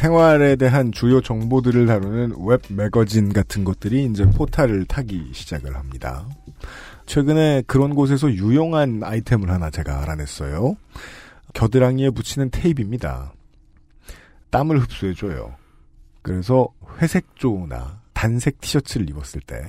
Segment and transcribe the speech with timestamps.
[0.00, 6.26] 생활에 대한 주요 정보들을 다루는 웹 매거진 같은 것들이 이제 포탈을 타기 시작을 합니다.
[7.04, 10.74] 최근에 그런 곳에서 유용한 아이템을 하나 제가 알아냈어요.
[11.52, 13.34] 겨드랑이에 붙이는 테이프입니다.
[14.48, 15.54] 땀을 흡수해줘요.
[16.22, 16.68] 그래서
[17.02, 19.62] 회색조나 단색 티셔츠를 입었을 때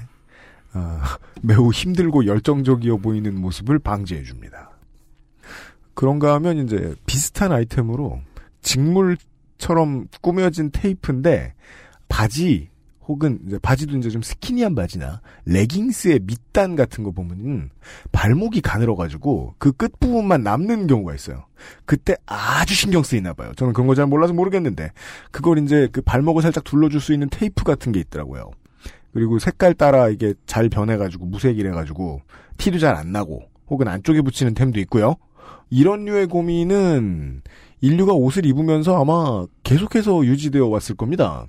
[0.71, 4.71] 아, 매우 힘들고 열정적이어 보이는 모습을 방지해줍니다.
[5.93, 8.21] 그런가 하면 이제 비슷한 아이템으로
[8.61, 9.17] 직물
[9.61, 11.53] 처럼 꾸며진 테이프인데
[12.09, 12.69] 바지
[13.07, 17.69] 혹은 이제 바지도 이제 좀 스키니한 바지나 레깅스의 밑단 같은 거 보면은
[18.11, 21.45] 발목이 가늘어가지고 그 끝 부분만 남는 경우가 있어요.
[21.85, 23.51] 그때 아주 신경 쓰이나 봐요.
[23.55, 24.91] 저는 그런 거 잘 몰라서 모르겠는데
[25.31, 28.51] 그걸 이제 그 발목을 살짝 둘러줄 수 있는 테이프 같은 게 있더라고요.
[29.13, 32.21] 그리고 색깔 따라 이게 잘 변해가지고 무색이래가지고
[32.57, 35.15] 티도 잘 안 나고 혹은 안쪽에 붙이는 템도 있고요.
[35.69, 37.41] 이런 류의 고민은
[37.81, 41.45] 인류가 옷을 입으면서 아마 계속해서 유지되어 왔을 겁니다.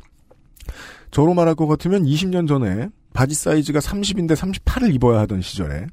[1.11, 5.87] 저로 말할 것 같으면 20년 전에 바지 사이즈가 30인데 38을 입어야 하던 시절에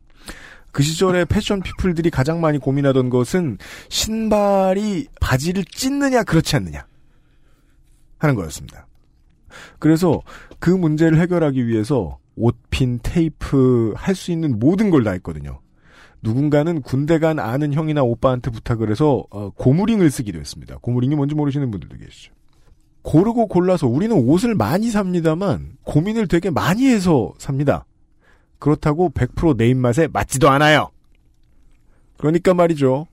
[0.72, 3.58] 그 시절에 패션 피플들이 가장 많이 고민하던 것은
[3.90, 6.86] 신발이 바지를 찢느냐 그렇지 않느냐
[8.20, 8.88] 하는 거였습니다.
[9.80, 10.22] 그래서
[10.60, 15.60] 그 문제를 해결하기 위해서 옷핀, 테이프 할 수 있는 모든 걸 다 했거든요.
[16.22, 20.78] 누군가는 군대 간 아는 형이나 오빠한테 부탁을 해서 어, 고무링을 쓰기도 했습니다.
[20.82, 22.34] 고무링이 뭔지 모르시는 분들도 계시죠.
[23.02, 27.86] 고르고 골라서 우리는 옷을 많이 삽니다만 고민을 되게 많이 해서 삽니다.
[28.60, 30.90] 그렇다고 100%내 입맛에 맞지도 않아요.
[32.18, 33.08] 그러니까 말이죠.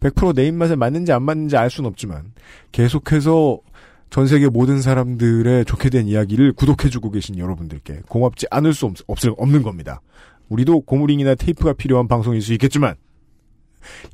[0.00, 2.32] 100%내 입맛에 맞는지 안 맞는지 알 수는 없지만
[2.72, 3.60] 계속해서
[4.08, 9.18] 전 세계 모든 사람들의 좋게 된 이야기를 구독해주고 계신 여러분들께 고맙지 않을 수 없, 없,
[9.36, 10.00] 없는 겁니다.
[10.48, 12.94] 우리도 고무링이나 테이프가 필요한 방송일 수 있겠지만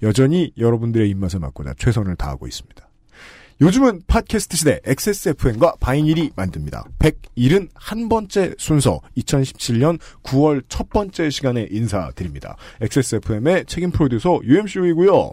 [0.02, 2.88] 여전히 여러분들의 입맛에 맞고자 최선을 다하고 있습니다.
[3.60, 6.84] 요즘은 팟캐스트 시대 XSFM과 바이닐이 만듭니다.
[6.98, 12.56] 171번째 순서 2017년 9월 첫 번째 시간에 인사드립니다.
[12.80, 15.30] XSFM의 책임 프로듀서 UMC이고요.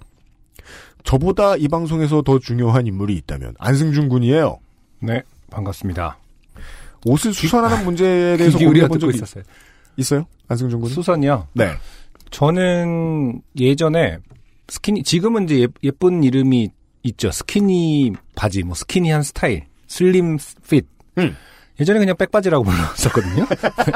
[1.04, 4.60] 저보다 이 방송에서 더 중요한 인물이 있다면 안승준 군이에요.
[5.00, 6.18] 네, 반갑습니다.
[7.06, 9.44] 옷을 수선하는 문제에 대해서 고민해본 적이 있었어요.
[9.98, 10.28] 있어요?
[10.50, 10.94] 안승준 군은?
[10.94, 11.48] 수선이요.
[11.54, 11.72] 네.
[12.32, 14.18] 저는 예전에
[14.68, 16.70] 스키니 지금은 이제 예, 쁜 이름이
[17.04, 17.32] 있죠.
[17.32, 20.86] 스키니 바지, 뭐 스키니한 스타일, 슬림 핏.
[21.18, 21.36] 음.
[21.80, 23.48] 예전에 그냥 백바지라고 불렀었거든요.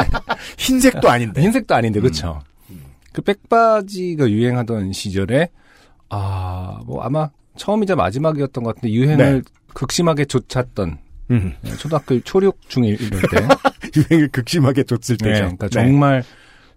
[0.58, 1.42] 흰색도 아닌데.
[1.42, 2.42] 흰색도 아닌데 그렇죠.
[3.12, 5.50] 그 백바지가 유행하던 시절에
[6.10, 9.42] 아, 뭐 아마 처음이자 마지막이었던 것 같은데 유행을 네.
[9.74, 10.98] 극심하게 쫓았던
[11.32, 11.54] 음.
[11.62, 13.48] 네, 초등학교 중에 이럴 때
[13.96, 15.42] 유행을 극심하게 줬을 네, 때죠.
[15.42, 15.72] 그러니까 네.
[15.72, 16.24] 정말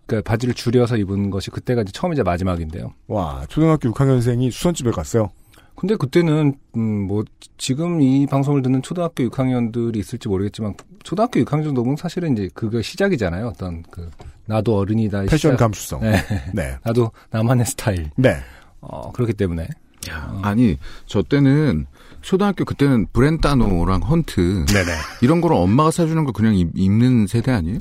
[0.07, 2.93] 그 바지를 줄여서 입은 것이 그때가 이제 처음이자 마지막인데요.
[3.09, 5.31] 와, 초등학교 6학년생이 수선집에 갔어요.
[5.75, 7.25] 근데 그때는 음 뭐
[7.59, 10.75] 지금 이 방송을 듣는 초등학교 6학년들이 있을지 모르겠지만
[11.05, 13.47] 초등학교 6학년 정도면 사실은 이제 그거 시작이잖아요.
[13.49, 14.11] 어떤 그
[14.47, 15.57] 나도 어른이다 패션 시작.
[15.57, 16.01] 감수성.
[16.01, 16.17] 네.
[16.53, 16.77] 네.
[16.85, 18.11] 나도 나만의 스타일.
[18.17, 18.37] 네.
[18.81, 19.69] 어 그렇기 때문에
[20.11, 21.87] 야, 아니 저 때는
[22.23, 24.91] 초등학교 그때는 브렌타노랑 헌트 네네.
[25.23, 27.79] 이런 거를 엄마가 사주는 거 그냥 입, 입는 세대 아니에요?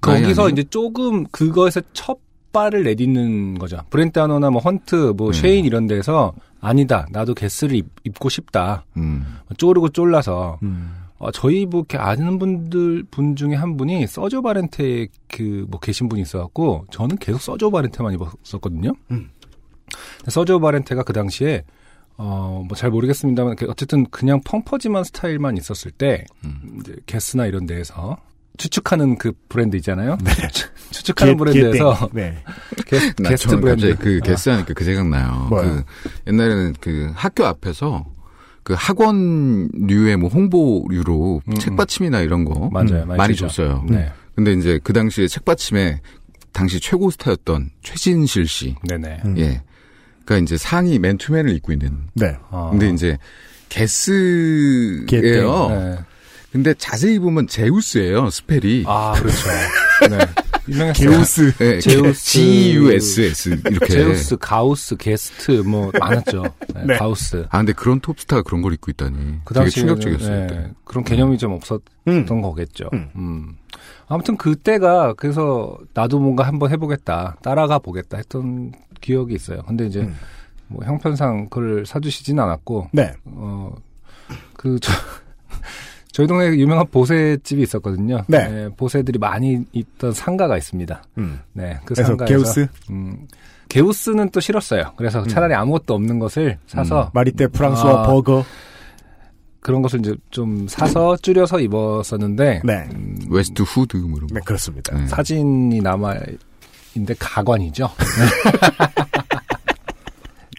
[0.00, 0.48] 거기서 아니에요?
[0.48, 2.18] 이제 조금 그거에서 첫
[2.52, 3.78] 발을 내딛는 거죠.
[3.90, 5.38] 브렌타노나 뭐 헌트, 뭐 네.
[5.40, 7.06] 쉐인 이런 데서 아니다.
[7.10, 8.84] 나도 게스를 입, 입고 싶다.
[8.96, 9.24] 음.
[9.56, 10.92] 쪼르고 쫄라서 음.
[11.18, 16.08] 어, 저희 뭐 이렇게 아는 분들 분 중에 한 분이 서지오 바렌테 그 뭐 계신
[16.08, 18.92] 분이 있어갖고 저는 계속 서지오 바렌테만 입었었거든요.
[19.12, 19.30] 음.
[20.28, 21.62] 서지오 바렌테가 그 당시에
[22.16, 26.78] 어 뭐 잘 모르겠습니다만 그 어쨌든 그냥 펑퍼짐한 스타일만 있었을 때 음.
[26.80, 28.16] 이제 게스나 이런 데에서
[28.60, 30.18] 추측하는 그 브랜드 있잖아요.
[30.22, 30.30] 네.
[30.90, 32.36] 추측하는 브랜드에서 네.
[32.86, 33.88] 게스, 나 게스트 브랜드.
[33.88, 35.46] 갑자기 그 게스 하니까 그 생각나요.
[35.48, 35.62] 뭐요?
[35.64, 38.04] 그 옛날에는 그 학교 앞에서
[38.62, 43.34] 그 학원류의 뭐 홍보류로 음, 책받침이나 이런 거 맞아요, 음, 많이 많이.
[43.34, 43.82] 줬어요.
[43.88, 46.02] 네, 근데 이제 그 당시에 책받침에
[46.52, 48.74] 당시 최고 스타였던 최진실 씨.
[48.86, 49.22] 네네.
[49.24, 49.38] 음.
[49.38, 49.62] 예.
[50.26, 52.08] 그러니까 이제 상의 맨투맨을 입고 있는.
[52.14, 52.36] 네.
[52.50, 52.68] 어.
[52.70, 53.16] 근데 이제.
[53.70, 55.68] 게스예요.
[55.70, 55.98] 네.
[56.52, 58.30] 근데 자세히 보면 제우스예요.
[58.30, 58.84] 스펠이.
[58.86, 59.48] 아 그렇죠.
[60.10, 60.18] 네.
[60.68, 61.10] 유명했어요.
[61.10, 61.52] 게우스.
[61.58, 62.24] 네, 제우스.
[62.32, 63.86] G-U-S-S 이렇게.
[63.86, 66.42] 제우스, 가우스, 게스트 뭐 많았죠.
[66.74, 66.96] 네, 네.
[66.96, 67.46] 가우스.
[67.50, 69.16] 아 근데 그런 톱스타가 그런 걸 입고 있다니.
[69.44, 70.46] 그 되게 당시에 충격적이었어요.
[70.48, 70.70] 그때.
[70.84, 72.26] 그런 개념이 좀 없었던 음.
[72.42, 72.90] 거겠죠.
[72.92, 73.10] 음.
[73.16, 73.56] 음.
[74.08, 79.62] 아무튼 그때가 그래서 나도 뭔가 한번 해보겠다, 따라가 보겠다 했던 기억이 있어요.
[79.62, 80.16] 근데 이제 음.
[80.66, 83.12] 뭐 형편상 그걸 사주시진 않았고, 네.
[83.24, 83.74] 어,
[84.54, 84.92] 그, 저,
[86.12, 88.24] 저희 동네에 유명한 보세집이 있었거든요.
[88.26, 88.68] 네.
[88.76, 91.02] 보세들이 많이 있던 상가가 있습니다.
[91.18, 91.40] 음.
[91.52, 93.26] 네, 그 상가에서 게우스, 음,
[93.68, 94.92] 게스는 또 싫었어요.
[94.96, 98.44] 그래서 차라리 아무것도 없는 것을 사서 마리떼 프랑스와 아, 버거.
[99.60, 102.88] 그런 것을 이제 좀 사서 줄여서 입었었는데 네.
[103.28, 104.34] 웨스트우드 뭐 이런 거.
[104.34, 104.96] 네, 그렇습니다.
[104.96, 105.06] 네.
[105.06, 106.14] 사진이 남아
[106.94, 107.88] 있는데 가관이죠.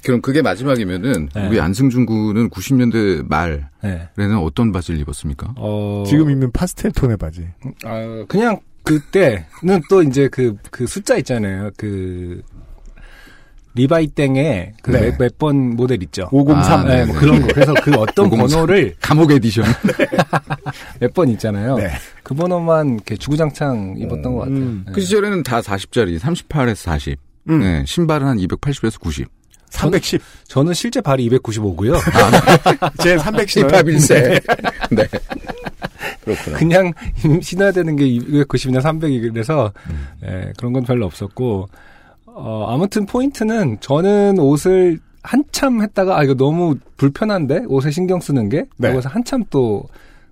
[0.04, 1.48] 그럼 그게 마지막이면은 네.
[1.48, 4.34] 우리 안승준 군은 90년대 말에는 네.
[4.42, 5.54] 어떤 바지를 입었습니까?
[5.58, 7.48] 어, 지금 입는 파스텔 톤의 바지.
[7.86, 11.70] 아, 그냥 그때는 또 이제 그, 그 숫자 있잖아요.
[11.78, 12.42] 그,
[13.74, 15.16] 리바이 땡에 그 네.
[15.18, 16.28] 몇번 모델 있죠.
[16.32, 16.80] 503.
[16.80, 17.48] 아, 네, 뭐 그런 거.
[17.54, 18.48] 그래서 그 어떤 503.
[18.48, 19.64] 번호를 감옥 에디션.
[21.00, 21.78] 몇번 있잖아요.
[21.78, 21.90] 네.
[22.22, 24.58] 그 번호만 이렇게 주구장창 입었던 것 같아요.
[24.58, 24.84] 음.
[24.86, 24.92] 네.
[24.92, 27.20] 그 시절에는 다 40짜리, 38에서 40.
[27.50, 27.60] 음.
[27.60, 29.30] 네, 신발은 한 280에서 90.
[29.72, 30.22] 310.
[30.48, 31.96] 저는 실제 발이 295고요.
[33.02, 33.72] 제300 신어요.
[33.72, 34.40] 힙합일세.
[34.92, 35.08] 네.
[36.24, 36.58] 그렇구나.
[36.58, 36.94] 그냥
[37.42, 39.72] 신어야 되는 게 290이나 300이 그래서
[40.24, 41.68] 예, 그런 건 별로 없었고
[42.26, 48.66] 어, 아무튼 포인트는 저는 옷을 한참 했다가 아 이거 너무 불편한데 옷에 신경 쓰는 게
[48.78, 48.90] 네.
[48.92, 49.88] 그래서 한참 또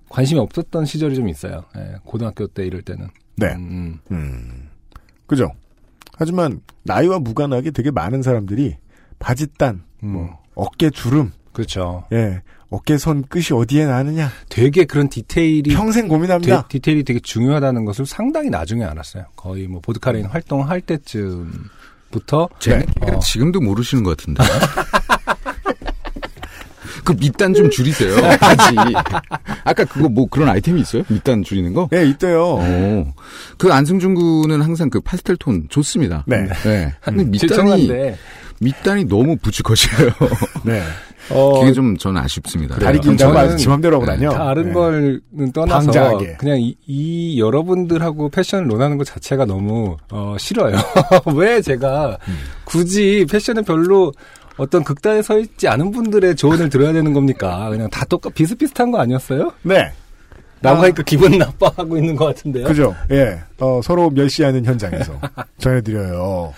[0.08, 1.64] 관심이 없었던 시절이 좀 있어요.
[1.76, 3.08] 예, 고등학교 때 이럴 때는.
[3.36, 3.54] 네.
[3.54, 4.68] 음, 음.
[5.26, 5.52] 그죠.
[6.16, 8.76] 하지만 나이와 무관하게 되게 많은 사람들이
[9.20, 12.04] 바지단, 음, 뭐 어깨 주름, 그렇죠.
[12.12, 16.66] 예, 어깨선 끝이 어디에 나느냐 되게 그런 디테일이 평생 데, 고민합니다.
[16.68, 19.26] 디테일이 되게 중요하다는 것을 상당히 나중에 알았어요.
[19.36, 22.86] 거의 뭐 보드카레인 활동할 때쯤부터 제 네.
[23.02, 23.18] 어.
[23.18, 24.42] 지금도 모르시는 것 같은데.
[27.04, 28.14] 그 밑단 좀 줄이세요.
[28.38, 28.76] 바지.
[29.64, 31.02] 아까 그거 뭐 그런 아이템이 있어요?
[31.08, 31.88] 밑단 줄이는 거?
[31.92, 32.58] 예, 이때요.
[32.60, 33.14] 어.
[33.58, 36.24] 그 안승준 군은 항상 그 파스텔 톤 좋습니다.
[36.26, 36.46] 네.
[36.62, 36.94] 네.
[37.02, 38.18] 근데 밑단이 죄송한데
[38.60, 40.12] 밑단이 너무 boots cut이에요.
[40.64, 40.82] 네.
[41.30, 42.74] 어, 그게 좀 저는 아쉽습니다.
[42.76, 43.12] 다리 그래요.
[43.12, 44.30] 길다고 저는 아주 지 맘대로 하고 네, 다녀.
[44.30, 44.72] 다른 네.
[44.72, 46.36] 걸는 떠나서 방자하게.
[46.38, 50.76] 그냥 이, 이 여러분들하고 패션을 논하는 것 자체가 너무 어, 싫어요.
[51.34, 52.38] 왜 제가 음.
[52.64, 54.12] 굳이 패션에 별로
[54.56, 57.68] 어떤 극단에 서 있지 않은 분들의 조언을 들어야 되는 겁니까?
[57.70, 59.52] 그냥 다 똑같 비슷비슷한 거 아니었어요?
[59.62, 59.92] 네.
[60.62, 60.82] 라고 아.
[60.82, 62.66] 하니까 기분 나빠하고 있는 것 같은데요.
[62.66, 62.94] 그죠.
[63.10, 63.38] 예.
[63.58, 65.18] 어, 서로 멸시하는 현장에서
[65.58, 66.52] 전해드려요.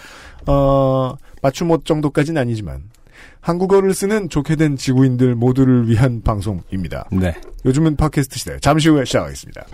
[0.46, 2.84] 어, 맞춤 옷 정도까지는 아니지만
[3.40, 7.06] 한국어를 쓰는 좋게 된 지구인들 모두를 위한 방송입니다.
[7.12, 7.34] 네.
[7.64, 8.58] 요즘은 팟캐스트 시대.
[8.60, 9.64] 잠시 후에 시작하겠습니다.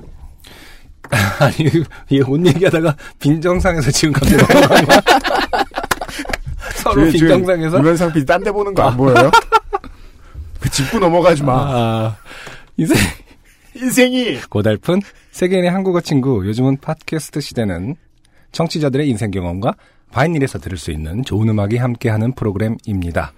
[1.40, 1.70] 아니
[2.10, 5.00] 이옷 얘기하다가 빈정상에서 지금 갑자기 넘어간 거야.
[6.76, 9.30] 서로 뒤에 빈정상에서 유면상 PD 딴데 보는 거 안 보여요?
[10.60, 11.52] 그 짚고 넘어가지 마.
[11.54, 12.16] 아,
[12.76, 12.94] 이제
[13.76, 15.00] 인생이 고달픈
[15.30, 17.94] 세계인의 한국어 친구 요즘은 팟캐스트 시대는
[18.58, 19.74] 청취자들의 인생 경험과
[20.10, 23.32] 바이닐에서 들을 수 있는 좋은 음악이 함께하는 프로그램입니다.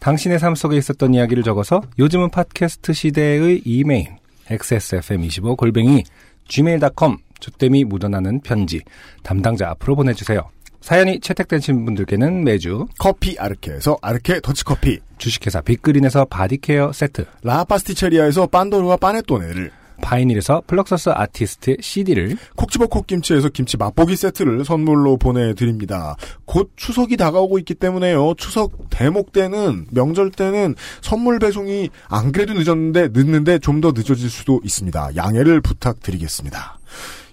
[0.00, 4.16] 당신의 삶 속에 있었던 이야기를 적어서 요즘은 팟캐스트 시대의 이메일
[4.48, 6.04] xsfm25 골뱅이
[6.48, 8.80] gmail.com 조땜이 묻어나는 편지
[9.22, 10.48] 담당자 앞으로 보내주세요.
[10.80, 18.96] 사연이 채택되신 분들께는 매주 커피 아르케에서 아르케 더치커피, 주식회사 빅그린에서 body care 세트 라파스티체리아에서 빤도르와
[18.98, 26.16] 빠네토네를, 바이닐에서 플럭서스 아티스트 CD를 콕 집어 콕 김치에서 김치 맛보기 세트를 선물로 보내드립니다.
[26.44, 28.34] 곧 추석이 다가오고 있기 때문에요.
[28.36, 34.60] 추석 대목 때는 명절 때는 선물 배송이 안 그래도 늦었는데 늦는데 좀 더 늦어질 수도
[34.64, 35.16] 있습니다.
[35.16, 36.78] 양해를 부탁드리겠습니다.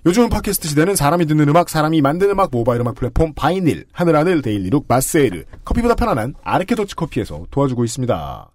[0.05, 4.66] 요즘은 팟캐스트 시대는 사람이 듣는 음악, 사람이 만드는 음악, 모바일 음악 플랫폼 바이닐, 하늘하늘 daily
[4.66, 8.50] look 마세일, 커피보다 편안한 아르케 더치 커피에서 도와주고 있습니다.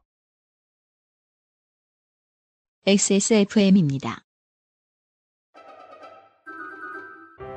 [2.88, 4.22] XSFM입니다.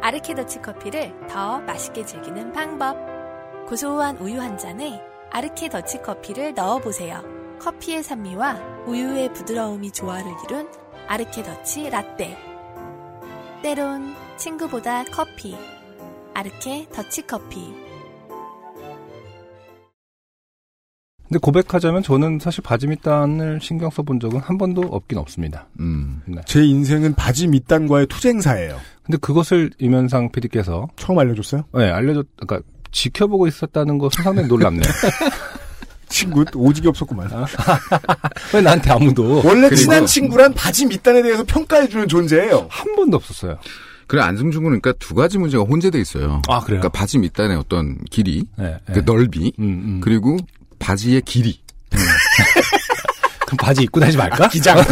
[0.02, 2.98] 아르케더치 커피를 더 맛있게 즐기는 방법.
[3.68, 7.22] 고소한 우유 한 잔에 아르케 더치 커피를 넣어보세요.
[7.60, 10.68] 커피의 산미와 우유의 부드러움이 조화를 이룬
[11.06, 12.36] 아르케 더치 라떼.
[13.62, 15.56] 때론 친구보다 커피.
[16.34, 17.72] 아르케 더치 커피.
[21.30, 25.68] 근데 고백하자면 저는 사실 바지 밑단을 신경 써본 적은 한 번도 없긴 없습니다.
[25.80, 26.22] 음.
[26.26, 26.42] 네.
[26.46, 28.80] 제 인생은 바지 밑단과의 투쟁사예요.
[29.04, 31.66] 근데 그것을 이면상 PD께서 처음 알려줬어요?
[31.76, 34.82] 네, 알려줬, 그러니까 지켜보고 있었다는 것은 상당히 놀랍네요.
[36.10, 37.30] 친구 오직이 없었구만.
[38.56, 42.66] 왜 나한테 아무도 원래 친한 친구란 바지 밑단에 대해서 평가해주는 존재예요.
[42.70, 43.60] 한 번도 없었어요.
[44.08, 46.42] 그래 안승준 군은 그러니까 두 가지 문제가 혼재돼 있어요.
[46.48, 46.80] 아, 그래요?
[46.80, 48.94] 그러니까 바지 밑단의 어떤 길이, 네, 네.
[48.94, 50.02] 그 넓이, 음, 음.
[50.04, 50.38] 그리고
[50.80, 51.60] 바지의 길이,
[53.46, 54.48] 그럼 바지 입고 다니지 말까?
[54.50, 54.78] 기장.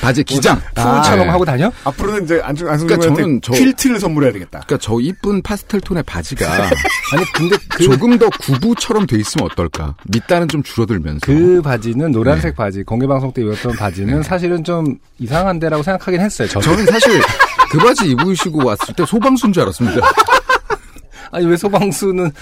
[0.00, 0.60] 바지의 기장.
[0.74, 1.28] 푸처럼 네.
[1.28, 1.70] 하고 다녀?
[1.84, 4.60] 앞으로는 이제 안승 안승준 그러니까 저는 저- 퀼트를 선물해야 되겠다.
[4.66, 6.50] 그러니까 저 이쁜 파스텔 톤의 바지가
[7.14, 9.94] 아니 근데 그, 조금 더 구부처럼 돼 있으면 어떨까?
[10.06, 11.20] 밑단은 좀 줄어들면서.
[11.24, 12.56] 그 바지는 노란색 네.
[12.56, 16.48] 바지 공개 방송 때 입었던 바지는 사실은 좀 이상한데라고 생각하긴 했어요.
[16.48, 16.66] 저는.
[16.66, 17.22] 저는 사실
[17.70, 20.00] 그 바지 입으시고 왔을 때 소방수인 줄 알았습니다.
[21.30, 22.32] 아니 왜 소방수는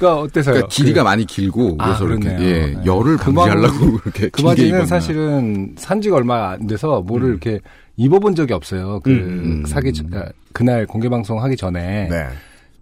[0.00, 0.54] 가 어때서요?
[0.54, 2.48] 그러니까 길이가 그- 많이 길고 아, 그래서 이렇게 그렇네요.
[2.48, 2.82] 예, 네.
[2.84, 4.86] 열을 그 방지하려고 방- 그렇게 그 바지는.
[4.86, 7.60] 사실은 산지가 얼마 안 돼서 뭐를 이렇게
[7.96, 9.00] 입어본 적이 없어요.
[9.04, 9.64] 그 음.
[9.66, 12.26] 사기 전- 아, 그날 공개 방송 하기 전에 네.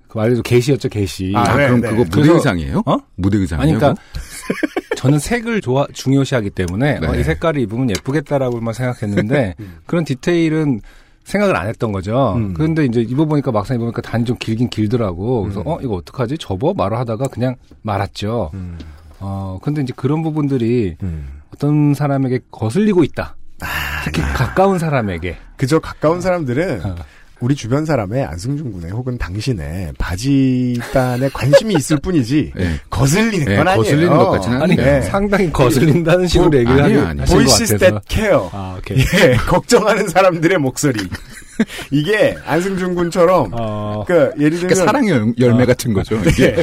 [0.08, 1.32] 그 말해도 게시였죠 게시.
[1.36, 1.90] 아, 아, 네, 그럼 네.
[1.90, 2.82] 그거 무대 의상이에요?
[2.86, 2.96] 어?
[3.16, 3.78] 무대 의상이에요?
[3.78, 4.00] 그러니까
[4.96, 7.06] 저는 색을 좋아 중요시하기 때문에 네.
[7.06, 9.54] 어, 이 색깔을 입으면 예쁘겠다라고만 생각했는데
[9.86, 10.80] 그런 디테일은
[11.24, 12.34] 생각을 안 했던 거죠.
[12.36, 12.54] 음.
[12.54, 15.42] 그런데 이제 입어보니까 막상 입어보니까 단좀 길긴 길더라고.
[15.42, 16.38] 그래서 어 이거 어떡하지?
[16.38, 18.50] 접어 말아 하다가 그냥 말았죠.
[18.54, 18.78] 음.
[19.20, 21.40] 어 근데 이제 그런 부분들이 음.
[21.54, 23.36] 어떤 사람에게 거슬리고 있다.
[24.04, 25.36] 특히 가까운 사람에게.
[25.56, 26.94] 그저 가까운 사람들은 어.
[27.40, 32.80] 우리 주변 사람의 안승준 군의 혹은 당신의 바지단에 관심이 있을 뿐이지 예.
[32.90, 33.82] 거슬리는 예, 건 아니에요.
[33.82, 34.86] 거슬리는 것 같지는 아니 않네요.
[34.86, 35.02] 네.
[35.02, 37.34] 상당히 거슬린다는 식으로 보- 얘기를 아니에요, 하는 같아서.
[37.78, 38.38] that care.
[38.52, 38.98] 아 오케이.
[39.24, 41.00] 예, 걱정하는 사람들의 목소리.
[41.90, 45.66] 이게 안승준 군처럼 어, 그 예를 들면 그러니까 사랑의 열- 열매 어.
[45.66, 46.16] 같은 거죠.
[46.26, 46.56] 이게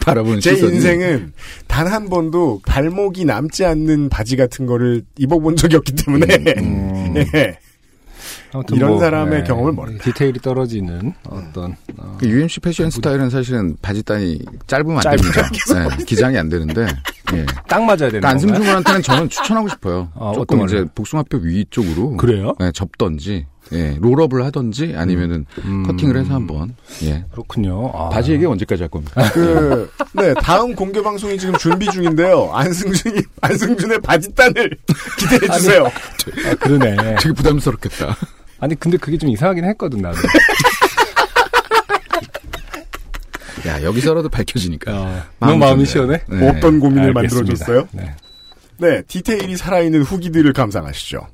[0.00, 0.74] 바라보는 제 시선이.
[0.76, 1.32] 인생은
[1.68, 6.26] 단 한 번도 발목이 남지 않는 바지 같은 거를 입어본 적이 없기 때문에
[6.58, 7.14] 음.
[7.34, 7.58] 예.
[8.54, 10.04] 아무튼 이런 뭐, 사람의 경험을 모른다.
[10.04, 15.16] 디테일이 떨어지는 어떤 어, 그 UMC 패션 스타일은 사실은 바지단이 짧으면 안.
[15.16, 15.48] 됩니다.
[15.98, 16.86] 네, 기장이 안 되는데.
[17.34, 17.44] 예.
[17.66, 18.60] 딱 맞아야 되는 그러니까 안승준?
[18.62, 20.08] 군한테는 저는 추천하고 싶어요.
[20.14, 20.88] 어, 조금 어떤 이제 걸요?
[20.94, 22.54] 복숭아뼈 위쪽으로 그래요?
[22.60, 25.82] 예, 접던지, 예, 롤업을 하던지 아니면은 음.
[25.84, 27.24] 커팅을 해서 한번 예.
[27.32, 27.90] 그렇군요.
[27.94, 28.08] 아.
[28.10, 29.22] 바지 얘기 언제까지 할 겁니까?
[29.32, 32.50] 그, 네, 다음 공개 방송이 지금 준비 중인데요.
[32.52, 34.70] 안승준이, 안승준의 바지단을
[35.18, 35.86] 기대해 주세요.
[35.86, 37.16] 아, 그러네.
[37.20, 38.16] 되게 부담스럽겠다.
[38.60, 40.18] 아니 근데 그게 좀 이상하긴 했거든 나도.
[43.66, 44.92] 야 여기서라도 밝혀지니까.
[44.92, 46.22] 어, 너무 마음이 시원해.
[46.28, 46.48] 네.
[46.48, 47.36] 없던 고민을 알겠습니다.
[47.36, 47.88] 만들어줬어요.
[47.92, 48.14] 네.
[48.78, 51.26] 네, 디테일이 살아있는 후기들을 감상하시죠.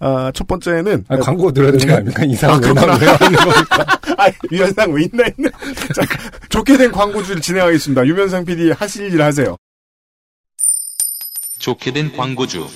[0.00, 1.04] 아, 첫 번째는.
[1.08, 2.24] 아니, 광고 들어야 되는 거 아닙니까?
[2.24, 2.96] 이상한 아.
[2.98, 4.00] 왜 하는 겁니까?
[4.16, 5.50] 아, 유현상 왜 있나 있나.
[5.94, 6.02] 자,
[6.48, 8.06] 좋게 된 광고주를 진행하겠습니다.
[8.06, 9.56] 유면상 PD 하실 일 하세요.
[11.58, 12.66] 좋게 된 광고주.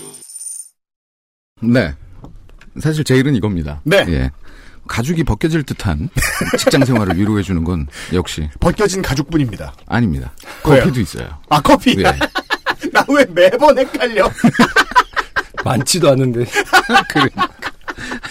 [1.60, 1.94] 네.
[2.80, 3.80] 사실 제 일은 이겁니다.
[3.84, 4.04] 네.
[4.08, 4.30] 예.
[4.88, 6.08] 가죽이 벗겨질 듯한
[6.58, 9.72] 직장 생활을 위로해 주는 건 역시 벗겨진 가죽뿐입니다.
[9.86, 10.32] 아닙니다.
[10.66, 10.80] 왜요?
[10.80, 11.28] 커피도 있어요.
[11.48, 11.96] 아, 커피.
[11.98, 12.04] 예.
[12.92, 14.28] 나왜 매번 헷갈려?
[15.64, 16.44] 많지도 않은데.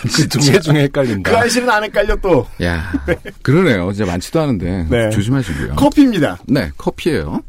[0.03, 1.31] 그 중에 중에 헷갈린다.
[1.31, 2.45] 그 아이실은 안 헷갈려 또.
[2.61, 2.91] 야,
[3.41, 3.91] 그러네요.
[3.93, 5.09] 진짜 많지도 않은데 네.
[5.11, 5.75] 조심하시고요.
[5.75, 6.37] 커피입니다.
[6.47, 7.41] 네, 커피예요.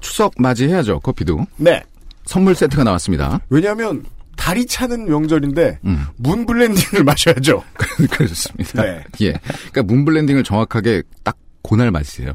[0.00, 1.00] 추석 맞이해야죠.
[1.00, 1.82] 커피도 네.
[2.24, 3.40] 선물 세트가 나왔습니다.
[3.48, 4.04] 왜냐하면
[4.36, 7.62] 달이 차는 명절인데 음, Moon Blending을 마셔야죠.
[8.10, 8.82] 그렇습니다.
[8.82, 9.04] 네.
[9.20, 9.32] 예,
[9.70, 12.32] 그러니까 Moon Blending을 정확하게 딱 그날 마시세요.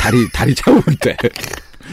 [0.00, 1.16] 다리 다리 차올 때.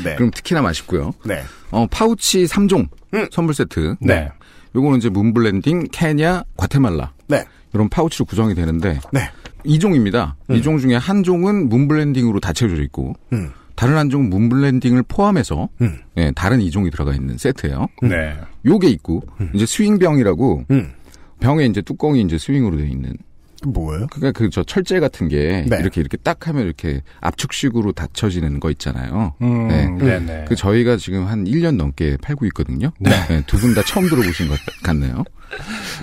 [0.03, 0.15] 네.
[0.15, 1.12] 그럼 특히나 맛있고요.
[1.25, 1.43] 네.
[1.72, 3.27] 어, 파우치 3종 음.
[3.31, 3.96] 선물 세트.
[4.00, 4.29] 네.
[4.75, 7.13] 요거는 이제 Moon Blending, 케냐, 과테말라.
[7.27, 7.46] 네.
[7.74, 9.29] 이런 파우치로 구성이 되는데 네.
[9.65, 10.34] 2종입니다.
[10.50, 13.51] 이종 중에 한 종은 Moon Blending으로 다 채워져 있고 음.
[13.77, 16.00] 다른 한 종은 Moon Blending을 포함해서 음.
[16.17, 17.88] 예, 다른 2종이 들어가 있는 세트예요.
[18.01, 18.36] 네.
[18.65, 19.22] 요게 있고
[19.53, 20.91] 이제 스윙병이라고 음.
[21.39, 23.15] 병에 이제 뚜껑이 이제 스윙으로 되어 있는
[23.62, 24.07] 그 뭐예요?
[24.12, 25.77] 그러니까 그 저 철제 같은 게 네.
[25.79, 29.34] 이렇게 이렇게 딱 하면 이렇게 압축식으로 닫혀지는 거 있잖아요.
[29.41, 29.86] 음, 네.
[30.00, 30.19] 네.
[30.19, 30.46] 네.
[30.48, 32.89] 그 저희가 지금 한 1년 넘게 팔고 있거든요.
[33.00, 33.12] 네.
[33.46, 35.24] 두분 다 처음 들어보신 것 같네요.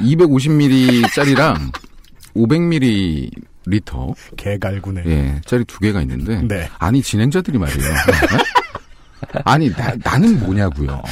[0.00, 1.73] 250ml짜리랑
[2.37, 3.31] 500ml
[3.66, 5.02] 리터 개갈구네.
[5.06, 6.68] 예, 짜리 두 개가 있는데 네.
[6.78, 7.80] 아니 진행자들이 말이에요.
[7.90, 9.40] 네?
[9.44, 11.02] 아니 나, 나는 뭐냐고요.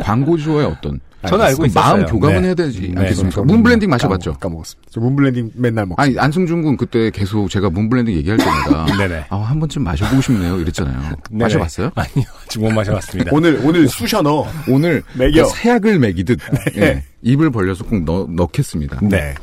[0.00, 1.96] 광고주와의 어떤 저는 알고 있었어요.
[1.98, 2.46] 마음 교감은 네.
[2.48, 3.34] 해야 되지 네, 않겠습니까?
[3.34, 4.34] 저 Moon Blending 까먹- 마셔봤죠?
[4.34, 4.90] 까먹 었습니다.
[4.92, 5.98] 저 Moon Blending 맨날 먹.
[6.00, 9.26] 아니 안승준 군 그때 계속 제가 Moon Blending 얘기할 때마다 네네.
[9.28, 11.12] 아, 한 번쯤 마셔보고 싶네요 이랬잖아요.
[11.30, 11.90] 마셔봤어요?
[11.94, 12.24] 아니요.
[12.44, 13.30] 아직 못 마셔봤습니다.
[13.32, 14.48] 오늘 오늘 쑤셔 넣어.
[14.68, 15.44] 오늘 먹여.
[15.44, 16.38] 그 새약을 먹이듯
[16.78, 18.98] 예, 입을 벌려서 꼭 넣, 넣겠습니다.
[19.02, 19.34] 네.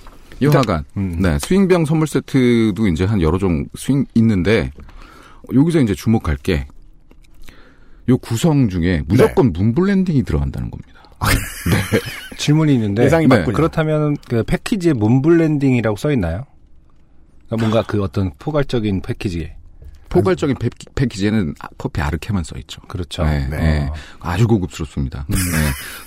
[0.41, 1.17] 여하간 음.
[1.19, 4.71] 네 swing병 선물 세트도 이제 한 여러 종 스윙 있는데
[5.53, 6.65] 여기서 이제 주목할 게
[8.09, 9.59] 요 구성 중에 무조건 네.
[9.59, 10.89] 문블렌딩이 들어간다는 겁니다.
[12.37, 13.37] 질문이 있는데 예상이 네.
[13.37, 13.55] 맞군요.
[13.55, 16.45] 그렇다면 그 패키지에 문블렌딩이라고 써 있나요?
[17.45, 19.55] 그러니까 뭔가 그 어떤 포괄적인 패키지에
[20.09, 22.81] 포괄적인 패- 패키지에는 아- 커피 아르케만 써 있죠.
[22.87, 23.23] 그렇죠.
[23.23, 23.57] 네, 네.
[23.57, 23.89] 네.
[24.19, 25.25] 아주 고급스럽습니다.
[25.27, 25.37] 네.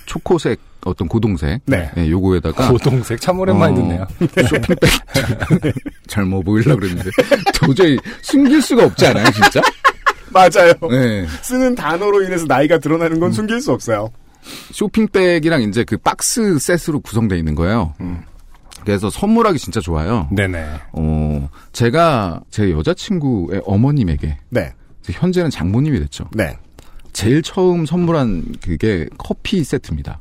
[0.06, 1.61] 초코색 어떤 고동색.
[1.66, 1.90] 네.
[1.94, 4.06] 네, 요거에다가 고동색 참 오랜만에 어, 듣네요.
[6.09, 7.11] 잘 먹어 보이려고 그랬는데
[7.54, 9.61] 도저히 숨길 수가 없지 않아요, 진짜?
[10.30, 10.73] 맞아요.
[10.90, 11.26] 네.
[11.42, 14.09] 쓰는 단어로 인해서 나이가 드러나는 건 숨길 수 없어요.
[14.73, 17.94] 쇼핑백이랑 이제 그 박스 셋으로 구성되어 있는 거예요.
[18.84, 20.28] 그래서 선물하기 진짜 좋아요.
[20.30, 20.66] 네네.
[20.92, 24.72] 어, 제가 제 여자친구의 어머님에게 네.
[25.04, 26.24] 현재는 장모님이 됐죠.
[26.34, 26.56] 네.
[27.12, 30.20] 제일 처음 선물한 그게 커피 세트입니다.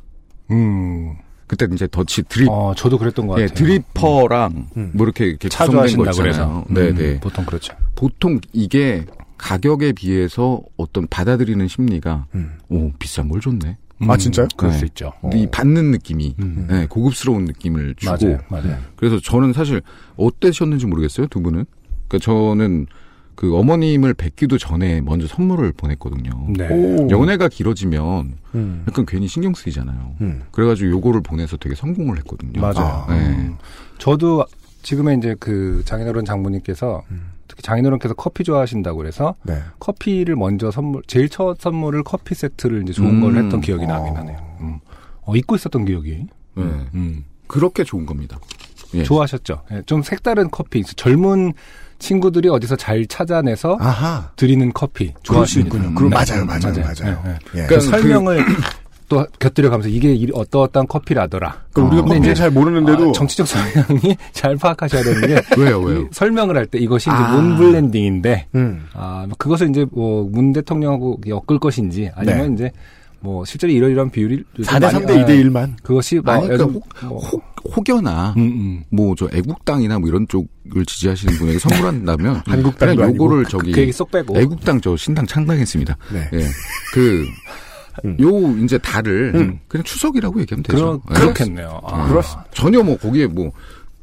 [0.50, 1.16] 음.
[1.46, 3.66] 그때 이제 더치 드립, 어, 저도 그랬던 것 예, 같아요.
[3.66, 4.90] 드리퍼랑 음.
[4.94, 6.64] 뭐 이렇게 이렇게 구성된 거 있잖아요.
[6.70, 7.20] 음, 네 네.
[7.20, 7.74] 보통 그렇죠.
[7.94, 9.04] 보통 이게
[9.36, 12.58] 가격에 비해서 어떤 받아들이는 심리가 음.
[12.70, 13.76] 오 비싼 걸 줬네.
[14.08, 14.48] 아, 진짜요?
[14.56, 14.78] 그럴 네.
[14.78, 15.12] 수 있죠.
[15.34, 16.66] 이 받는 느낌이 음.
[16.68, 18.40] 네, 고급스러운 느낌을 주고 맞아요.
[18.48, 18.78] 맞아요.
[18.96, 19.82] 그래서 저는 사실
[20.16, 21.64] 어떠셨는지 모르겠어요 두 분은.
[22.08, 22.86] 그러니까 저는
[23.34, 26.48] 그 어머님을 뵙기도 전에 먼저 선물을 보냈거든요.
[26.56, 26.68] 네.
[26.68, 27.08] 오.
[27.10, 28.84] 연애가 길어지면 음.
[28.86, 30.16] 약간 괜히 신경 쓰이잖아요.
[30.20, 30.42] 음.
[30.50, 32.60] 그래가지고 요거를 보내서 되게 성공을 했거든요.
[32.60, 33.06] 맞아요.
[33.08, 33.14] 네.
[33.14, 33.56] 음.
[33.98, 34.44] 저도
[34.82, 37.31] 지금의 이제 그 장인어른 장모님께서 음.
[37.62, 39.58] 장인어른께서 커피 좋아하신다고 그래서 네.
[39.78, 43.20] 커피를 먼저 선물 제일 첫 선물을 커피 세트를 이제 좋은 음.
[43.20, 43.88] 걸 했던 기억이 어.
[43.88, 44.38] 나긴 하네요.
[44.60, 44.78] 음.
[45.22, 46.26] 어, 잊고 있었던 기억이.
[46.56, 46.62] 네.
[46.94, 47.24] 음.
[47.46, 48.38] 그렇게 좋은 겁니다.
[48.94, 49.04] 예.
[49.04, 49.62] 좋아하셨죠.
[49.72, 50.82] 예, 좀 색다른 커피.
[50.82, 51.52] 젊은
[51.98, 54.30] 친구들이 어디서 잘 찾아내서 아하.
[54.36, 55.14] 드리는 커피.
[55.60, 55.94] 있군요.
[55.94, 56.16] 그럼 네.
[56.16, 57.22] 맞아요, 맞아요, 맞아요.
[57.26, 57.62] 예, 예.
[57.62, 57.66] 예.
[57.66, 58.44] 그 그러니까 설명을
[59.12, 61.64] 또 곁들여 가면서 이게 이- 어떠어떠한 커피라더라.
[61.74, 62.04] 그 우리가 어.
[62.06, 66.00] 커피를 잘 모르는데도 아, 정치적 성향이 잘 파악하셔야 되는 게 왜요, 왜요?
[66.00, 67.36] 이 설명을 할 때 이것이 이제 아.
[67.36, 68.86] 문 블렌딩인데 음.
[68.94, 72.54] 아 그것을 이제 뭐 문 대통령하고 엮을 것인지 아니면 네.
[72.54, 72.72] 이제
[73.20, 75.72] 뭐 실제로 이러이러한 비율이 요즘 4대 많이- 3대 아, 2대 1만.
[75.82, 77.42] 그것이 뭐 아니, 그러니까 뭐, 혹,
[77.76, 78.82] 혹여나 음, 음.
[78.90, 83.44] 뭐저 애국당이나 뭐 이런 쪽을 지지하시는 분에게 선물한다면 한국당도 그냥 요거를.
[83.44, 85.96] 저기 그 얘기 쏙 빼고 애국당 저 신당 창당했습니다.
[86.14, 86.28] 네.
[86.32, 86.44] 예.
[86.94, 87.24] 그,
[88.04, 88.16] 음.
[88.20, 89.60] 요, 이제 달을 음.
[89.68, 91.00] 그냥 추석이라고 얘기하면 되죠.
[91.00, 91.20] 그러, 예.
[91.20, 91.80] 그렇겠네요.
[91.84, 92.08] 아.
[92.08, 92.50] 그렇습니다.
[92.52, 93.52] 전혀 뭐 거기에 뭐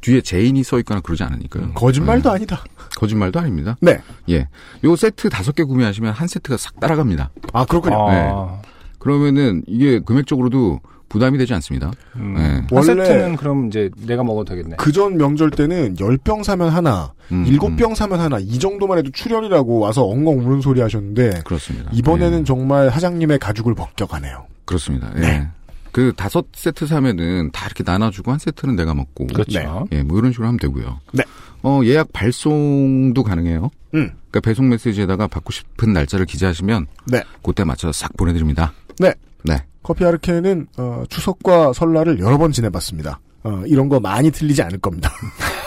[0.00, 1.72] 뒤에 제인이 써 있거나 그러지 않으니까요.
[1.74, 2.34] 거짓말도 예.
[2.34, 2.64] 아니다.
[2.96, 3.76] 거짓말도 아닙니다.
[3.80, 4.00] 네.
[4.30, 4.48] 예.
[4.84, 7.30] 요 세트 다섯 개 구매하시면 한 세트가 싹 따라갑니다.
[7.52, 7.96] 아, 그렇군요.
[7.98, 8.62] 아.
[8.98, 11.90] 그러면은 이게 금액적으로도 부담이 되지 않습니다.
[12.16, 12.66] 음.
[12.70, 14.76] 원래- 세트는 그럼 이제 내가 먹어도 되겠네.
[14.76, 17.76] 그전 명절 때는 10병 사면 하나, 음, 일곱 음.
[17.76, 21.90] 병 사면 하나, 이 정도만 해도 출혈이라고 와서 엉엉 우는 소리 하셨는데, 그렇습니다.
[21.92, 22.44] 이번에는 예.
[22.44, 24.46] 정말 사장님의 가죽을 벗겨가네요.
[24.64, 25.10] 그렇습니다.
[25.16, 25.20] 예.
[25.20, 25.48] 네.
[25.92, 29.26] 그 다섯 세트 사면은 다 이렇게 나눠주고 한 세트는 내가 먹고.
[29.26, 29.88] 그렇죠.
[29.90, 31.00] 예, 뭐 이런 식으로 하면 되고요.
[31.12, 31.24] 네.
[31.64, 33.70] 어, 예약 발송도 가능해요.
[33.94, 34.12] 음.
[34.30, 37.24] 그러니까 배송 메시지에다가 받고 싶은 날짜를 기재하시면 네.
[37.42, 38.72] 그때 맞춰서 싹 보내드립니다.
[39.00, 39.12] 네.
[39.44, 39.56] 네.
[39.82, 43.20] 커피 아르케는 어, 추석과 설날을 여러 번 지내봤습니다.
[43.42, 45.10] 어, 이런 거 많이 틀리지 않을 겁니다.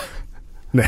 [0.72, 0.84] 네.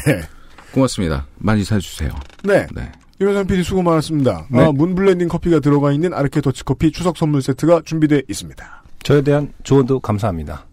[0.72, 1.26] 고맙습니다.
[1.38, 2.12] 많이 사주세요.
[2.44, 2.68] 네.
[2.74, 2.92] 네.
[3.22, 4.48] 유현상 PD 수고 많았습니다.
[4.50, 4.62] 네.
[4.62, 8.84] 아, 문블렌딩 커피가 들어가 있는 아르케 더치커피 추석 선물 세트가 준비되어 있습니다.
[9.04, 10.66] 저에 대한 조언도 감사합니다.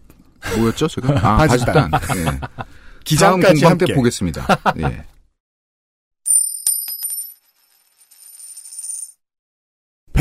[0.57, 1.15] 뭐였죠, 지금?
[1.17, 1.37] 아.
[1.37, 1.89] 바짓단.
[1.93, 2.23] 예.
[2.23, 2.39] 다음
[3.05, 3.85] 기장까지 함께.
[3.85, 4.45] 때 보겠습니다.
[4.79, 5.03] 예.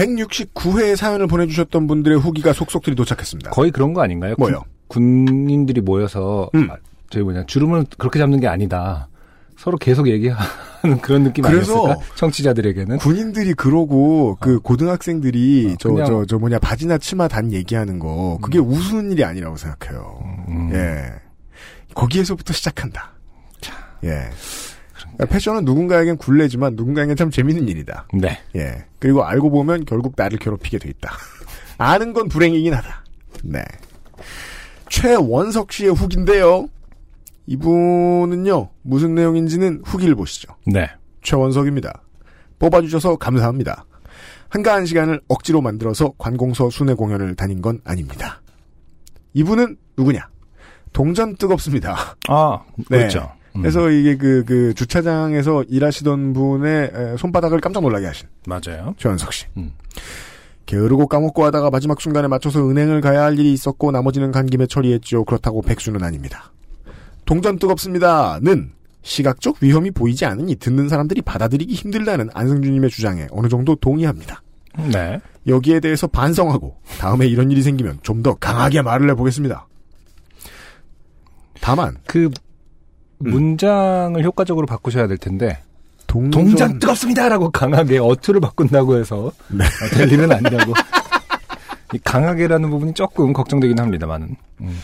[0.07, 3.51] 169회의 사연을 보내주셨던 분들의 후기가 속속들이 도착했습니다.
[3.51, 4.35] 거의 그런 거 아닌가요?
[4.39, 4.63] 뭐요?
[4.89, 6.69] 군, 군인들이 모여서 음.
[6.71, 6.77] 아,
[7.11, 9.09] 저희 뭐냐 주름을 그렇게 잡는 게 아니다.
[9.57, 10.43] 서로 계속 얘기하는
[11.03, 12.15] 그런 느낌 그래서 아니었을까?
[12.17, 18.39] 청취자들에는 군인들이 그러고 그 고등학생들이 어, 저 그냥- 저저 뭐냐 바지나 치마 단 얘기하는 거
[18.43, 20.19] 그게 웃는 일이 아니라고 생각해요.
[20.49, 20.71] 음.
[20.73, 21.13] 예.
[21.95, 23.13] 거기에서부터 시작한다.
[24.05, 24.31] 예.
[25.15, 28.07] 그러니까 패션은 누군가에겐 굴레지만 누군가에겐 참 재밌는 일이다.
[28.15, 28.41] 네.
[28.57, 28.85] 예.
[28.99, 31.13] 그리고 알고 보면 결국 나를 괴롭히게 돼 있다.
[31.79, 33.05] 아는 건 불행이긴 하다.
[33.45, 33.63] 네.
[34.89, 36.69] 최원석 씨의 후기인데요.
[37.47, 40.55] 이분은요, 무슨 내용인지는 후기를 보시죠.
[40.67, 40.89] 네.
[41.23, 42.03] 최원석입니다.
[42.59, 43.85] 뽑아주셔서 감사합니다.
[44.49, 48.43] 한가한 시간을 억지로 만들어서 관공서 순회 공연을 다닌 건 아닙니다.
[49.33, 50.29] 이분은 누구냐?
[50.93, 52.17] 동전 뜨겁습니다.
[52.29, 52.99] 아, 네.
[52.99, 53.21] 그렇죠.
[53.21, 58.95] 음, 그래서 이게 그, 그 주차장에서 일하시던 분의 에, 손바닥을 깜짝 놀라게 하신 맞아요.
[58.99, 59.47] 최원석 씨.
[59.57, 59.73] 음.
[60.67, 65.25] 게으르고 까먹고 하다가 마지막 순간에 맞춰서 은행을 가야 할 일이 있었고 나머지는 간 김에 처리했죠.
[65.25, 66.53] 그렇다고 백수는 아닙니다.
[67.27, 73.75] 동전 뜨겁습니다 는 시각적 위험이 보이지 않으니 듣는 사람들이 받아들이기 힘들다는 안승준님의 주장에 어느 정도
[73.75, 74.43] 동의합니다.
[74.93, 75.21] 네.
[75.47, 79.67] 여기에 대해서 반성하고 다음에 이런 일이 생기면 좀 더 강하게 말을 해보겠습니다.
[81.61, 82.31] 다만 그
[83.25, 83.31] 음.
[83.31, 85.59] 문장을 효과적으로 바꾸셔야 될 텐데
[86.07, 89.65] 동전, 동장 뜨겁습니다라고 강하게 어투를 바꾼다고 해서 네.
[89.65, 90.75] 어, 될 일은 아니라고.
[91.95, 94.37] 이 강하게라는 부분이 조금 걱정되긴 합니다만은.
[94.61, 94.79] 음,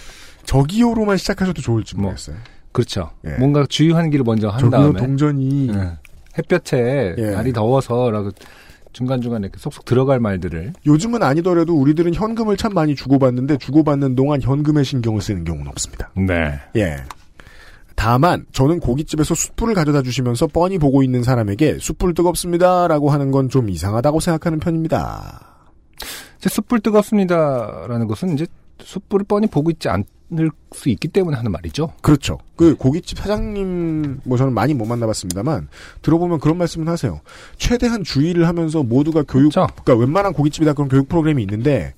[0.44, 2.36] 저기요로만 시작하셔도 좋을지 뭐, 모르겠어요.
[2.72, 3.10] 그렇죠.
[3.26, 3.32] 예.
[3.32, 5.98] 뭔가 주의 환기를 먼저 한 다음에 동전이 예,
[6.38, 7.30] 햇볕에 예.
[7.32, 8.30] 날이 더워서라고
[8.92, 14.82] 중간중간에 이렇게 속속 들어갈 말들을 요즘은 아니더라도 우리들은 현금을 참 많이 주고받는데 주고받는 동안 현금에
[14.82, 16.10] 신경을 쓰는 경우는 없습니다.
[16.14, 16.58] 네.
[16.76, 16.96] 예.
[17.98, 23.68] 다만 저는 고깃집에서 숯불을 가져다 주시면서 뻔히 보고 있는 사람에게 숯불 뜨겁습니다라고 하는 건 좀
[23.68, 25.64] 이상하다고 생각하는 편입니다.
[26.38, 28.46] 이제 숯불 뜨겁습니다라는 것은 이제
[28.80, 31.92] 숯불을 뻔히 보고 있지 않을 수 있기 때문에 하는 말이죠.
[32.00, 32.38] 그렇죠.
[32.54, 35.66] 그 고깃집 사장님 뭐 저는 많이 못 만나봤습니다만
[36.02, 37.20] 들어보면 그런 말씀은 하세요.
[37.56, 39.66] 최대한 주의를 하면서 모두가 교육, 그렇죠.
[39.82, 41.94] 그러니까 웬만한 고깃집이다 그런 교육 프로그램이 있는데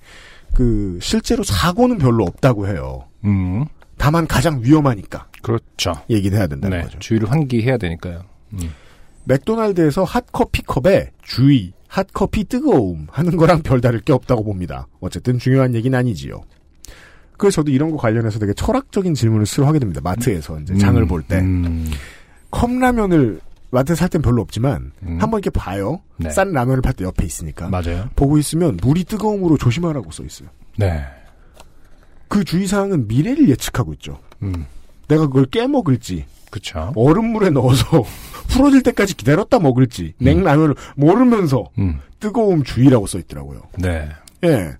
[0.55, 3.05] 그 실제로 사고는 별로 없다고 해요.
[3.25, 3.67] 음,
[3.99, 5.95] 다만 가장 위험하니까 그렇죠.
[6.11, 6.99] 얘기를 해야 된다는 네, 거죠.
[6.99, 8.25] 주의를 환기해야 되니까요.
[8.55, 8.71] 음.
[9.25, 14.87] 맥도날드에서 핫커피 컵에 주의, 핫커피 뜨거움 하는 거랑 별다를 게 없다고 봅니다.
[15.01, 16.43] 어쨌든 중요한 얘기는 아니지요.
[17.37, 20.01] 그래서 저도 이런 거 관련해서 되게 철학적인 질문을 스스로 하게 됩니다.
[20.03, 21.39] 마트에서 이제 장을 음, 볼 때.
[21.39, 21.91] 음,
[22.51, 25.19] 컵라면을 마트에 살 땐 별로 없지만 음.
[25.21, 26.01] 한번 이렇게 봐요.
[26.17, 26.29] 네.
[26.31, 27.69] 싼 라면을 팔 때 옆에 있으니까.
[27.69, 28.09] 맞아요.
[28.17, 30.49] 보고 있으면 물이 뜨거움으로 조심하라고 써 있어요.
[30.77, 31.03] 네.
[32.29, 34.19] 그 주의사항은 미래를 예측하고 있죠.
[35.11, 36.93] 음, 내가 그걸 깨먹을지 그쵸.
[36.97, 38.03] 얼음물에 넣어서
[38.49, 43.63] 풀어질 때까지 기다렸다 먹을지 냉라면을 모르면서 음, 뜨거움 주의라고 써 있더라고요.
[43.79, 44.09] 네.
[44.45, 44.73] 예.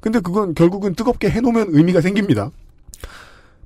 [0.00, 2.50] 근데 그건 결국은 뜨겁게 해놓으면 의미가 생깁니다.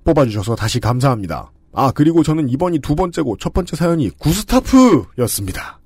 [0.04, 1.50] 뽑아주셔서 다시 감사합니다.
[1.74, 5.78] 아, 그리고 저는 이번이 두 번째고 첫 번째 사연이 구스타프였습니다.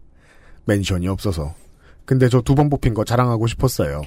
[0.64, 1.54] 멘션이 없어서.
[2.04, 4.02] 근데 저 두 번 뽑힌 거 자랑하고 싶었어요.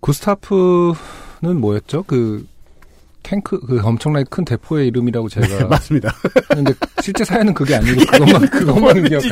[0.00, 2.04] 구스타프는 뭐였죠?
[2.06, 2.46] 그
[3.22, 6.12] 탱크 그 엄청나게 큰 대포의 이름이라고 제가 맞습니다.
[6.52, 9.22] 근데 실제 사연은 그게 아니고 그것만 그것만 기억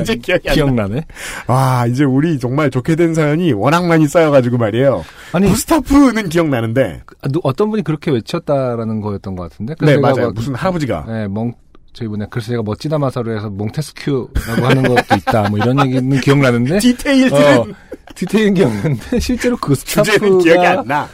[0.45, 0.53] 나.
[0.53, 1.05] 기억나네.
[1.47, 5.05] 아, 이제 우리 정말 좋게 된 사연이 워낙 많이 쌓여가지고 말이에요.
[5.33, 7.03] 아니 구스타프는 기억나는데.
[7.23, 9.75] 아, 누- 어떤 분이 그렇게 외쳤다라는 거였던 것 같은데.
[9.81, 10.27] 네, 맞아요.
[10.27, 11.05] 막- 무슨 할아버지가.
[11.09, 11.53] 네, 멍
[11.93, 15.49] 저희 분에 그래서 제가 멋지다 마사로 해서 몽테스큐라고 하는 것도 있다.
[15.51, 16.79] 뭐 이런 얘기는 기억나는데.
[16.79, 17.67] 디테일들은 어,
[18.15, 21.09] 디테일은 기억나는데 실제로 그 주제는 기억이 안 나.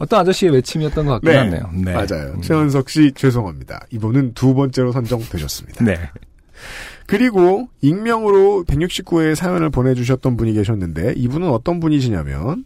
[0.00, 1.36] 어떤 아저씨의 외침이었던 것 같긴 네.
[1.36, 1.70] 하네요.
[1.74, 1.92] 네.
[1.92, 2.32] 맞아요.
[2.34, 2.40] 음.
[2.40, 3.86] 최원석 씨 죄송합니다.
[3.90, 5.84] 이분은 두 번째로 선정되셨습니다.
[5.84, 5.98] 네.
[7.06, 12.64] 그리고 익명으로 169회 사연을 보내주셨던 분이 계셨는데 이분은 어떤 분이시냐면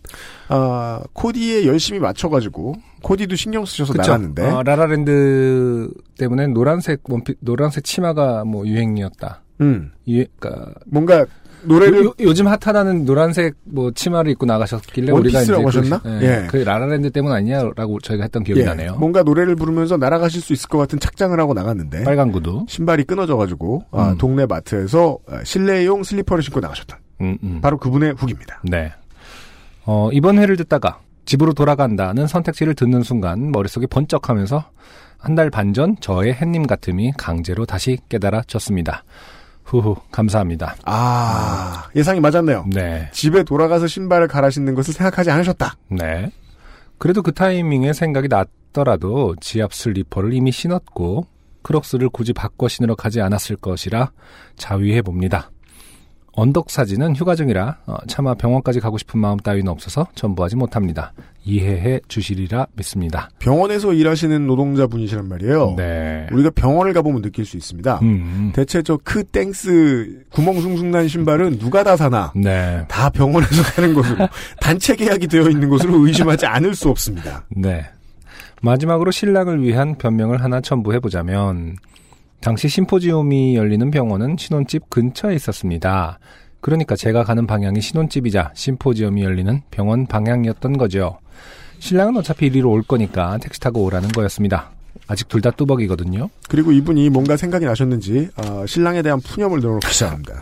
[0.48, 4.02] 아, 코디에 열심히 맞춰가지고 코디도 신경 쓰셔서 그쵸.
[4.02, 9.42] 나갔는데 어, 라라랜드 때문에 노란색 원피 노란색 치마가 뭐 유행이었다.
[9.60, 11.26] 음, 유행, 그러니까 뭔가
[11.66, 16.20] 노래를 요, 즘 핫하다는 노란색 뭐 치마를 입고 나가셨길래 우리가 이제 원피스라고 그, 하셨나?
[16.22, 16.46] 예, 예.
[16.48, 18.96] 그 라라랜드 때문 아니냐라고 저희가 했던 기억이 예, 나네요.
[18.96, 22.64] 뭔가 노래를 부르면서 날아가실 수 있을 것 같은 착장을 하고 나갔는데 빨간 구두.
[22.68, 24.18] 신발이 끊어져가지고 아, 음.
[24.18, 27.60] 동네 마트에서 아, 실내용 슬리퍼를 신고 나가셨던 음, 음.
[27.60, 28.60] 바로 그분의 후기입니다.
[28.64, 28.92] 네.
[29.86, 34.64] 어, 이번 회를 듣다가 집으로 돌아간다는 선택지를 듣는 순간 머릿속이 번쩍하면서
[35.18, 39.04] 한 달 반 전 저의 햇님 같음이 강제로 다시 깨달아졌습니다.
[39.64, 40.76] 후후 감사합니다.
[40.84, 42.66] 아 예상이 맞았네요.
[42.72, 43.08] 네.
[43.12, 45.76] 집에 돌아가서 신발을 갈아 신는 것을 생각하지 않으셨다.
[45.88, 46.30] 네.
[46.98, 51.26] 그래도 그 타이밍에 생각이 났더라도 지압 슬리퍼를 이미 신었고
[51.62, 54.12] 크록스를 굳이 바꿔 신으러 가지 않았을 것이라
[54.56, 55.50] 자위해 봅니다.
[56.36, 61.12] 언덕 사진은 휴가 중이라 어, 차마 병원까지 가고 싶은 마음 따위는 없어서 첨부하지 못합니다.
[61.44, 63.28] 이해해 주시리라 믿습니다.
[63.38, 65.74] 병원에서 일하시는 노동자분이시란 말이에요.
[65.76, 66.26] 네.
[66.32, 68.00] 우리가 병원을 가보면 느낄 수 있습니다.
[68.02, 72.32] 음, 대체 저 크 땡스 구멍 숭숭 난 신발은 누가 다 사나?
[72.34, 72.84] 네.
[72.88, 74.26] 다 병원에서 사는 것으로
[74.60, 77.44] 단체 계약이 되어 있는 것으로 의심하지 않을 수 없습니다.
[77.50, 77.84] 네.
[78.62, 81.76] 마지막으로 신랑을 위한 변명을 하나 첨부해 보자면
[82.40, 86.18] 당시 심포지움이 열리는 병원은 신혼집 근처에 있었습니다.
[86.60, 91.18] 그러니까 제가 가는 방향이 신혼집이자 심포지엄이 열리는 병원 방향이었던 거죠.
[91.78, 94.70] 신랑은 어차피 이리로 올 거니까 택시 타고 오라는 거였습니다.
[95.06, 96.30] 아직 둘 다 뚜벅이거든요.
[96.48, 100.34] 그리고 이분이 뭔가 생각이 나셨는지 어, 신랑에 대한 푸념을 늘어놓기 시작합니다.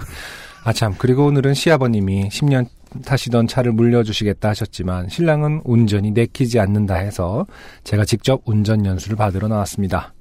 [0.65, 2.67] 아참 그리고 오늘은 시아버님이 10년
[3.05, 7.47] 타시던 차를 물려주시겠다 하셨지만 신랑은 운전이 내키지 않는다 해서
[7.83, 10.13] 제가 직접 운전 연수를 받으러 나왔습니다.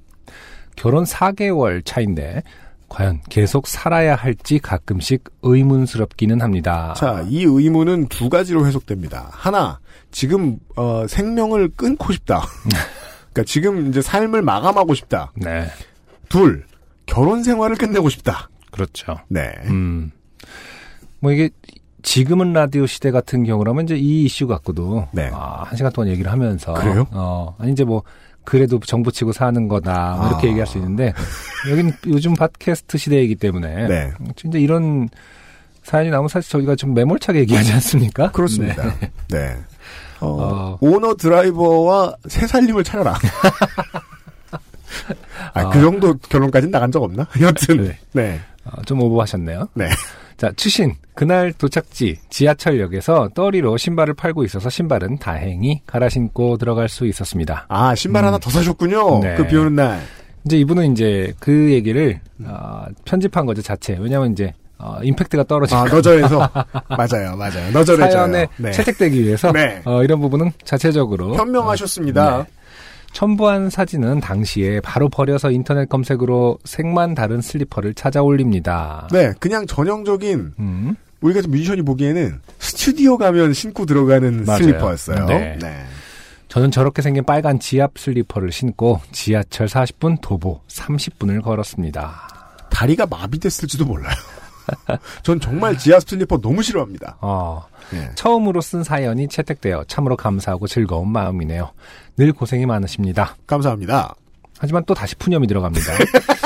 [0.76, 2.42] 결혼 4개월 차인데
[2.88, 6.92] 과연 계속 살아야 할지 가끔씩 의문스럽기는 합니다.
[6.94, 9.28] 자, 이 의문은 두 가지로 해석됩니다.
[9.30, 9.80] 하나,
[10.10, 12.42] 지금 어, 생명을 끊고 싶다.
[13.32, 15.32] 그러니까 지금 이제 삶을 마감하고 싶다.
[15.36, 15.68] 네,
[16.28, 16.66] 둘,
[17.06, 18.50] 결혼 생활을 끝내고 싶다.
[18.70, 19.16] 그렇죠.
[19.28, 19.54] 네.
[19.64, 20.10] 음,
[21.20, 21.48] 뭐 이게
[22.02, 25.30] 지금은 라디오 시대 같은 경우라면 이제 이 이슈 갖고도 네.
[25.32, 27.06] 아, 한 시간 동안 얘기를 하면서 그래요?
[27.12, 28.02] 어, 아니 이제 뭐
[28.44, 30.50] 그래도 정부 치고 사는 거다 뭐 이렇게 아.
[30.50, 31.12] 얘기할 수 있는데
[31.70, 34.12] 여기는 요즘 팟캐스트 시대이기 때문에 네.
[34.36, 35.08] 진짜 이런
[35.82, 38.30] 사연이 나오면 사실 저희가 좀 매몰차게 얘기하지 않습니까?
[38.30, 38.84] 그렇습니다.
[38.84, 39.10] 네.
[39.28, 39.56] 네.
[40.20, 40.78] 어, 어.
[40.80, 43.18] 오너 드라이버와 새살림을 차려라.
[45.52, 45.68] 아, 아.
[45.70, 47.26] 그 정도 결론까지는 나간 적 없나?
[47.40, 47.98] 여튼, 네.
[48.12, 48.40] 네.
[48.64, 49.68] 어, 좀 오버하셨네요.
[49.74, 49.88] 네.
[50.36, 50.94] 자, 추신.
[51.14, 57.66] 그날 도착지 지하철역에서 떠리로 신발을 팔고 있어서 신발은 다행히 갈아 신고 들어갈 수 있었습니다.
[57.68, 59.20] 아, 신발 하나 더 사셨군요.
[59.20, 59.34] 네.
[59.34, 60.00] 그비 오는 날.
[60.44, 63.96] 이제 이분은 이제 그 얘기를 어, 편집한 거죠 자체.
[64.00, 66.38] 왜냐하면 이제 어, 임팩트가 떨어지니까 아, 너절에서.
[66.88, 67.70] 맞아요, 맞아요.
[67.72, 68.10] 너절해져요.
[68.10, 68.72] 사연에 네.
[68.72, 69.80] 채택되기 위해서 네.
[69.84, 72.38] 어, 이런 부분은 자체적으로 현명하셨습니다.
[72.38, 72.44] 네.
[73.12, 79.06] 첨부한 사진은 당시에 바로 버려서 인터넷 검색으로 색만 다른 슬리퍼를 찾아 올립니다.
[79.12, 84.62] 네, 그냥 전형적인 음, 우리 같은 뮤지션이 보기에는 스튜디오 가면 신고 들어가는 맞아요.
[84.62, 85.26] 슬리퍼였어요.
[85.26, 85.56] 네.
[86.48, 92.66] 저는 저렇게 생긴 빨간 지압 슬리퍼를 신고 지하철 40분, 도보 30분을 걸었습니다.
[92.70, 94.14] 다리가 마비됐을지도 몰라요.
[95.22, 97.18] 전 정말 지압 슬리퍼 너무 싫어합니다.
[97.20, 98.10] 어, 예.
[98.14, 101.72] 처음으로 쓴 사연이 채택되어 참으로 감사하고 즐거운 마음이네요.
[102.16, 103.36] 늘 고생이 많으십니다.
[103.46, 104.14] 감사합니다.
[104.58, 105.92] 하지만 또 다시 푸념이 들어갑니다.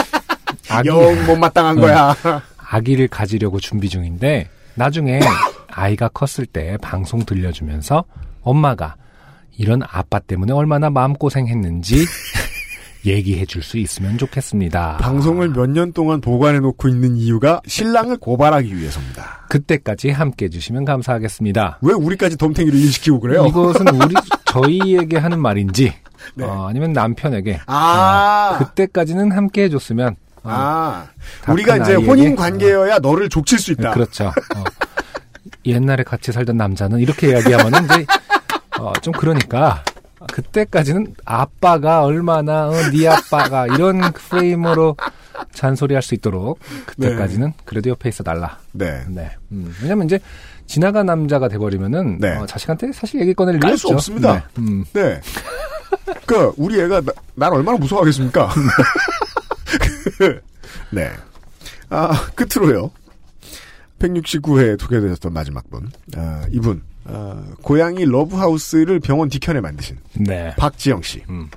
[0.70, 2.14] 아기, 영 못마땅한 거야.
[2.56, 5.20] 아기를 가지려고 준비 중인데 나중에
[5.68, 8.04] 아이가 컸을 때 방송 들려주면서
[8.42, 8.96] 엄마가
[9.58, 12.04] 이런 아빠 때문에 얼마나 마음고생했는지
[13.06, 14.98] 얘기해 줄 수 있으면 좋겠습니다.
[14.98, 19.46] 방송을 몇 년 동안 보관해 놓고 있는 이유가 신랑을 고발하기 위해서입니다.
[19.48, 21.78] 그때까지 함께 해 주시면 감사하겠습니다.
[21.82, 23.46] 왜 우리까지 덤탱이를 일시키고 그래요?
[23.46, 24.14] 이것은 우리
[24.46, 25.92] 저희에게 하는 말인지
[26.34, 26.44] 네.
[26.44, 31.06] 어, 아니면 남편에게 아, 그때까지는 함께 해 줬으면 어, 아,
[31.42, 33.92] 다 우리가 큰 이제 혼인 관계여야 너를 족칠 수 있다.
[33.92, 34.26] 그렇죠.
[34.26, 34.64] 어.
[35.64, 38.06] 옛날에 같이 살던 남자는 이렇게 이야기하면 이제
[38.78, 39.82] 어, 좀 그러니까
[40.32, 44.96] 그때까지는 아빠가 얼마나 어, 네 아빠가 이런 프레임으로
[45.52, 48.58] 잔소리할 수 있도록 그때까지는 그래도 옆에 있어 달라.
[48.72, 49.04] 네.
[49.08, 49.30] 네.
[49.52, 50.18] 음, 왜냐면 이제
[50.66, 52.36] 지나간 남자가 돼버리면은 네.
[52.36, 53.88] 어, 자식한테 사실 얘기 꺼낼 일이 깔 없죠.
[53.88, 54.34] 수 없습니다.
[54.34, 54.42] 네.
[54.58, 55.20] 음, 네.
[56.26, 58.50] 그 우리 애가 나, 날 얼마나 무서워하겠습니까?
[60.90, 61.10] 네.
[61.88, 62.90] 아 끝으로요.
[63.98, 65.90] 169회에 소개되셨던 마지막 분.
[66.16, 66.82] 아, 이분.
[67.08, 70.54] 아, 고양이 러브하우스를 병원 뒤편에 만드신 네.
[70.56, 71.22] 박지영 씨.
[71.28, 71.48] 음.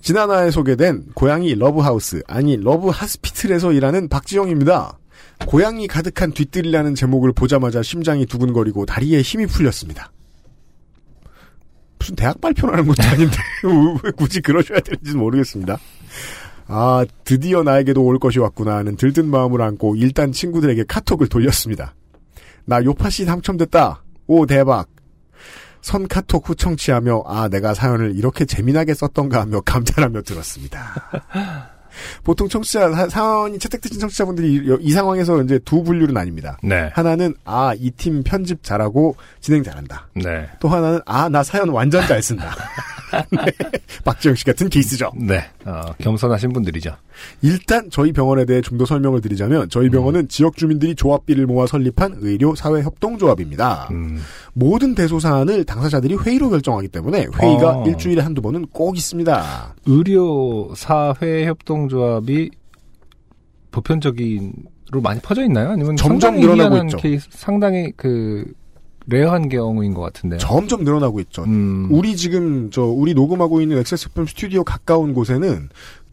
[0.00, 4.98] 지난화에 소개된 고양이 love house, 아니 love hospital에서 일하는 박지영입니다.
[5.46, 10.12] 고양이 가득한 뒤뜰이라는 제목을 보자마자 심장이 두근거리고 다리에 힘이 풀렸습니다.
[11.98, 13.36] 무슨 대학 발표라는 것도 아닌데
[14.04, 15.76] 왜 굳이 그러셔야 되는지는 모르겠습니다.
[16.68, 21.94] 아 드디어 나에게도 올 것이 왔구나 하는 들뜬 마음을 안고 일단 친구들에게 카톡을 돌렸습니다.
[22.64, 24.04] 나 요팟시 당첨됐다.
[24.26, 24.88] 오 대박.
[25.82, 31.70] 선 카톡 후 청취하며 아 내가 사연을 이렇게 재미나게 썼던가 하며 감탄하며 들었습니다.
[32.24, 36.56] 보통 청취자 사- 사연이 채택되신 청취자분들이 이, 이 상황에서 이제 두 분류는 아닙니다.
[36.62, 36.90] 네.
[36.94, 40.08] 하나는 아 이 팀 편집 잘하고 진행 잘한다.
[40.14, 40.48] 네.
[40.60, 42.54] 또 하나는 아 나 사연 완전 잘 쓴다.
[43.30, 43.44] 네.
[44.04, 45.10] 박지영 씨 같은 케이스죠.
[45.16, 45.44] 네.
[45.64, 46.90] 어, 겸손하신 분들이죠.
[47.42, 52.16] 일단 저희 병원에 대해 좀 더 설명을 드리자면 저희 병원은 지역 주민들이 조합비를 모아 설립한
[52.20, 53.88] 의료 사회 협동 조합입니다.
[53.90, 54.20] 음.
[54.52, 57.84] 모든 대소 사안을 당사자들이 회의로 결정하기 때문에 회의가 어.
[57.86, 59.74] 일주일에 한두 번은 꼭 있습니다.
[59.86, 62.50] 의료 사회 협동 조합이
[63.70, 65.70] 보편적인로 많이 퍼져 있나요?
[65.70, 66.96] 아니면 점점 늘어나고 있죠.
[66.96, 68.44] 케이스, 상당히 그
[69.06, 70.38] rare한 경우인 것 같은데요.
[70.38, 71.44] 점점 늘어나고 있죠.
[71.44, 71.88] 음.
[71.90, 75.68] 우리 지금 저 우리 녹음하고 있는 XSFM 스튜디오 가까운 곳에는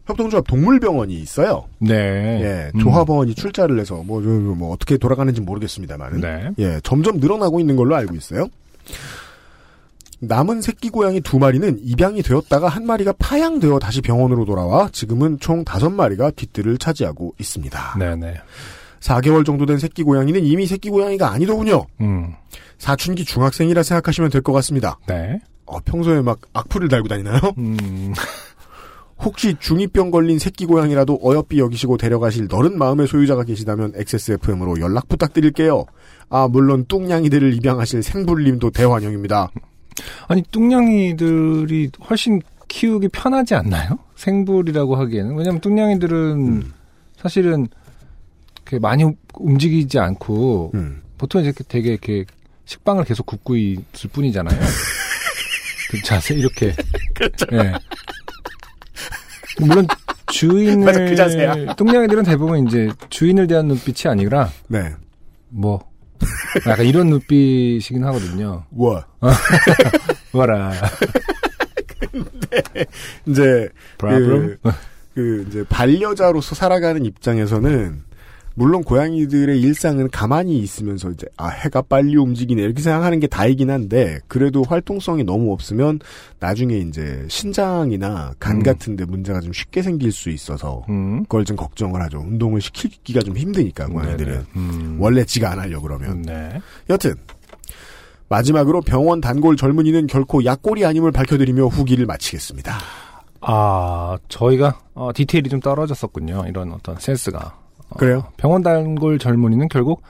[0.06, 1.64] 협동조합 동물병원이 있어요.
[1.78, 1.94] 네.
[1.94, 2.80] 예, 음.
[2.80, 6.50] 조합원이 출자를 해서 뭐, 저, 뭐 어떻게 돌아가는지 모르겠습니다만, 네.
[6.58, 8.48] 예, 점점 늘어나고 있는 걸로 알고 있어요.
[10.20, 15.64] 남은 새끼 고양이 두 마리는 입양이 되었다가 한 마리가 파양되어 다시 병원으로 돌아와 지금은 총
[15.64, 17.96] 다섯 마리가 뒷뜰을 차지하고 있습니다.
[17.98, 18.34] 네네.
[19.00, 21.84] 4개월 정도 된 새끼 고양이는 이미 새끼 고양이가 아니더군요.
[22.00, 22.32] 음.
[22.78, 24.98] 사춘기 중학생이라 생각하시면 될 것 같습니다.
[25.06, 25.38] 네.
[25.66, 27.40] 어, 평소에 막 악플을 달고 다니나요?
[27.58, 28.14] 음.
[29.22, 35.84] 혹시 중2병 걸린 새끼 고양이라도 어여삐 여기시고 데려가실 너른 마음의 소유자가 계시다면 XSFM으로 연락 부탁드릴게요.
[36.30, 39.50] 아, 물론 뚱냥이들을 입양하실 생불님도 대환영입니다.
[40.28, 43.98] 아니 뚱냥이들이 훨씬 키우기 편하지 않나요?
[44.16, 46.72] 생불이라고 하기에는 왜냐면 뚱냥이들은 음.
[47.16, 47.68] 사실은
[48.56, 49.04] 이렇게 많이
[49.34, 51.02] 움직이지 않고 음.
[51.18, 52.24] 보통 이렇게 되게 이렇게
[52.64, 54.58] 식빵을 계속 굽고 있을 뿐이잖아요.
[55.90, 56.74] 그 자세 이렇게.
[57.14, 57.46] 그렇죠.
[57.52, 57.74] 예.
[59.60, 59.86] 물론
[60.32, 61.74] 주인을 맞아, 그.
[61.76, 64.92] 뚱냥이들은 대부분 이제 주인을 대한 눈빛이 아니라 네.
[65.48, 65.80] 뭐
[66.66, 68.64] 약간 이런 눈빛이긴 하거든요.
[68.70, 69.02] 뭐,
[70.32, 70.72] 와라.
[73.26, 74.56] 이제, 브라브럼.
[74.62, 74.70] 그,
[75.14, 78.02] 그, 이제, 반려자로서 살아가는 입장에서는,
[78.56, 84.20] 물론 고양이들의 일상은 가만히 있으면서 이제 아 해가 빨리 움직이네 이렇게 생각하는 게 다이긴 한데
[84.28, 85.98] 그래도 활동성이 너무 없으면
[86.38, 88.62] 나중에 이제 신장이나 간 음.
[88.62, 91.22] 같은데 문제가 좀 쉽게 생길 수 있어서 음.
[91.24, 92.20] 그걸 좀 걱정을 하죠.
[92.20, 94.46] 운동을 시키기가 좀 힘드니까 고양이들은.
[94.56, 94.96] 음.
[95.00, 96.60] 원래 지가 안 하려 그러면 네.
[96.88, 97.14] 여튼
[98.28, 102.78] 마지막으로 병원 단골 젊은이는 결코 약골이 아님을 밝혀드리며 후기를 마치겠습니다.
[103.40, 106.44] 아, 저희가 어, 디테일이 좀 떨어졌었군요.
[106.48, 107.63] 이런 어떤 센스가.
[107.94, 108.24] 어, 그래요?
[108.36, 110.02] 병원 단골 젊은이는 결국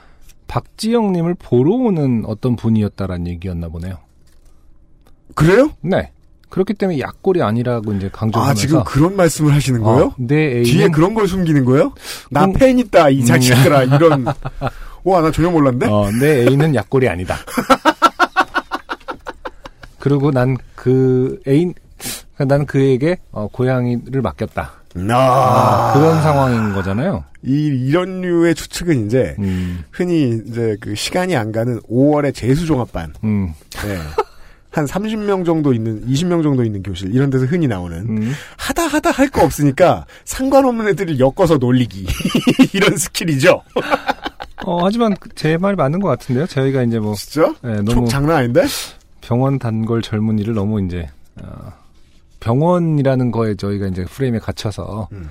[0.47, 3.97] 박지영님을 보러 오는 어떤 분이었다라는 얘기였나 보네요.
[5.33, 5.71] 그래요?
[5.81, 6.11] 네.
[6.49, 10.05] 그렇기 때문에 약골이 아니라고 이제 아 강조하면서 지금 그런 말씀을 하시는 거예요?
[10.05, 11.93] 어, 내 애인은 뒤에 그런 걸 숨기는 거예요?
[12.29, 12.53] 나 음.
[12.53, 14.25] 팬 있다 이 자식들아 이런
[15.03, 17.35] 와 나 전혀 몰랐는데 어, 내 애인은 약골이 아니다.
[19.99, 21.73] 그리고 난 그 애인,
[22.37, 24.71] 난 그에게 어, 고양이를 맡겼다.
[25.09, 27.23] 아, 그런 상황인 거잖아요.
[27.45, 33.53] 이 이런 류의 추측은 이제 음, 흔히 이제 그 시간이 안 가는 5월의 재수종합반 음,
[33.83, 33.97] 네.
[34.71, 38.31] 한 30명 정도 있는 20명 정도 있는 교실 이런 데서 흔히 나오는 음.
[38.57, 42.05] 하다 하다 할 거 없으니까 상관없는 애들을 엮어서 놀리기
[42.73, 43.61] 이런 스킬이죠.
[44.65, 46.47] 어, 하지만 제말 맞는 것 같은데요.
[46.47, 47.53] 저희가 이제 뭐 진짜?
[47.63, 48.65] 예, 촉 너무 장난 아닌데?
[49.21, 51.07] 병원 단골 젊은이를 너무 이제
[51.41, 51.71] 어,
[52.39, 55.29] 병원이라는 거에 저희가 이제 프레임에 갇혀서 음.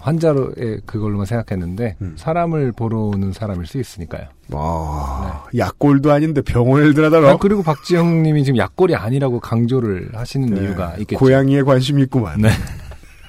[0.00, 2.14] 환자로의 그걸로만 생각했는데 음.
[2.16, 4.28] 사람을 보러 오는 사람일 수 있으니까요.
[4.50, 10.62] 와, 약골도 아닌데 병원을 들하다가 아, 그리고 박지영님이 지금 약골이 아니라고 강조를 하시는 네.
[10.62, 11.18] 이유가 있겠죠.
[11.18, 12.40] 고양이에 관심이 있구만.
[12.40, 12.50] 네.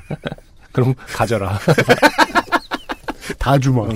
[0.72, 1.60] 그럼 가져라.
[3.38, 3.90] 다 주먹.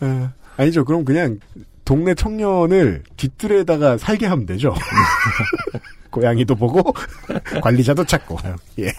[0.00, 0.84] 어, 아니죠.
[0.84, 1.38] 그럼 그냥
[1.84, 4.74] 동네 청년을 뒷뜰에다가 살게 하면 되죠.
[6.12, 6.92] 고양이도 보고
[7.60, 8.38] 관리자도 찾고.
[8.78, 8.92] 예.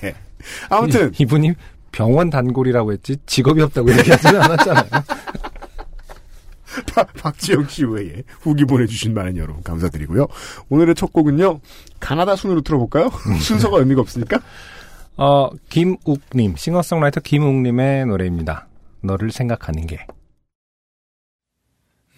[0.69, 1.54] 아무튼 이, 분이
[1.93, 4.86] 병원 단골이라고 했지 직업이 없다고 얘기하지는 않았잖아요.
[6.93, 10.28] 박- 박지영 씨 외에 후기 보내주신 많은 여러분 감사드리고요.
[10.69, 11.60] 오늘의 첫 곡은요.
[11.99, 13.12] 가나다 순으로 틀어볼까요?
[13.39, 14.39] 순서가 의미가 없으니까.
[15.15, 18.67] 어, 김욱님, 싱어송라이터 김욱님의 노래입니다.
[19.02, 20.06] 너를 생각하는 게.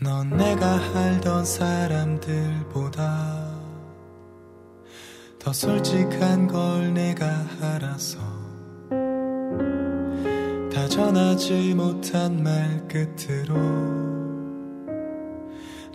[0.02, 2.96] 넌 내가 알던 사람들보다
[5.46, 7.28] 더 솔직한 걸 내가
[7.62, 8.18] 알아서
[10.74, 13.54] 다 전하지 못한 말 끝으로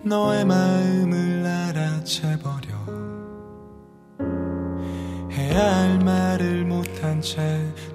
[0.04, 2.70] 너의 마음을 알아채버려.
[5.32, 7.42] 해야 할 말을 못한 채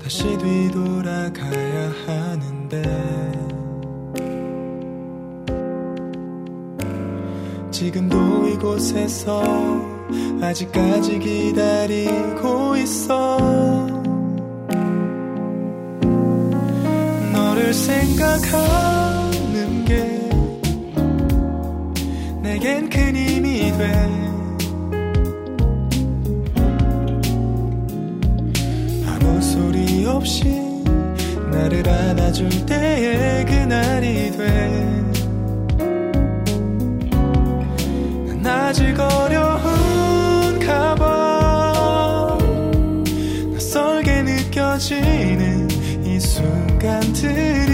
[0.04, 2.84] 다시 뒤돌아가야 하는데
[7.72, 9.95] 지금도 이곳에서
[10.42, 13.38] 아직까지 기다리고 있어.
[17.34, 18.26] 너를 생각하는
[19.86, 20.30] 게
[22.42, 23.92] 내겐 큰 힘이 돼.
[29.08, 30.66] 아무 소리 없이
[31.52, 35.06] 나를 안아줄 때의 그날이 돼.
[38.42, 39.75] 난 아직 어려운
[47.16, 47.65] 순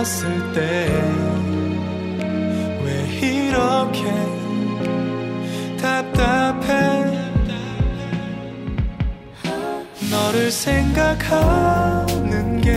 [0.00, 0.88] 몰랐을 때
[2.82, 2.88] 왜
[3.20, 4.00] 이렇게
[5.80, 6.68] 답답해?
[10.10, 12.70] 너를 생각하는 게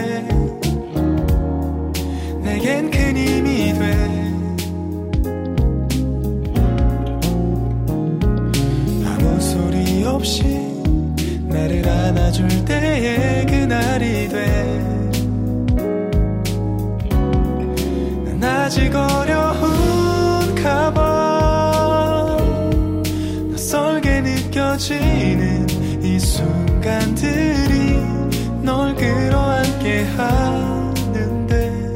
[2.42, 3.94] 내겐 큰 힘이 돼.
[9.08, 10.44] 아무 소리 없이
[11.48, 14.93] 나를 안아줄 때의 그날이 돼
[18.74, 22.38] 아직 어려운가 봐
[23.52, 25.68] 낯설게 느껴지는
[26.02, 28.00] 이 순간들이
[28.64, 31.94] 널 끌어안게 하는데.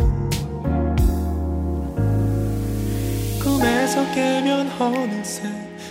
[3.41, 5.41] 꿈에서 깨면 어느새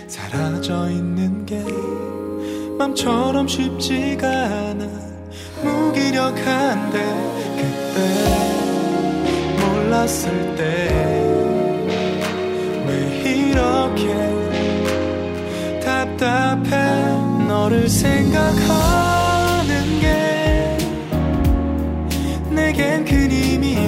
[0.07, 1.61] 사라져 있는 게
[2.77, 4.87] 맘처럼 쉽지가 않아.
[5.61, 6.97] 무기력한데
[7.57, 8.46] 그때
[9.97, 10.63] 몰랐을 때
[12.85, 12.91] 왜
[13.31, 14.13] 이렇게
[15.83, 16.69] 답답해
[17.47, 20.77] 너를 생각하는 게
[22.51, 23.87] 내겐 큰 힘이 돼?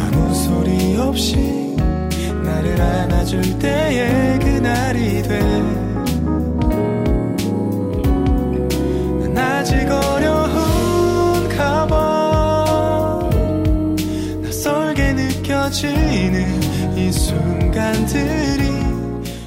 [0.00, 1.76] 아무 소리 없이
[2.42, 4.33] 나를 안아줄 때의
[17.94, 18.64] 순간들이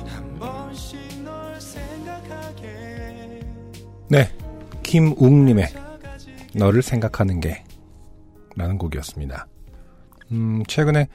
[0.06, 3.42] 한 번씩 널 생각하게
[4.10, 4.32] 네.
[4.84, 5.68] 김웅님의
[6.54, 7.64] 너를 생각하는 게
[8.56, 9.48] 라는 곡이었습니다.
[10.32, 11.08] 음, 최근에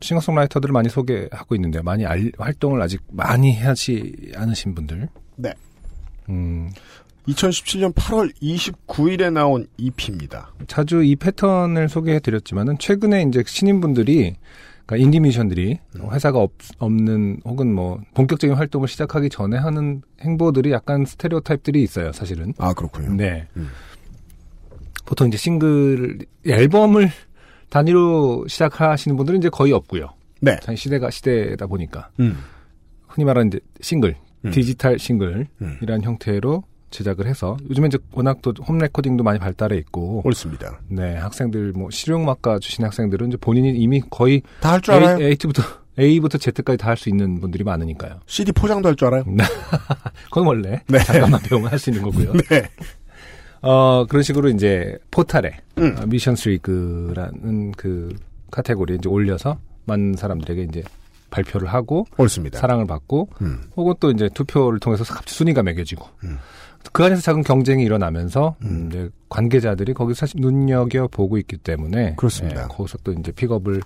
[0.00, 5.08] 싱어송라이터들을 많이 소개하고 있는데 많이 알- 활동을 아직 많이 하지 않으신 분들.
[5.36, 5.54] 네.
[6.28, 6.70] 음,
[7.28, 10.52] 2017년 8월 29일에 나온 EP입니다.
[10.66, 14.36] 자주 이 패턴을 소개해 드렸지만은 최근에 이제 신인분들이
[14.88, 15.78] 그러니까 인디 뮤지션들이
[16.10, 22.10] 회사가 없, 없는 혹은 뭐 본격적인 활동을 시작하기 전에 하는 행보들이 약간 스테레오 타입들이 있어요,
[22.12, 22.54] 사실은.
[22.56, 23.14] 아, 그렇군요.
[23.14, 23.46] 네.
[23.58, 23.68] 음.
[25.04, 27.10] 보통 이제 싱글 앨범을
[27.68, 30.08] 단위로 시작하시는 분들은 이제 거의 없고요.
[30.40, 30.56] 네.
[30.62, 32.38] 자, 시대가 시대다 보니까 음.
[33.08, 34.16] 흔히 말하는 이제 싱글,
[34.46, 34.50] 음.
[34.52, 36.02] 디지털 싱글이라는 음.
[36.02, 40.80] 형태로 제작을 해서 요즘에 이제 워낙 또 홈 레코딩도 많이 발달해 있고 옳습니다.
[40.88, 45.18] 네 학생들 뭐 실용음악과 출신 학생들은 이제 본인이 이미 거의 다 할 줄 알아요?
[45.20, 45.62] A, A부터
[45.98, 48.20] A부터 Z까지 다 할 수 있는 분들이 많으니까요.
[48.26, 49.24] CD 포장도 할 줄 알아요?
[50.30, 50.98] 그건 원래 네.
[51.00, 52.32] 잠깐만 배우면 할 수 있는 거고요.
[52.48, 52.68] 네.
[53.60, 55.96] 어, 그런 식으로 이제 포탈에 음.
[56.00, 58.14] 어, 뮤지션스 리그라는 그
[58.50, 60.82] 카테고리에 이제 올려서 많은 사람들에게 이제
[61.30, 62.58] 발표를 하고 옳습니다.
[62.58, 63.62] 사랑을 받고 음.
[63.76, 66.38] 혹은 또 이제 투표를 통해서 갑자기 순위가 매겨지고 음.
[66.92, 68.66] 그 안에서 작은 경쟁이 일어나면서 음.
[68.66, 72.62] 음, 이제 관계자들이 거기서 사실 눈여겨 보고 있기 때문에 그렇습니다.
[72.62, 73.80] 예, 거기서 또 이제 픽업을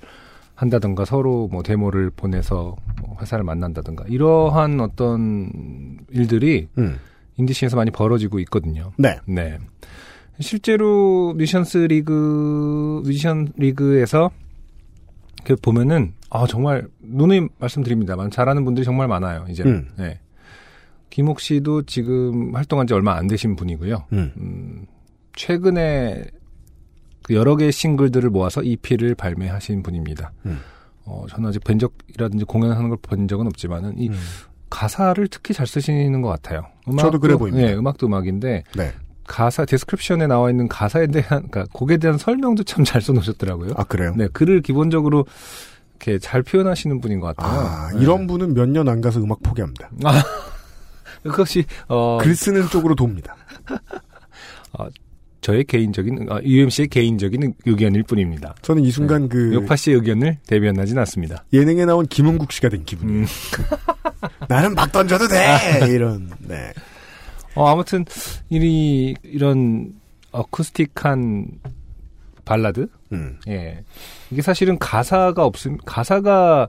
[0.54, 6.98] 한다든가 서로 뭐 데모를 보내서 뭐 회사를 만난다든가 이러한 어떤 일들이 음.
[7.36, 8.92] 인디 scene에서 많이 벌어지고 있거든요.
[8.96, 9.18] 네.
[9.26, 9.58] 네.
[10.40, 14.30] 실제로 뮤지션스 리그, 뮤지션 리그에서
[15.44, 19.64] 그 보면은, 아, 정말, 누누이 말씀드립니다만, 잘하는 분들이 정말 많아요, 이제.
[19.64, 19.88] 음.
[19.98, 20.20] 네.
[21.12, 24.04] 김옥 씨도 지금 활동한 지 얼마 안 되신 분이고요.
[24.14, 24.32] 음.
[24.38, 24.86] 음,
[25.36, 26.24] 최근에
[27.22, 30.32] 그 여러 개의 싱글들을 모아서 EP를 발매하신 분입니다.
[30.46, 30.58] 음.
[31.04, 34.14] 어, 저는 아직 본 적이라든지 공연하는 걸 본 적은 없지만은, 이 음.
[34.70, 36.62] 가사를 특히 잘 쓰시는 것 같아요.
[36.98, 37.66] 저도 그래 보입니다.
[37.66, 38.92] 네, 음악도 음악인데, 네.
[39.26, 43.72] 가사 description에 나와 있는 가사에 대한 그러니까 곡에 대한 설명도 참 잘 써놓으셨더라고요.
[43.76, 44.14] 아, 그래요?
[44.16, 45.26] 네, 글을 기본적으로
[46.00, 47.60] 이렇게 잘 표현하시는 분인 것 같아요.
[47.60, 48.00] 아, 네.
[48.00, 49.90] 이런 분은 몇 년 안 가서 음악 포기합니다.
[51.22, 53.36] 그것이 어 글 쓰는 쪽으로 돕니다.
[55.40, 58.54] 저의 개인적인 어, UMC의 개인적인 의견일 뿐입니다.
[58.62, 61.44] 저는 이 순간 그 요파 씨의 의견을 대변하진 않습니다.
[61.52, 63.22] 예능에 나온 김은국 씨가 된 기분이에요.
[63.22, 63.26] 음.
[64.48, 65.58] 나는 막 던져도 돼!
[65.88, 66.72] 이런, 네.
[67.56, 68.04] 어, 아무튼
[68.50, 69.92] 이 이런
[70.30, 71.46] 어쿠스틱한
[72.44, 73.38] 발라드, 음.
[73.48, 73.82] 예,
[74.30, 76.68] 이게 사실은 가사가 없음 가사가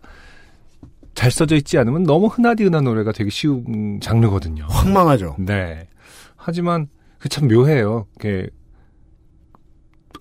[1.16, 4.66] 잘 써져 있지 않으면 너무 흔하디 흔한 노래가 되게 쉬운 장르거든요.
[4.70, 5.36] 황망하죠.
[5.40, 5.88] 네.
[6.36, 6.88] 하지만
[7.20, 8.08] 그 참 묘해요.
[8.20, 8.50] 이게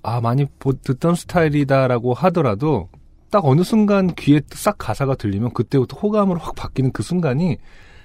[0.02, 2.88] 아 많이 보- 듣던 스타일이다라고 하더라도
[3.30, 7.56] 딱 어느 순간 귀에 싹 가사가 들리면 그때부터 호감으로 확 바뀌는 그 순간이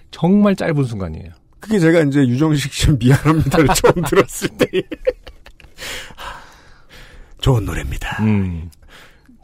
[0.10, 1.32] 정말 짧은 순간이에요.
[1.60, 4.68] 그게 제가 이제 유정식 씨 미안합니다를 처음 들었을 때.
[7.42, 8.24] 좋은 노래입니다.
[8.24, 8.70] 음.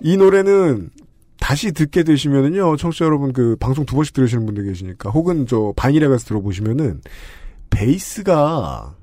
[0.02, 0.90] 이 노래는
[1.44, 6.08] 다시 듣게 되시면은요, 청취자 여러분 그 방송 두 번씩 들으시는 분들 계시니까, 혹은 저 바닐에
[6.08, 7.02] 가서 들어보시면은,
[7.70, 8.96] 베이스가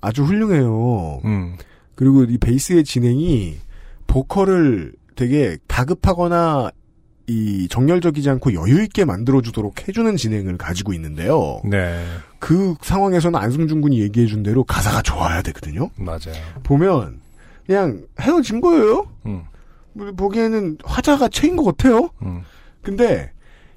[0.00, 1.20] 아주 훌륭해요.
[1.24, 1.56] 음.
[1.96, 3.56] 그리고 이 베이스의 진행이
[4.06, 6.70] 보컬을 되게 다급하거나
[7.26, 11.60] 이 정열적이지 않고 여유 있게 만들어주도록 해주는 진행을 가지고 있는데요.
[11.64, 12.04] 네.
[12.38, 15.90] 그 상황에서는 안승준 군이 얘기해준 대로 가사가 좋아야 되거든요.
[15.96, 16.36] 맞아요.
[16.62, 17.18] 보면,
[17.66, 19.08] 그냥 헤어진 거예요?
[19.26, 19.42] 음.
[19.94, 22.10] 뭐, 보기에는 화자가 채인 것 같아요?
[22.22, 22.42] 음.
[22.82, 23.32] 근데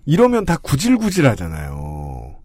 [0.05, 2.35] 이러면 다 구질구질하잖아요.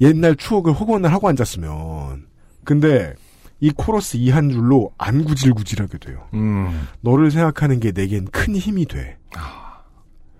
[0.00, 2.26] 옛날 추억을 허구한 날 하고 앉았으면.
[2.64, 3.14] 근데
[3.60, 6.26] 이 코러스 이 한 줄로 안 구질구질하게 돼요.
[6.34, 6.86] 음.
[7.00, 9.16] 너를 생각하는 게 내겐 큰 힘이 돼.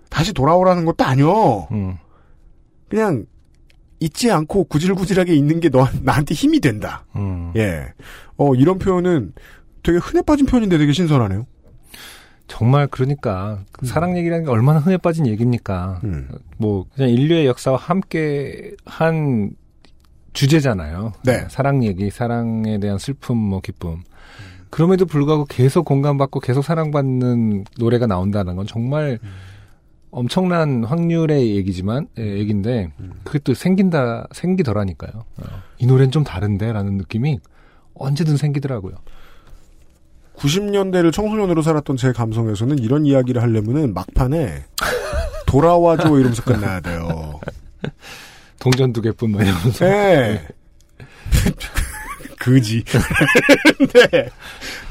[0.09, 1.67] 다시 돌아오라는 것도 아니요.
[1.71, 1.97] 음.
[2.89, 3.25] 그냥
[3.99, 7.05] 잊지 않고 구질구질하게 있는 게 너, 나한테 힘이 된다.
[7.15, 7.51] 음.
[7.55, 7.93] 예.
[8.37, 9.33] 어, 이런 표현은
[9.83, 11.45] 되게 흔해 빠진 표현인데 되게 신선하네요.
[12.47, 16.01] 정말 그러니까 그 사랑 얘기라는 게 얼마나 흔해 빠진 얘기입니까?
[16.03, 16.29] 음.
[16.57, 19.51] 뭐 그냥 인류의 역사와 함께 한
[20.33, 21.13] 주제잖아요.
[21.23, 21.45] 네.
[21.49, 24.03] 사랑 얘기, 사랑에 대한 슬픔, 뭐 기쁨.
[24.69, 29.19] 그럼에도 불구하고 계속 공감받고 계속 사랑받는 노래가 나온다는 건 정말
[30.11, 32.91] 엄청난 확률의 얘기지만 예, 얘기인데
[33.23, 35.11] 그게 또 생긴다 생기더라니까요.
[35.37, 35.43] 어.
[35.77, 37.39] 이 노래는 좀 다른데라는 느낌이
[37.95, 38.95] 언제든 생기더라고요.
[40.37, 44.65] 90년대를 청소년으로 살았던 제 감성에서는 이런 이야기를 하려면은 막판에
[45.45, 47.39] 돌아와줘 이러면서 끝나야 돼요.
[48.59, 50.47] 동전 두 개뿐 뭐 이러면서 네.
[52.39, 52.83] 그지.
[53.93, 54.29] 네.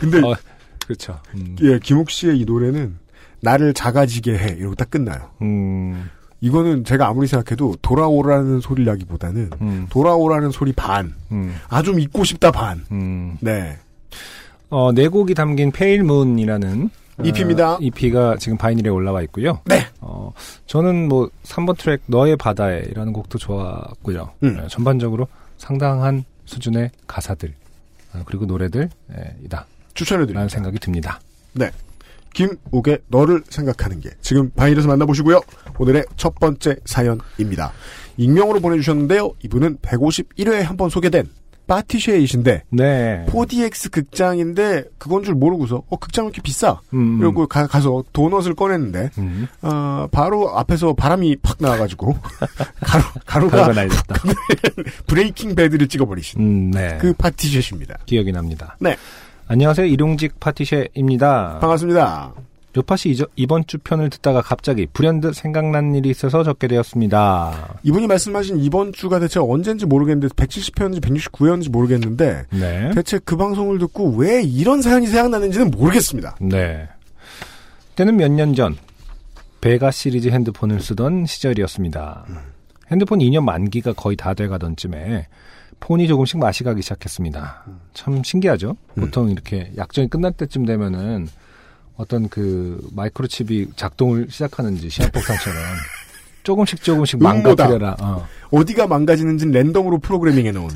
[0.01, 0.35] 근데 어,
[0.87, 1.21] 그렇죠.
[1.35, 2.99] 음, 예, 김옥 씨의 이 노래는
[3.41, 5.31] 나를 작아지게 해 이러고 딱 끝나요.
[5.43, 6.09] 음,
[6.41, 12.85] 이거는 제가 아무리 생각해도 돌아오라는 소리라기보다는 음, 돌아오라는 소리 반, 음, 아좀 잊고 싶다 반.
[12.91, 13.37] 음.
[13.41, 13.79] 네.
[14.75, 16.91] 어, 네 곡이 담긴 Pale Moon이라는
[17.23, 17.75] EP입니다.
[17.75, 19.61] 어, EP가 지금 바이닐에 올라와 있고요.
[19.67, 19.87] 네.
[20.01, 20.33] 어,
[20.67, 24.33] 저는 뭐 3번 트랙 너의 바다에라는 곡도 좋았고요.
[24.43, 24.61] 음.
[24.61, 27.55] 예, 전반적으로 상당한 수준의 가사들
[28.15, 30.49] 어, 그리고 노래들 예, 이다라는 추천해드립니다.
[30.49, 31.21] 생각이 듭니다.
[32.33, 35.41] 김옥의 너를 생각하는 게 지금 바이닐에서 만나보시고요.
[35.79, 37.73] 오늘의 첫 번째 사연입니다.
[38.17, 39.31] 익명으로 보내주셨는데요.
[39.45, 41.29] 이분은 151회에 한 번 소개된
[41.67, 43.27] 파티쉐이신데 네.
[43.29, 46.81] 4DX 극장인데 그건 줄 모르고서 어 극장 왜 이렇게 비싸?
[46.93, 49.47] 음, 이러고 가, 서 도넛을 꺼냈는데 음.
[49.63, 52.17] 어, 바로 앞에서 바람이 팍 나와가지고
[52.81, 54.15] 가루, 가루가 날렸다.
[55.07, 56.99] 브레이킹 배드를 찍어버리신 음, 네.
[57.01, 57.99] 그 파티쉐입니다.
[58.07, 58.77] 기억이 납니다.
[58.81, 58.97] 네.
[59.49, 59.87] 안녕하세요.
[59.87, 61.59] 일용직 파티쉐입니다.
[61.61, 62.33] 반갑습니다.
[62.83, 67.79] 이저- 이번 주 편을 듣다가 갑자기 불현듯 생각난 일이 있어서 적게 되었습니다.
[67.85, 72.91] 이분이 말씀하신 이번 주가 대체 언젠지 모르겠는데 170회였는지 169회였는지 모르겠는데 네.
[72.95, 76.37] 대체 그 방송을 듣고 왜 이런 사연이 생각나는지는 모르겠습니다.
[76.41, 76.89] 네.
[77.97, 78.77] 때는 몇 년 전
[79.61, 82.27] 베가 시리즈 핸드폰을 쓰던 시절이었습니다.
[82.91, 85.27] 핸드폰 2년 만기가 거의 다 돼가던 쯤에
[85.81, 87.65] 폰이 조금씩 맛이 가기 시작했습니다.
[87.95, 88.77] 참 신기하죠?
[88.95, 91.29] 보통 이렇게 약정이 끝날 때쯤 되면은
[91.97, 95.59] 어떤 그 마이크로칩이 작동을 시작하는지 시한폭탄처럼
[96.43, 97.23] 조금씩 조금씩.
[97.23, 97.97] 망가뜨려라.
[98.01, 98.27] 어.
[98.51, 100.69] 어디가 망가지는지는 랜덤으로 프로그래밍해 놓은.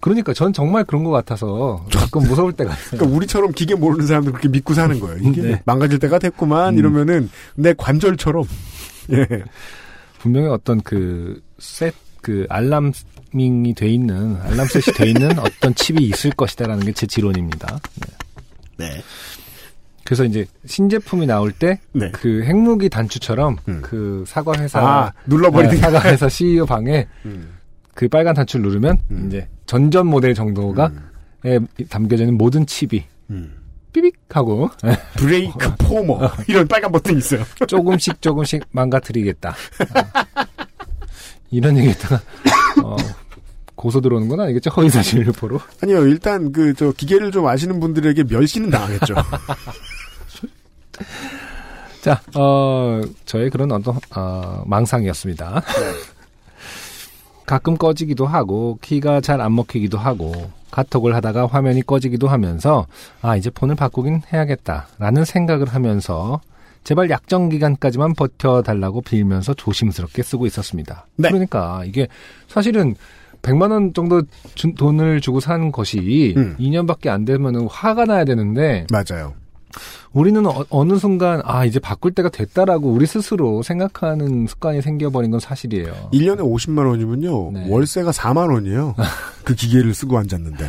[0.00, 2.90] 그러니까 전 정말 그런 것 같아서 가끔 무서울 때가 있어요.
[2.92, 5.18] 그러니까 우리처럼 기계 모르는 사람들 그렇게 믿고 사는 거예요.
[5.22, 5.62] 이게 네.
[5.64, 6.78] 망가질 때가 됐구만 음.
[6.78, 8.44] 이러면은 내 관절처럼.
[9.12, 9.26] 예.
[10.18, 16.84] 분명히 어떤 그, 셋, 그, 알람밍이 돼 있는, 알람셋이 돼 있는 어떤 칩이 있을 것이다라는
[16.86, 17.78] 게 제 지론입니다.
[17.96, 18.06] 네.
[18.78, 19.02] 네.
[20.06, 22.10] 그래서 이제 신제품이 나올 때, 네.
[22.12, 23.80] 그 핵무기 단추처럼, 음.
[23.82, 27.54] 그 사과 회사, 아, 눌러버리는 네, 사과 회사 CEO 방에 음.
[27.92, 29.24] 그 빨간 단추를 누르면, 음.
[29.26, 31.10] 이제 전전 모델 정도가, 음.
[31.44, 31.58] 에
[31.90, 33.52] 담겨져 있는 모든 칩이, 음.
[33.92, 34.70] 삐빅 하고,
[35.18, 37.42] 브레이크 포머 이런 빨간 버튼이 있어요.
[37.66, 39.50] 조금씩 조금씩 망가뜨리겠다.
[39.50, 39.54] 어.
[41.50, 42.20] 이런 얘기했다가,
[42.84, 42.96] 어,
[43.74, 44.70] 고소 들어오는 건 아니겠죠?
[44.70, 45.60] 허위사실 유포로.
[45.82, 49.14] 아니요, 일단 그 저 기계를 좀 아시는 분들에게 멸시는 당하겠죠.
[52.02, 55.62] 자, 어, 저의 그런 어떤, 어, 망상이었습니다.
[57.46, 60.32] 가끔 꺼지기도 하고, 키가 잘 안 먹히기도 하고,
[60.70, 62.86] 카톡을 하다가 화면이 꺼지기도 하면서,
[63.22, 64.88] 아, 이제 폰을 바꾸긴 해야겠다.
[64.98, 66.40] 라는 생각을 하면서,
[66.84, 71.06] 제발 약정 기간까지만 버텨달라고 빌면서 조심스럽게 쓰고 있었습니다.
[71.16, 71.28] 네.
[71.30, 72.06] 그러니까 이게
[72.46, 72.94] 사실은
[73.42, 74.22] 100만 원 정도
[74.54, 76.56] 준 돈을 주고 산 것이 음.
[76.60, 79.34] 2년밖에 안 되면 화가 나야 되는데 맞아요.
[80.12, 85.40] 우리는 어, 느 순간 아 이제 바꿀 때가 됐다라고 우리 스스로 생각하는 습관이 생겨버린 건
[85.40, 86.10] 사실이에요.
[86.12, 87.50] 1년에 50만 원이면요.
[87.52, 87.66] 네.
[87.68, 88.94] 월세가 4만 원이에요.
[89.44, 90.68] 그 기계를 쓰고 앉았는데.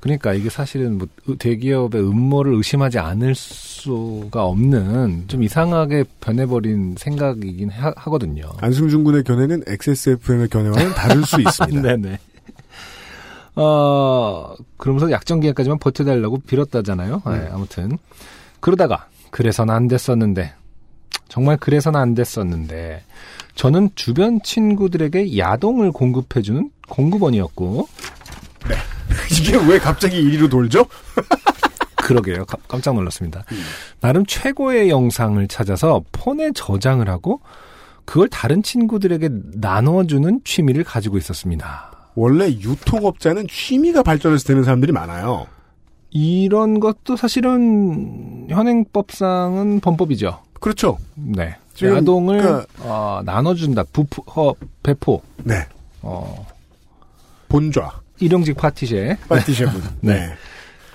[0.00, 7.70] 그러니까 이게 사실은 뭐 의- 대기업의 음모를 의심하지 않을 수가 없는 좀 이상하게 변해버린 생각이긴
[7.70, 11.80] 하, 거든요 안승준 군의 견해는 XSFM의 견해와는 다를 수 있습니다.
[11.80, 12.18] 네네.
[13.56, 17.22] 어 그러면서 약정 기간까지만 버텨달라고 빌었다잖아요.
[17.26, 17.96] 네, 아무튼
[18.64, 20.54] 그러다가 그래서는 안 됐었는데
[21.28, 23.02] 정말 그래서는 안 됐었는데
[23.56, 27.86] 저는 주변 친구들에게 야동을 공급해주는 공급원이었고
[29.38, 30.86] 이게 왜 갑자기 이리로 돌죠?
[31.96, 32.46] 그러게요.
[32.46, 33.44] 가- 깜짝 놀랐습니다.
[34.00, 37.42] 나름 최고의 영상을 찾아서 폰에 저장을 하고
[38.06, 41.92] 그걸 다른 친구들에게 나눠주는 취미를 가지고 있었습니다.
[42.14, 45.48] 원래 유통업자는 취미가 발전해서 되는 사람들이 많아요.
[46.14, 50.40] 이런 것도 사실은 현행법상은 범법이죠.
[50.60, 50.96] 그렇죠.
[51.16, 51.56] 네.
[51.74, 53.82] 지금 야동을 그러니까- 어, 나눠준다.
[53.92, 54.54] 부포, 허,
[54.84, 55.20] 배포.
[55.42, 55.66] 네.
[56.02, 56.46] 어,
[57.48, 58.00] 본좌.
[58.20, 59.18] 일용직 파티셰.
[59.28, 59.82] 파티셰분.
[60.02, 60.14] 네.
[60.20, 60.34] 네.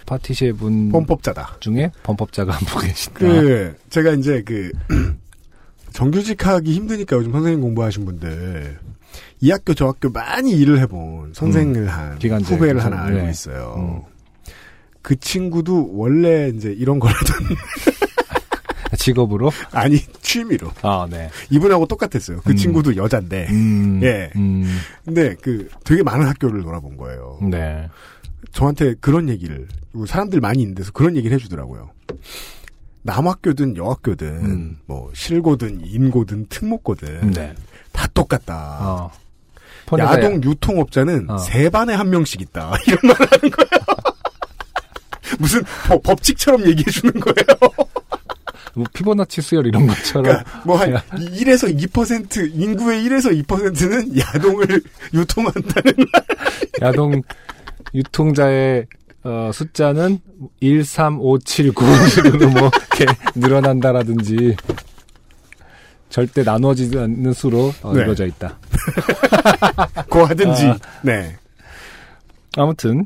[0.06, 1.58] 파티셰 분 범법자다.
[1.60, 3.20] 중에 범법자가 한 분 계신다.
[3.20, 4.72] 그, 제가 이제 그,
[5.92, 8.80] 정규직 하기 힘드니까 요즘 선생님 공부하신 분들,
[9.42, 12.82] 이 학교 저 학교 많이 일을 해본 선생을 한 기간제 후배를?
[12.84, 13.30] 하나 알고 네.
[13.30, 13.76] 있어요.
[13.78, 14.19] 음.
[15.02, 17.56] 그 친구도 원래 이제 이런 걸 하던
[18.98, 19.52] 직업으로?
[19.72, 21.30] 아니 취미로 아, 네.
[21.50, 22.42] 이분하고 똑같았어요.
[22.44, 22.56] 그 음.
[22.56, 23.48] 친구도 여잔데.
[23.50, 24.32] 음, 예.
[24.36, 27.40] 음, 근데 그 되게 많은 학교를 돌아본 거예요.
[27.50, 27.88] 네.
[28.52, 29.68] 저한테 그런 얘기를
[30.08, 31.92] 사람들 많이 있는 데서 그런 얘기를 해주더라고요.
[33.04, 34.78] 남학교든 여학교든 음.
[34.86, 37.54] 뭐 실고든 인고든 특목고든 네.
[37.92, 38.78] 다 똑같다.
[38.82, 39.12] 어.
[39.98, 41.38] 야동 유통업자는 어.
[41.40, 42.74] 세 반에 한 명씩 있다.
[42.86, 43.79] 이런 말을 하는 거예요.
[45.40, 47.36] 무슨 법- 법칙처럼 얘기해 주는 거예요.
[48.76, 54.82] 뭐 피보나치 수열 이런 것처럼 그러니까 뭐한 1에서 2% 인구의 1에서 2%는 야동을
[55.14, 55.94] 유통한다는
[56.82, 57.22] 야동
[57.96, 58.86] 유통자의
[59.24, 60.20] 어, 숫자는
[60.60, 64.56] 1, 3, 5, 7, 9식으로 뭐 이렇게 늘어난다라든지
[66.10, 68.02] 절대 나누어지지 않는 수로 어, 네.
[68.02, 68.58] 이루어져 있다.
[70.10, 70.66] 거 하든지.
[70.68, 70.78] 아.
[71.04, 71.36] 네.
[72.56, 73.06] 아무튼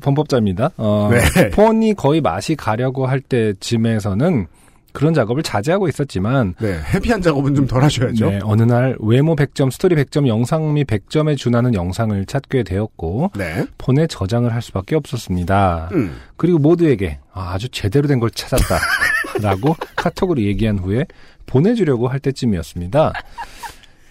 [0.00, 0.70] 범법자입니다.
[0.76, 1.50] 어, 네.
[1.50, 4.46] 폰이 거의 맛이 가려고 할 때쯤에서는
[4.92, 6.80] 그런 작업을 자제하고 있었지만 네.
[6.94, 8.30] 해피한 작업은 좀 덜 하셔야죠.
[8.30, 13.66] 네, 어느 날 외모 100점, 스토리 100점, 영상미 100점에 준하는 영상을 찾게 되었고 네.
[13.76, 15.90] 폰에 저장을 할 수밖에 없었습니다.
[15.92, 16.16] 음.
[16.36, 18.78] 그리고 모두에게 아, 아주 제대로 된 걸 찾았다.
[19.42, 21.04] 라고 카톡으로 얘기한 후에
[21.44, 23.12] 보내주려고 할 때쯤이었습니다.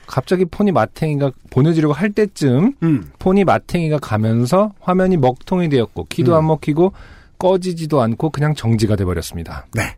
[0.07, 3.09] 갑자기 폰이 마탱이가 보내주려고 할 때쯤 음.
[3.19, 6.37] 폰이 마탱이가 가면서 화면이 먹통이 되었고 키도 음.
[6.37, 6.93] 안 먹히고
[7.37, 9.65] 꺼지지도 않고 그냥 정지가 돼버렸습니다.
[9.73, 9.95] 네.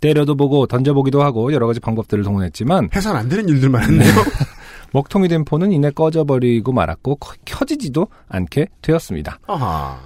[0.00, 4.10] 때려도 보고 던져보기도 하고 여러 가지 방법들을 동원했지만 해선 안 되는 일들만 했네요.
[4.92, 9.38] 먹통이 된 폰은 이내 꺼져버리고 말았고 커- 켜지지도 않게 되었습니다.
[9.46, 9.98] 아하.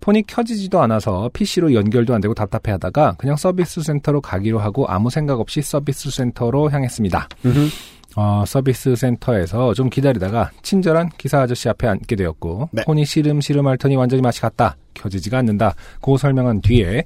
[0.00, 5.40] 폰이 켜지지도 않아서 PC로 연결도 안 되고 답답해하다가 그냥 서비스 센터로 가기로 하고 아무 생각
[5.40, 7.28] 없이 서비스 센터로 향했습니다.
[7.46, 7.68] 음흠.
[8.16, 12.82] 어, 서비스 센터에서 좀 기다리다가 친절한 기사 아저씨 앞에 앉게 되었고 네.
[12.84, 14.76] 폰이 시름시름 앓더니 완전히 맛이 갔다.
[14.94, 15.74] 켜지지가 않는다.
[16.00, 17.04] 고 설명한 뒤에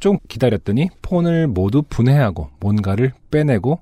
[0.00, 3.80] 좀 기다렸더니 폰을 모두 분해하고 뭔가를 빼내고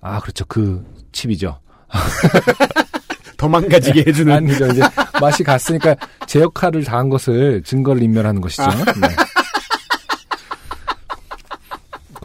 [0.00, 1.58] 아 그렇죠 그 칩이죠.
[3.36, 4.32] 더 망가지게 해주는.
[4.32, 4.82] 아니죠 이제
[5.20, 5.96] 맛이 갔으니까
[6.26, 8.62] 제 역할을 다한 것을 증거를 인멸하는 것이죠.
[9.00, 9.08] 네.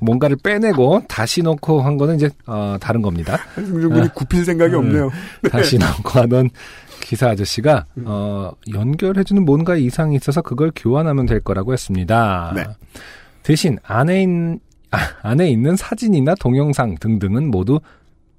[0.02, 3.38] 뭔가를 빼내고 다시 넣고 한 거는 이제 어, 다른 겁니다.
[3.56, 4.80] 승준군이 굽힐 생각이 음.
[4.80, 5.12] 없네요.
[5.50, 6.50] 다시 넣고 하던
[7.02, 12.52] 기사 아저씨가 어, 연결해주는 뭔가 이상이 있어서 그걸 교환하면 될 거라고 했습니다.
[12.56, 12.64] 네.
[13.44, 14.60] 대신 안에 있는
[14.92, 17.80] 아, 안에 있는 사진이나 동영상 등등은 모두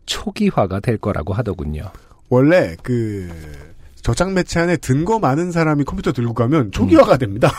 [0.07, 1.91] 초기화가 될 거라고 하더군요.
[2.29, 3.29] 원래 그
[4.07, 7.51] 저장 매체 안에 든 거 많은 사람이 컴퓨터 들고 가면 초기화가 됩니다.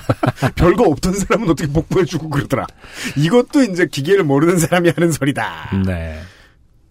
[0.54, 2.66] 별거 없던 사람은 어떻게 복구해주고 그러더라.
[3.16, 5.70] 이것도 이제 기계를 모르는 사람이 하는 소리다.
[5.86, 6.20] 네.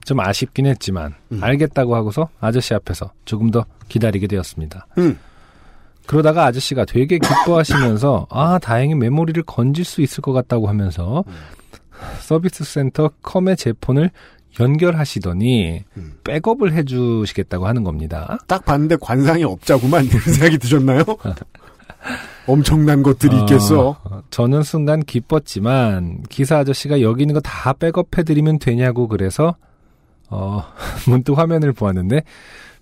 [0.04, 1.44] 좀 아쉽긴 했지만 음.
[1.44, 4.88] 알겠다고 하고서 아저씨 앞에서 조금 더 기다리게 되었습니다.
[4.98, 5.20] 음.
[6.08, 11.24] 그러다가 아저씨가 되게 기뻐하시면서 아 다행히 메모리를 건질 수 있을 것 같다고 하면서
[12.20, 14.10] 서비스 센터 컴의 제 폰을
[14.60, 16.14] 연결하시더니 음.
[16.24, 18.38] 백업을 해주시겠다고 하는 겁니다.
[18.48, 21.04] 딱 봤는데 관상이 없자구만 이런 생각이 드셨나요?
[22.46, 23.98] 엄청난 것들이 있겠어.
[24.04, 29.56] 어, 저는 순간 기뻤지만 기사 아저씨가 여기 있는 거 다 백업해드리면 되냐고 그래서
[30.30, 30.64] 어,
[31.08, 32.24] 문득 화면을 보았는데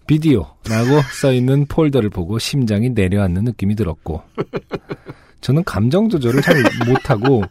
[0.08, 4.24] 비디오라고 써있는 폴더를 보고 심장이 내려앉는 느낌이 들었고
[5.42, 6.56] 저는 감정 조절을 잘
[6.88, 7.44] 못하고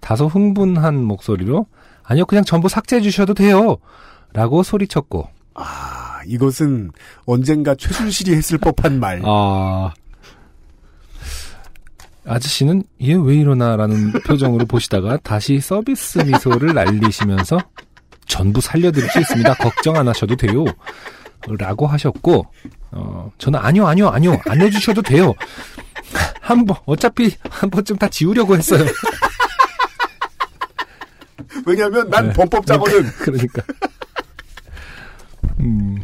[0.00, 1.66] 다소 흥분한 목소리로
[2.04, 3.76] 아니요 그냥 전부 삭제해 주셔도 돼요
[4.32, 6.90] 라고 소리쳤고 아, 이것은
[7.26, 9.20] 언젠가 최순실이 했을 법한 말.
[9.24, 9.92] 아
[12.24, 17.58] 아저씨는 얘 왜 이러나라는 표정으로 보시다가 다시 서비스 미소를 날리시면서
[18.26, 19.54] 전부 살려드릴 수 있습니다.
[19.54, 20.64] 걱정 안 하셔도 돼요.
[21.58, 22.46] 라고 하셨고
[22.92, 25.34] 어 저는 아니요 아니요 아니요 안 해주셔도 돼요.
[26.40, 28.84] 한 번 어차피 한 번쯤 다 지우려고 했어요.
[31.66, 32.32] 왜냐하면 난 네.
[32.32, 33.02] 범법자거든.
[33.20, 33.62] 그러니까.
[35.60, 35.98] 음,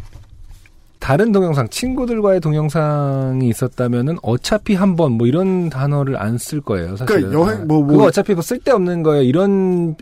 [0.99, 6.97] 다른 동영상, 친구들과의 동영상이 있었다면은 어차피 한번 뭐 이런 단어를 안 쓸 거예요.
[6.97, 7.07] 사실은.
[7.31, 7.87] 그러니까 여행, 뭐, 뭐.
[7.89, 9.23] 그거 어차피 뭐 쓸데없는 거예요.
[9.23, 9.97] 이런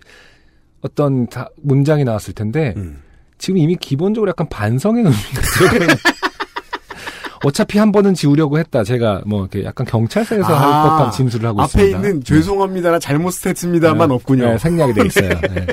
[0.83, 3.03] 어떤 다- 문장이 나왔을 텐데 음.
[3.39, 5.41] 지금 이미 기본적으로 약간 반성의 의미가
[5.79, 5.95] 들어가.
[7.47, 8.83] 어차피 한 번은 지우려고 했다.
[8.83, 11.97] 제가 뭐 이렇게 약간 경찰서에서 할 아, 법한 진술을 하고 앞에 있습니다.
[11.97, 14.15] 있는 죄송합니다나 잘못했습니다만 네.
[14.17, 14.47] 없군요.
[14.47, 15.29] 네, 생략이 돼 있어요.
[15.55, 15.67] 네.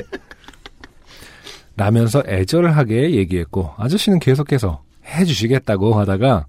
[1.76, 6.46] 라면서 애절하게 얘기했고 아저씨는 계속해서 해주시겠다고 하다가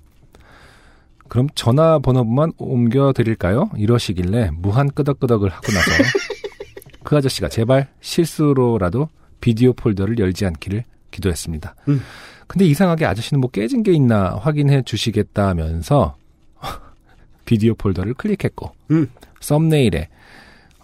[1.28, 3.72] 그럼 전화번호만 옮겨 드릴까요?
[3.78, 6.04] 이러시길래 무한 끄덕끄덕을 하고 나서
[7.04, 9.10] 그 아저씨가 제발 실수로라도
[9.42, 11.74] 비디오 폴더를 열지 않기를 기도했습니다.
[11.88, 12.04] 음.
[12.48, 16.16] 근데 이상하게 아저씨는 뭐 깨진 게 있나 확인해 주시겠다면서
[17.46, 19.08] 비디오 폴더를 클릭했고 음.
[19.39, 20.10] thumbnail에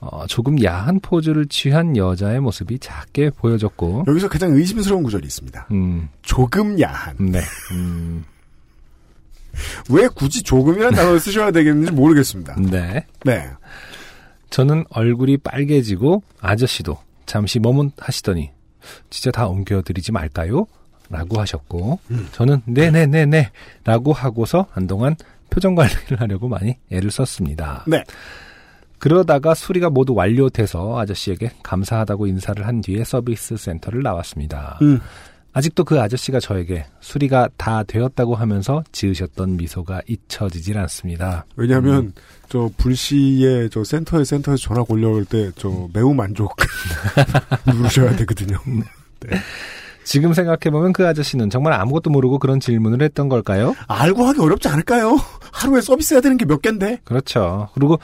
[0.01, 5.67] 어, 조금 야한 포즈를 취한 여자의 모습이 작게 보여졌고 여기서 가장 의심스러운 구절이 있습니다.
[5.71, 7.15] 음, 조금 야한.
[7.19, 7.39] 네.
[7.71, 8.25] 음,
[9.91, 12.55] 왜 굳이 조금이라는 단어를 쓰셔야 되겠는지 모르겠습니다.
[12.55, 13.05] 네.
[13.23, 13.49] 네.
[14.49, 16.97] 저는 얼굴이 빨개지고 아저씨도
[17.27, 18.51] 잠시 머뭇하시더니
[19.11, 20.65] 진짜 다 옮겨드리지 말까요?
[21.11, 21.99] 라고 하셨고
[22.31, 23.51] 저는 네네네네
[23.83, 25.15] 라고 하고서 한동안
[25.49, 27.83] 표정 관리를 하려고 많이 애를 썼습니다.
[27.87, 28.03] 네.
[28.99, 34.77] 그러다가 수리가 모두 완료돼서 아저씨에게 감사하다고 인사를 한 뒤에 서비스 센터를 나왔습니다.
[34.83, 34.99] 음.
[35.53, 41.45] 아직도 그 아저씨가 저에게 수리가 다 되었다고 하면서 지으셨던 미소가 잊혀지질 않습니다.
[41.57, 42.13] 왜냐하면
[42.47, 46.55] 저 불시에 저 센터에 센터에서 전화 올려올 때 저 매우 만족
[47.67, 48.57] 누르셔야 되거든요.
[50.03, 53.75] 지금 생각해보면 그 아저씨는 정말 아무것도 모르고 그런 질문을 했던 걸까요?
[53.87, 55.17] 알고 하기 어렵지 않을까요?
[55.51, 56.99] 하루에 서비스 해야 되는 게몇 갠데.
[57.03, 57.69] 그렇죠.
[57.73, 57.99] 그리고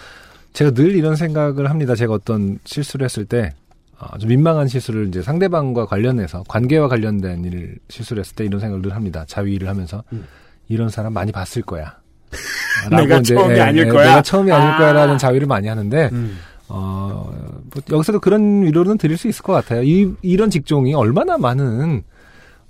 [0.54, 1.96] 제가 늘 이런 생각을 합니다.
[1.96, 3.52] 제가 어떤 실수를 했을 때,
[4.00, 8.82] 어, 좀 민망한 실수를 이제 상대방과 관련해서, 관계와 관련된 일을 실수를 했을 때 이런 생각을
[8.82, 9.24] 늘 합니다.
[9.28, 10.26] 자위를 하면서, 음.
[10.68, 11.98] 이런 사람 많이 봤을 거야.
[12.92, 14.08] 내가 처음이 아닐 거야?
[14.08, 14.78] 내가 처음이 아닐 아.
[14.78, 16.38] 거야라는 자위를 많이 하는데, 음.
[16.70, 17.32] 어,
[17.74, 19.84] 뭐 여기서도 그런 위로는 드릴 수 있을 것 같아요.
[19.84, 22.04] 이, 이런 직종이 얼마나 많은,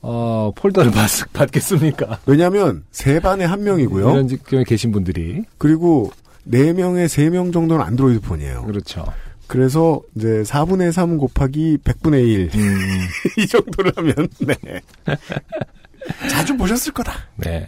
[0.02, 2.20] 어, 폴더를 받, 받겠습니까?
[2.26, 4.12] 왜냐하면 세 반에 한 명이고요.
[4.12, 5.44] 이런 직종에 계신 분들이.
[5.58, 6.12] 그리고
[6.44, 8.64] 네 명에 세 명 정도는 안드로이드 폰이에요.
[8.64, 9.06] 그렇죠.
[9.48, 12.50] 그래서 이제 4분의 3 곱하기 100분의 1.
[12.56, 12.78] 음,
[13.40, 14.56] 이 정도를 하면 네.
[16.30, 17.14] 자주 보셨을 거다.
[17.38, 17.68] 네.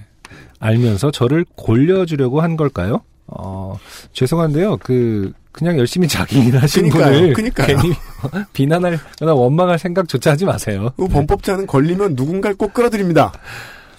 [0.60, 3.02] 알면서 저를 골려주려고 한 걸까요?
[3.32, 3.78] 어,
[4.14, 4.78] 죄송한데요.
[4.78, 7.78] 그, 그냥 열심히 자기 일 하시는 그니까요, 분을 그니까요.
[7.78, 7.94] 괜히
[8.54, 10.92] 비난할거나 원망할 생각조차 하지 마세요.
[10.98, 13.32] 그 범법자는 걸리면 누군가를 꼭 끌어들입니다.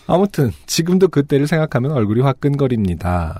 [0.06, 3.38] 아무튼 지금도 그때를 생각하면 얼굴이 화끈거립니다.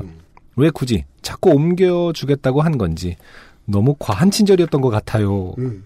[0.57, 3.17] 왜 굳이 자꾸 옮겨주겠다고 한 건지
[3.65, 5.55] 너무 과한 친절이었던 것 같아요.
[5.59, 5.83] 음.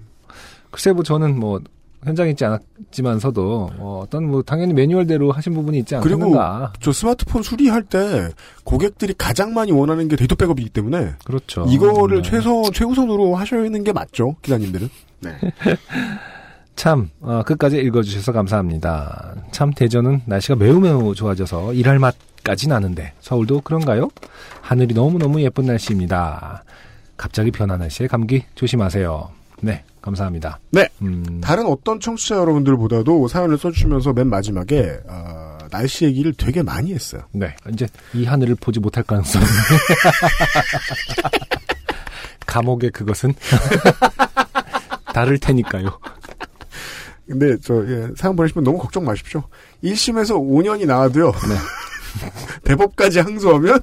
[0.71, 1.61] 글쎄 뭐 저는 뭐
[2.05, 6.73] 현장에 있지 않았지만서도 어, 어떤 뭐 당연히 매뉴얼대로 하신 부분이 있지 그리고 않겠는가.
[6.81, 8.29] 저 스마트폰 수리할 때
[8.65, 11.67] 고객들이 가장 많이 원하는 게 데이터 백업이기 때문에 그렇죠.
[11.69, 12.31] 이거를 네.
[12.31, 14.89] 최소 최우선으로 하시는 게 맞죠, 기사님들은.
[15.21, 15.31] 네.
[16.77, 19.35] 참 어, 끝까지 읽어주셔서 감사합니다.
[19.53, 24.09] 참 대전은 날씨가 매우 매우 좋아져서 일할 맛까지 나는데 서울도 그런가요?
[24.61, 26.65] 하늘이 너무 너무 예쁜 날씨입니다.
[27.17, 29.44] 갑자기 변한 날씨에 감기 조심하세요.
[29.65, 30.61] 네, 감사합니다.
[30.71, 30.87] 네.
[31.01, 37.23] 음, 다른 어떤 청취자 여러분들보다도 사연을 써주시면서 맨 마지막에 어, 날씨 얘기를 되게 많이 했어요.
[37.33, 39.41] 네, 이제 이 하늘을 보지 못할 가능성.
[42.47, 43.33] 감옥의 그것은
[45.15, 45.99] 다를 테니까요.
[47.27, 49.43] 근데 저 예, 사연 보내시면 너무 걱정 마십시오.
[49.83, 51.33] 1심에서 5년이 나와도요.
[52.65, 53.81] 대법까지 항소하면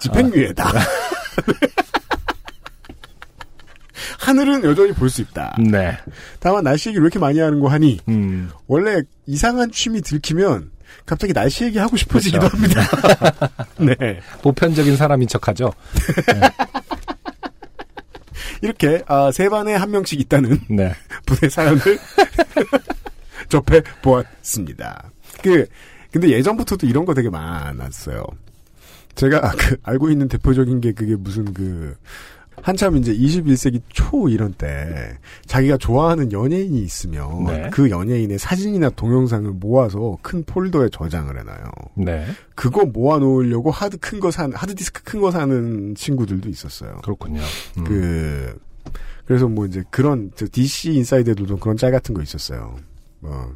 [0.00, 0.70] 집행유예다.
[4.18, 5.56] 하늘은 여전히 볼 수 있다.
[5.58, 5.96] 네,
[6.40, 10.70] 다만 날씨 얘기 왜 이렇게 많이 하는 거 하니 음, 원래 이상한 취미 들키면
[11.06, 12.80] 갑자기 날씨 얘기 하고 싶어지기도 그렇죠.
[12.80, 13.66] 합니다.
[13.78, 14.20] 네.
[14.42, 15.72] 보편적인 사람인 척하죠.
[18.62, 20.92] 이렇게 아, 세 반에 한 명씩 있다는 네,
[21.26, 21.80] 분의 사연을
[23.48, 25.10] 접해 보았습니다.
[25.42, 25.66] 그
[26.10, 28.24] 근데 예전부터도 이런 거 되게 많았어요.
[29.14, 31.96] 제가 그 알고 있는 대표적인 게 그게 무슨 그
[32.62, 37.70] 한참 이제 21세기 초 이런 때 자기가 좋아하는 연예인이 있으면 네.
[37.72, 41.64] 그 연예인의 사진이나 동영상을 모아서 큰 폴더에 저장을 해놔요.
[41.96, 47.00] 네, 그거 모아놓으려고 하드 큰 거 산, 하드 디스크 큰 거 사는 친구들도 있었어요.
[47.02, 47.40] 그렇군요.
[47.78, 47.84] 음.
[47.84, 48.58] 그
[49.24, 52.76] 그래서 뭐 이제 그런 저 DC 인사이드에도 그런 짤 같은 거 있었어요.
[53.20, 53.54] 뭐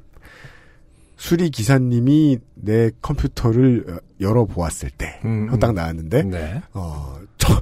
[1.16, 5.74] 수리 기사님이 내 컴퓨터를 어, 열어 보았을 때, 음, 어, 딱 음.
[5.76, 6.62] 나왔는데 네.
[6.74, 7.54] 어 저,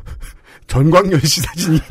[0.71, 1.81] 전광열 씨 사진이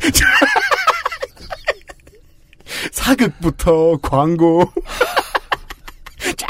[2.92, 4.64] 사극부터 광고
[6.38, 6.48] 쫙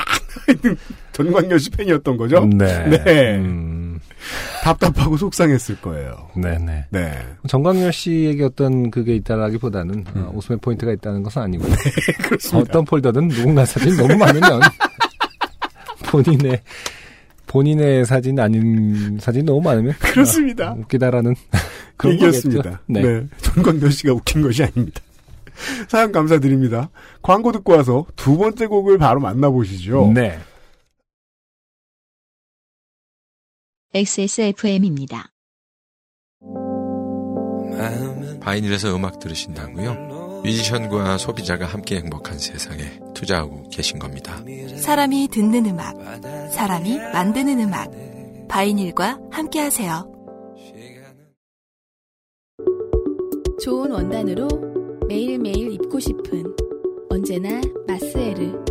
[1.11, 2.45] 전광열 씨 팬이었던 거죠.
[2.47, 2.89] 네.
[2.89, 3.37] 네.
[3.37, 3.99] 음,
[4.63, 6.31] 답답하고 속상했을 거예요.
[6.37, 6.85] 네, 네.
[6.91, 7.19] 네.
[7.49, 11.69] 정광열 씨에게 어떤 그게 있다라기보다는 어, 웃음의 포인트가 있다는 것은 아니고요.
[11.69, 11.75] 음.
[12.23, 12.59] 그렇습니다.
[12.59, 14.61] 어떤 폴더든 누군가 사진이 너무 많으면
[16.07, 16.63] 본인의
[17.49, 20.71] 본인의 사진 아닌 사진 이 너무 많으면 그렇습니다.
[20.71, 21.35] 어, 웃기다라는
[22.01, 22.63] 그런 얘기였습니다.
[22.63, 22.83] 거겠죠.
[22.87, 23.03] 네.
[23.03, 23.29] 네.
[23.43, 25.03] 전광열 씨가 웃긴 것이 아닙니다.
[25.89, 26.89] 사연 감사드립니다.
[27.23, 30.13] 광고 듣고 와서 두 번째 곡을 바로 만나보시죠.
[30.15, 30.39] 네.
[33.93, 35.31] XSFM입니다.
[38.41, 40.43] 바이닐에서 음악 들으신다고요?
[40.45, 44.43] 뮤지션과 소비자가 함께 행복한 세상에 투자하고 계신 겁니다.
[44.79, 45.95] 사람이 듣는 음악,
[46.53, 47.91] 사람이 만드는 음악.
[48.49, 50.20] 바이닐과 함께하세요.
[53.61, 54.49] 좋은 원단으로
[55.07, 56.45] 매일매일 입고 싶은
[57.11, 58.70] 언제나 마스에르.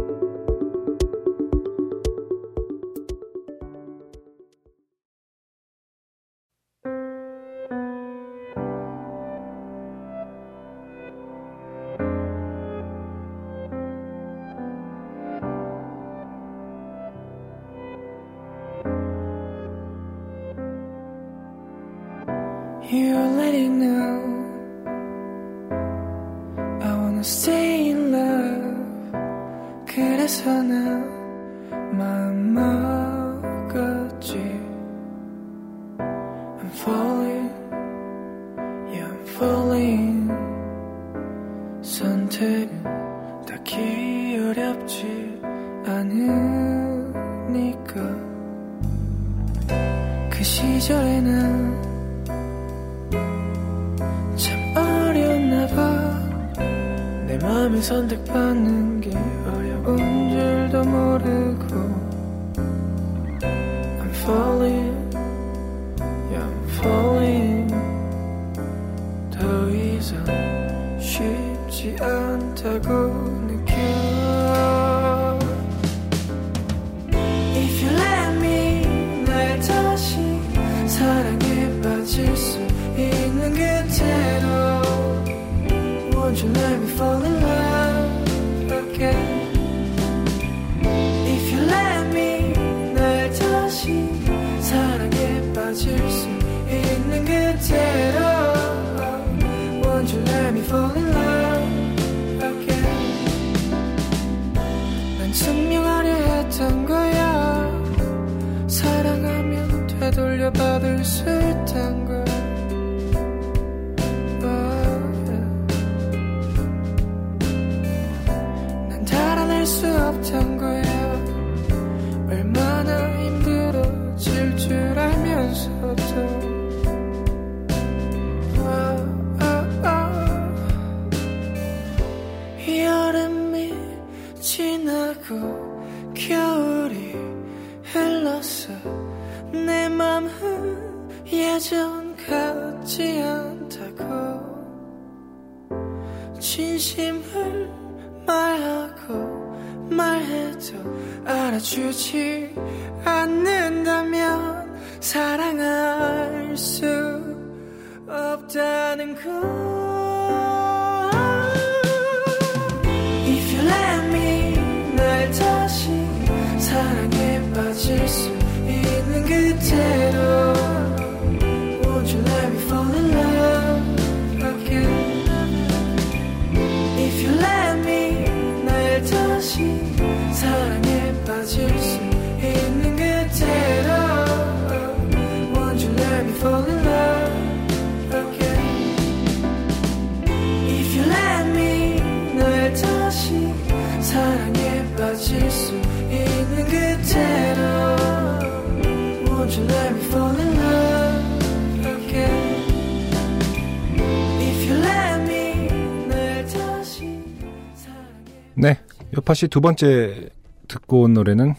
[208.60, 208.78] 네.
[209.16, 210.30] 요파시 두 번째
[210.68, 211.56] 듣고 온 노래는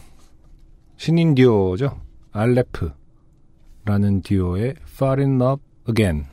[0.97, 1.99] 신인 듀오죠.
[2.31, 6.25] 알레프라는 듀오의 Fall in Love Again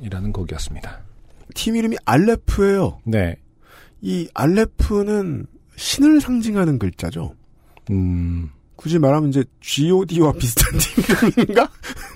[0.00, 1.00] 이라는 곡이었습니다.
[1.54, 2.98] 팀 이름이 알레프예요.
[3.04, 3.36] 네.
[4.00, 5.46] 이 알레프는
[5.76, 7.34] 신을 상징하는 글자죠.
[7.90, 8.50] 음,
[8.80, 11.04] 굳이 말하면 이제 G.O.D와 비슷한 팀
[11.36, 11.68] 이름인가?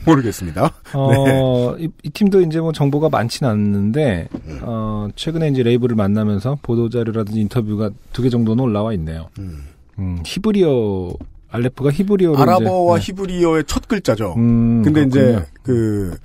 [0.07, 0.73] 모르겠습니다.
[0.95, 4.29] 어, 이, 이 팀도 이제 뭐 정보가 많진 않는데,
[4.63, 9.29] 어, 최근에 이제 레이블을 만나면서 보도 자료라든지 인터뷰가 두 개 정도는 올라와 있네요.
[9.39, 9.65] 음.
[9.99, 11.13] 음, 히브리어,
[11.51, 12.39] 알레프가 히브리어로.
[12.39, 14.33] 아랍어와 이제, 히브리어의 첫 글자죠.
[14.35, 14.41] 네.
[14.41, 15.37] 음, 근데 그렇군요.
[15.41, 16.17] 이제 그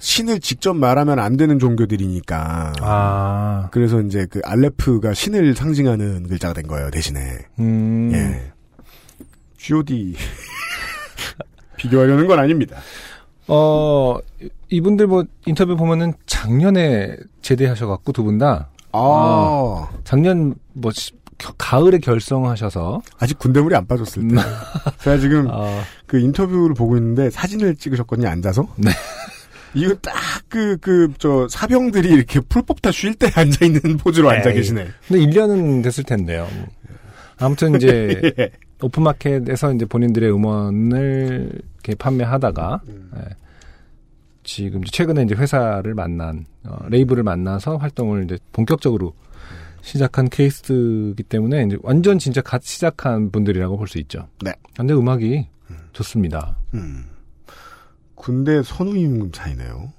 [0.00, 2.72] 신을 직접 말하면 안 되는 종교들이니까.
[2.80, 7.20] 아, 그래서 이제 그 알레프가 신을 상징하는 글자가 된 거예요, 대신에.
[7.60, 8.52] 음, 예.
[9.58, 10.14] G.O.D.
[11.76, 12.76] 비교하려는 건 아닙니다.
[13.46, 14.18] 어,
[14.68, 20.90] 이분들 뭐 인터뷰 보면은 작년에 제대하셔갖고 두 분 다, 아, 작년 뭐
[21.56, 24.34] 가을에 결성하셔서, 아직 군대물이 안 빠졌을 때.
[25.02, 28.66] 제가 지금 어, 그 인터뷰를 보고 있는데 사진을 찍으셨거든요, 앉아서.
[28.76, 28.90] 네.
[29.74, 30.14] 이거 딱
[30.48, 34.50] 그, 그, 저, 사병들이 이렇게 풀 뽑다 쉴 때 앉아 있는 포즈로 앉아.
[34.52, 34.88] 계시네.
[35.06, 36.48] 근데 1년은 됐을 텐데요.
[37.38, 38.50] 아무튼 이제 예.
[38.82, 43.10] 오픈마켓에서 이제 본인들의 음원을 이렇게 판매하다가 음.
[43.16, 43.20] 예,
[44.44, 49.14] 지금 최근에 이제 회사를 만난 어, 레이블을 만나서 활동을 이제 본격적으로
[49.82, 54.28] 시작한 케이스이기 때문에 이제 완전 진짜 갓 시작한 분들이라고 볼 수 있죠.
[54.44, 54.52] 네.
[54.76, 55.48] 근데 음악이
[55.92, 56.56] 좋습니다.
[56.74, 57.04] 음.
[58.14, 59.92] 군대 선우임금 차이네요.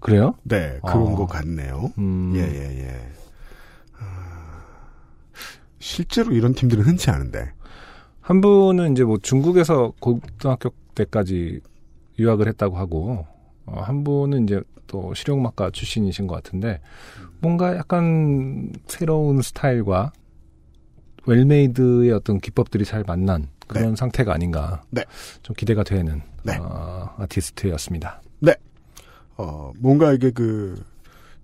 [0.00, 0.34] 그래요?
[0.42, 1.14] 네, 그런 어.
[1.16, 1.90] 것 같네요.
[1.98, 3.08] 음, 예, 예, 예.
[3.98, 4.60] 아,
[5.78, 7.52] 실제로 이런 팀들은 흔치 않은데.
[8.24, 11.60] 한 분은 이제 뭐 중국에서 고등학교 때까지
[12.18, 13.26] 유학을 했다고 하고
[13.66, 16.80] 어, 한 분은 이제 또 실용음악가 출신이신 것 같은데
[17.40, 20.10] 뭔가 약간 새로운 스타일과
[21.26, 25.04] 웰메이드의 어떤 기법들이 잘 만난 그런 상태가 아닌가 네.
[25.42, 26.56] 좀 기대가 되는 네.
[26.56, 28.22] 어, 아티스트였습니다.
[29.36, 30.82] 어, 뭔가 이게 그,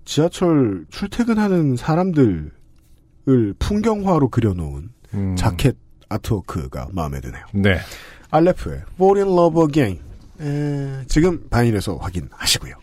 [0.07, 2.51] 지하철 출퇴근하는 사람들을
[3.59, 5.77] 풍경화로 그려놓은 음, 자켓
[6.11, 7.43] 아트워크가 마음에 드네요.
[7.53, 7.79] 네.
[8.31, 10.01] 알레프의 Fall in Love Again.
[10.41, 12.75] 에, 지금 바인에서 확인하시고요.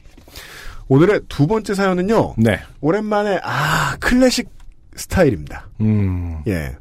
[0.87, 2.59] 오늘의 두 번째 사연은요, 네.
[2.81, 4.49] 오랜만에, 아, 클래식
[4.95, 5.67] 스타일입니다.
[5.81, 6.41] 음.
[6.47, 6.75] 예.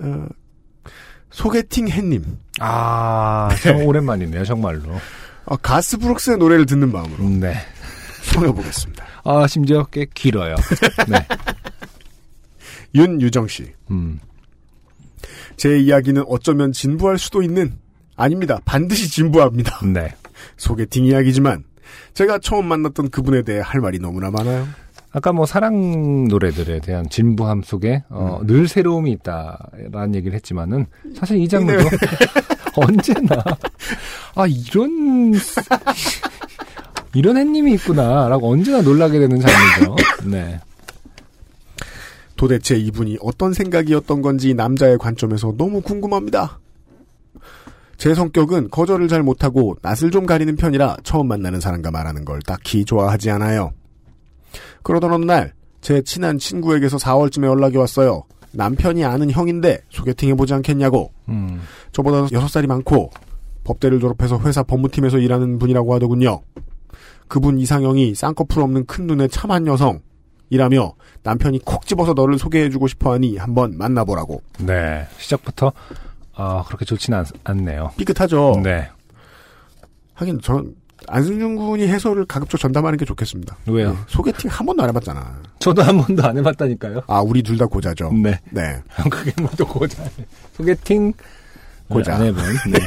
[0.00, 0.26] 어,
[1.30, 2.38] 소개팅 햇님.
[2.60, 4.82] 아, 참 오랜만이네요, 정말로.
[5.46, 7.54] 어, 가스 브룩스의 노래를 듣는 마음으로 음, 네.
[8.32, 9.04] 청해보겠습니다.
[9.24, 10.54] 아, 심지어 꽤 길어요.
[11.08, 11.26] 네.
[12.94, 13.72] 윤유정 씨.
[13.90, 14.20] 음.
[15.60, 17.74] 제 이야기는 어쩌면 진부할 수도 있는,
[18.16, 18.60] 아닙니다.
[18.64, 19.84] 반드시 진부합니다.
[19.92, 20.14] 네.
[20.56, 21.64] 소개팅 이야기지만,
[22.14, 24.66] 제가 처음 만났던 그분에 대해 할 말이 너무나 많아요.
[25.12, 28.46] 아까 뭐 사랑 노래들에 대한 진부함 속에 어, 음.
[28.46, 30.86] 늘 새로움이 있다라는 얘기를 했지만은
[31.16, 31.84] 사실 이 장르도
[32.76, 33.42] 언제나
[34.36, 35.32] 아 이런
[37.12, 39.96] 이런 햇님이 있구나라고 언제나 놀라게 되는 장르죠.
[40.26, 40.60] 네.
[42.40, 46.58] 도대체 이분이 어떤 생각이었던 건지 남자의 관점에서 너무 궁금합니다.
[47.98, 52.86] 제 성격은 거절을 잘 못하고 낯을 좀 가리는 편이라 처음 만나는 사람과 말하는 걸 딱히
[52.86, 53.72] 좋아하지 않아요.
[54.82, 58.22] 그러던 어느 날, 제 친한 친구에게서 4월쯤에 연락이 왔어요.
[58.52, 61.12] 남편이 아는 형인데 소개팅 해보지 않겠냐고.
[61.28, 61.60] 음.
[61.92, 63.10] 저보다 6살이 많고
[63.64, 66.40] 법대를 졸업해서 회사 법무팀에서 일하는 분이라고 하더군요.
[67.28, 70.00] 그분 이상형이 쌍꺼풀 없는 큰 눈의 참한 여성
[70.50, 70.92] 이라며
[71.22, 74.42] 남편이 콕 집어서 너를 소개해주고 싶어하니 한번 만나보라고.
[74.58, 75.06] 네.
[75.18, 75.72] 시작부터
[76.34, 77.92] 아 그렇게 좋지는 않, 않네요.
[77.96, 78.60] 삐끗하죠.
[78.62, 78.88] 네.
[80.14, 80.74] 하긴 저는
[81.08, 83.56] 안승준 군이 해설을 가급적 전담하는 게 좋겠습니다.
[83.66, 83.92] 왜요?
[83.92, 85.40] 네, 소개팅 한 번도 안 해봤잖아.
[85.58, 87.02] 저도 한 번도 안 해봤다니까요.
[87.06, 88.12] 아 우리 둘 다 고자죠.
[88.12, 88.38] 네.
[88.50, 88.80] 네.
[89.10, 90.02] 그게 뭐또 고자.
[90.56, 91.12] 소개팅
[91.88, 92.16] 고자.
[92.16, 92.42] 안 해본.
[92.72, 92.78] 네.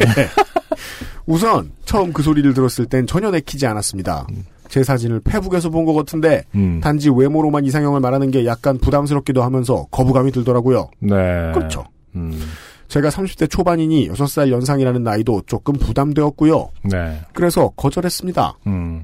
[1.25, 4.27] 우선 처음 그 소리를 들었을 땐 전혀 내키지 않았습니다.
[4.73, 6.79] 제 사진을 페북에서 본 것 같은데 음.
[6.81, 10.89] 단지 외모로만 이상형을 말하는 게 약간 부담스럽기도 하면서 거부감이 들더라고요.
[10.99, 11.51] 네.
[11.53, 11.83] 그렇죠.
[12.15, 12.39] 음.
[12.87, 16.69] 제가 30대 초반이니 6살 연상이라는 나이도 조금 부담되었고요.
[16.85, 17.21] 네.
[17.33, 18.57] 그래서 거절했습니다.
[18.65, 19.03] 음.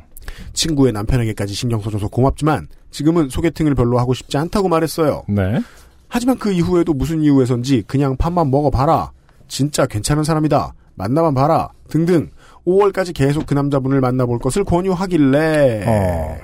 [0.54, 5.22] 친구의 남편에게까지 신경 써줘서 고맙지만 지금은 소개팅을 별로 하고 싶지 않다고 말했어요.
[5.28, 5.60] 네.
[6.08, 9.12] 하지만 그 이후에도 무슨 이유에선지 그냥 밥만 먹어봐라.
[9.48, 10.74] 진짜 괜찮은 사람이다.
[10.96, 11.70] 만나만 봐라.
[11.90, 12.32] 등등
[12.70, 16.38] 5월까지 계속 그 남자분을 만나볼 것을 권유하길래 어.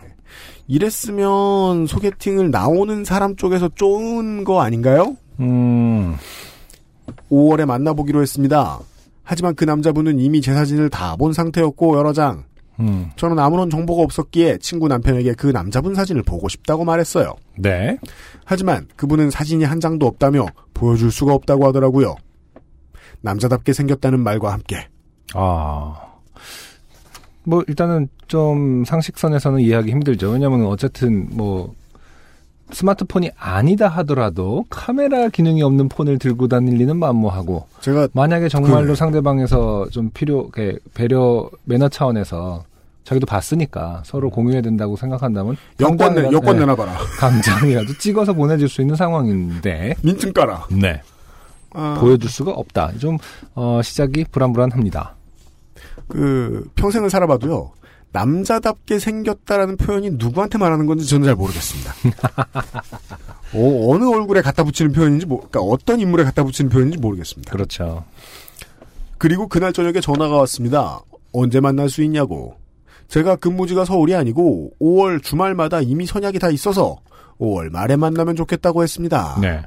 [0.68, 5.16] 이랬으면 소개팅을 나오는 사람 쪽에서 좋은 거 아닌가요?
[5.40, 6.16] 음.
[7.32, 8.80] 5월에 만나보기로 했습니다.
[9.24, 12.44] 하지만 그 남자분은 이미 제 사진을 다 본 상태였고 여러 장.
[12.80, 13.10] 음.
[13.16, 17.34] 저는 아무런 정보가 없었기에 친구 남편에게 그 남자분 사진을 보고 싶다고 말했어요.
[17.58, 17.98] 네.
[18.44, 22.16] 하지만 그분은 사진이 한 장도 없다며 보여줄 수가 없다고 하더라고요.
[23.22, 24.88] 남자답게 생겼다는 말과 함께
[25.34, 26.02] 아.
[27.46, 30.32] 뭐 일단은 좀 상식선에서는 이해하기 힘들죠.
[30.32, 31.74] 왜냐면 어쨌든 뭐
[32.72, 38.96] 스마트폰이 아니다 하더라도 카메라 기능이 없는 폰을 들고 다닐 리는 만무하고 제가 만약에 정말로 그래.
[38.96, 40.50] 상대방에서 좀 필요
[40.96, 42.64] 배려 매너 차원에서
[43.04, 46.98] 자기도 봤으니까 서로 공유해야 된다고 생각한다면 여권 내 여권 네, 내놔봐라.
[47.20, 50.68] 당장이라도 찍어서 보내줄 수 있는 상황인데 민증 깔아.
[50.72, 51.02] 네
[51.72, 52.94] 아, 보여줄 수가 없다.
[52.98, 53.20] 좀
[53.54, 55.14] 어, 시작이 불안불안합니다.
[56.08, 57.74] 그 평생을 살아봐도요.
[58.12, 61.94] 남자답게 생겼다라는 표현이 누구한테 말하는 건지 저는 잘 모르겠습니다.
[63.54, 67.52] 어, 느 얼굴에 갖다 붙이는 표현인지, 모, 그러니까 어떤 인물에 갖다 붙이는 표현인지 모르겠습니다.
[67.52, 68.06] 그렇죠.
[69.18, 71.02] 그리고 그날 저녁에 전화가 왔습니다.
[71.34, 72.56] 언제 만날 수 있냐고.
[73.08, 76.98] 제가 근무지가 서울이 아니고 5월 주말마다 이미 선약이 다 있어서
[77.40, 79.38] 5월 말에 만나면 좋겠다고 했습니다.
[79.42, 79.62] 네.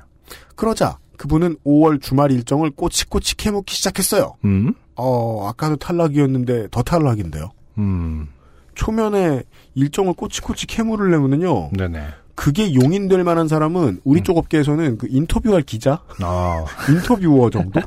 [0.56, 4.36] 그러자 그분은 5월 주말 일정을 꼬치꼬치 캐묻기 시작했어요.
[4.44, 4.74] 음.
[4.98, 7.50] 어, 아까도 탈락이었는데 더 탈락인데요.
[7.78, 8.28] 음.
[8.74, 9.42] 초면에
[9.74, 11.70] 일정을 꼬치꼬치 캐물으려면은요.
[11.72, 12.04] 네네.
[12.34, 17.80] 그게 용인될 만한 사람은 우리 쪽 업계에서는 그 인터뷰할 기자, 아, 인터뷰어 정도.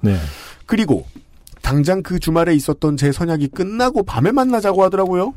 [0.00, 0.16] 네.
[0.66, 1.06] 그리고
[1.62, 5.34] 당장 그 주말에 있었던 제 선약이 끝나고 밤에 만나자고 하더라고요.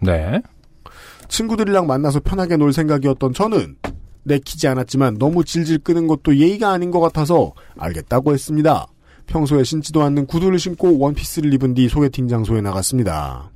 [0.00, 0.40] 네.
[1.28, 3.76] 친구들이랑 만나서 편하게 놀 생각이었던 저는
[4.24, 8.86] 내키지 않았지만 너무 질질 끄는 것도 예의가 아닌 것 같아서 알겠다고 했습니다.
[9.26, 13.50] 평소에 신지도 않는 구두를 신고 원피스를 입은 뒤 소개팅 장소에 나갔습니다.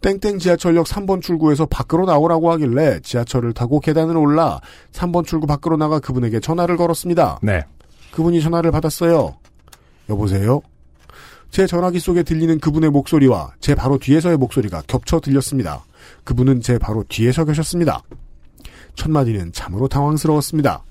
[0.00, 4.60] 땡땡 지하철역 3번 출구에서 밖으로 나오라고 하길래 지하철을 타고 계단을 올라
[4.92, 7.40] 3번 출구 밖으로 나가 그분에게 전화를 걸었습니다.
[7.42, 7.62] 네.
[8.12, 9.36] 그분이 전화를 받았어요.
[10.08, 10.62] 여보세요?
[11.50, 15.84] 제 전화기 속에 들리는 그분의 목소리와 제 바로 뒤에서의 목소리가 겹쳐 들렸습니다.
[16.24, 18.02] 그분은 제 바로 뒤에 서 계셨습니다.
[18.94, 20.84] 첫 마디는 참으로 당황스러웠습니다.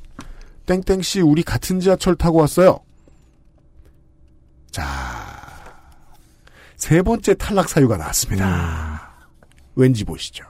[0.65, 2.79] 땡땡씨, 우리 같은 지하철 타고 왔어요.
[4.71, 4.85] 자,
[6.75, 9.09] 세 번째 탈락 사유가 나왔습니다.
[9.75, 10.45] 왠지 보시죠.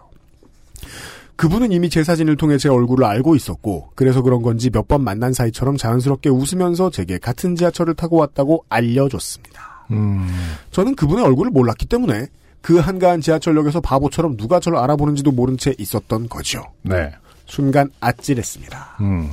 [1.36, 5.32] 그분은 이미 제 사진을 통해 제 얼굴을 알고 있었고, 그래서 그런 건지 몇 번 만난
[5.32, 9.88] 사이처럼 자연스럽게 웃으면서 제게 같은 지하철을 타고 왔다고 알려줬습니다.
[9.92, 10.28] 음,
[10.72, 12.28] 저는 그분의 얼굴을 몰랐기 때문에
[12.62, 16.62] 그 한가한 지하철역에서 바보처럼 누가 저를 알아보는지도 모른 채 있었던 거죠.
[16.82, 17.10] 네.
[17.46, 18.98] 순간 아찔했습니다.
[19.00, 19.32] 음.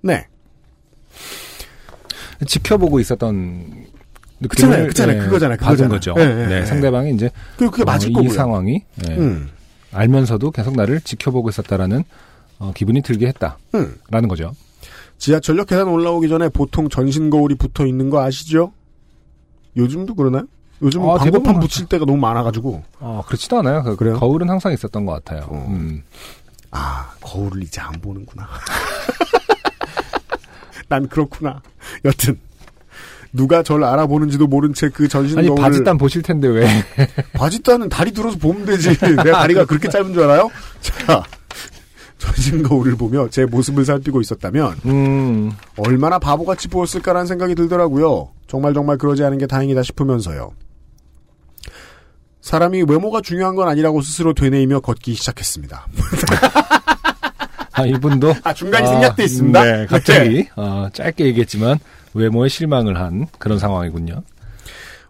[0.00, 0.26] 네.
[2.46, 3.86] 지켜보고 있었던
[4.40, 5.22] 느낌을 그잖아요, 그잖아요.
[5.24, 5.88] 그거잖아요, 받은.
[5.88, 6.14] 거죠.
[6.18, 6.66] 예, 예, 네, 예.
[6.66, 8.28] 상대방이 이제 그리고 그게 맞을 어, 거고요.
[8.28, 9.48] 이 상황이 예, 음,
[9.92, 12.04] 알면서도 계속 나를 지켜보고 있었다라는
[12.58, 14.28] 어, 기분이 들게 했다라는 음.
[14.28, 14.54] 거죠.
[15.18, 18.72] 지하철역 계단 올라오기 전에 보통 전신 거울이 붙어 있는 거 아시죠?
[19.76, 20.44] 요즘도 그러나요?
[20.82, 22.82] 요즘 은 아, 광고판 붙일 때가 너무 많아가지고.
[23.00, 23.82] 어, 그렇지도 않아요.
[23.82, 24.18] 그, 그래요?
[24.18, 25.46] 거울은 항상 있었던 것 같아요.
[25.48, 25.66] 어.
[25.70, 26.02] 음.
[26.70, 28.46] 아, 거울을 이제 안 보는구나.
[30.88, 31.62] 난 그렇구나.
[32.04, 32.38] 여튼.
[33.36, 36.66] 누가 절 알아보는지도 모른 채 그 전신 아니 바짓단 보실 텐데 왜?
[37.34, 38.96] 바짓단은 다리 들어서 보면 되지.
[38.98, 40.50] 내 다리가 그렇게 짧은 줄 알아요?
[40.80, 41.22] 자,
[42.18, 48.30] 전신 거울을 보며 제 모습을 살피고 있었다면 음, 얼마나 바보같이 보였을까라는 생각이 들더라고요.
[48.46, 50.52] 정말 정말 그러지 않은 게 다행이다 싶으면서요.
[52.40, 55.86] 사람이 외모가 중요한 건 아니라고 스스로 되뇌이며 걷기 시작했습니다.
[57.72, 59.64] 아 이분도 아, 중간이 아, 생략돼 있습니다.
[59.64, 61.78] 네, 갑자기 어, 짧게 얘기했지만
[62.16, 64.22] 외모에 실망을 한 그런 상황이군요.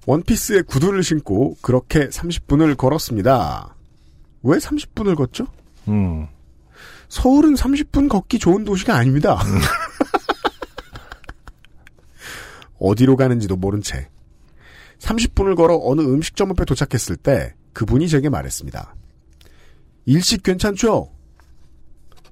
[0.06, 3.74] 원피스에 구두를 신고 그렇게 30분을 걸었습니다.
[4.42, 5.46] 왜 30분을 걷죠?
[5.88, 6.26] 음,
[7.08, 9.38] 서울은 30분 걷기 좋은 도시가 아닙니다.
[12.78, 14.08] 어디로 가는지도 모른 채
[14.98, 18.94] 30분을 걸어 어느 음식점 앞에 도착했을 때 그분이 제게 말했습니다.
[20.06, 21.10] 일식 괜찮죠?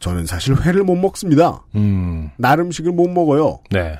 [0.00, 1.64] 저는 사실 회를 못 먹습니다.
[1.74, 3.60] 음, 날 음식을 못 먹어요.
[3.70, 3.98] 네,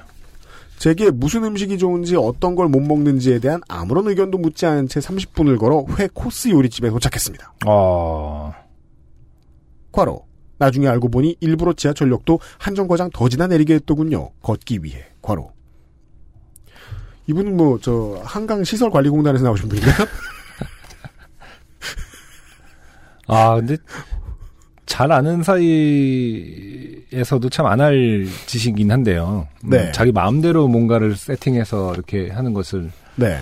[0.78, 5.58] 제게 무슨 음식이 좋은지 어떤 걸 못 먹는지에 대한 아무런 의견도 묻지 않은 채 30분을
[5.58, 7.54] 걸어 회 코스 요리집에 도착했습니다.
[7.66, 8.52] 어,
[9.92, 10.26] 과로.
[10.58, 14.30] 나중에 알고 보니 일부러 지하철역도 한 정거장 더 지나 내리게 했더군요.
[14.40, 15.04] 걷기 위해.
[15.20, 15.50] 과로.
[17.26, 19.94] 이분은 뭐, 저, 한강시설관리공단에서 나오신 분인가요?
[23.26, 23.76] 아 근데
[24.86, 29.46] 잘 아는 사이에서도 참 안 할 짓이긴 한데요.
[29.64, 29.92] 음, 네.
[29.92, 33.38] 자기 마음대로 뭔가를 세팅해서 이렇게 하는 것을 네.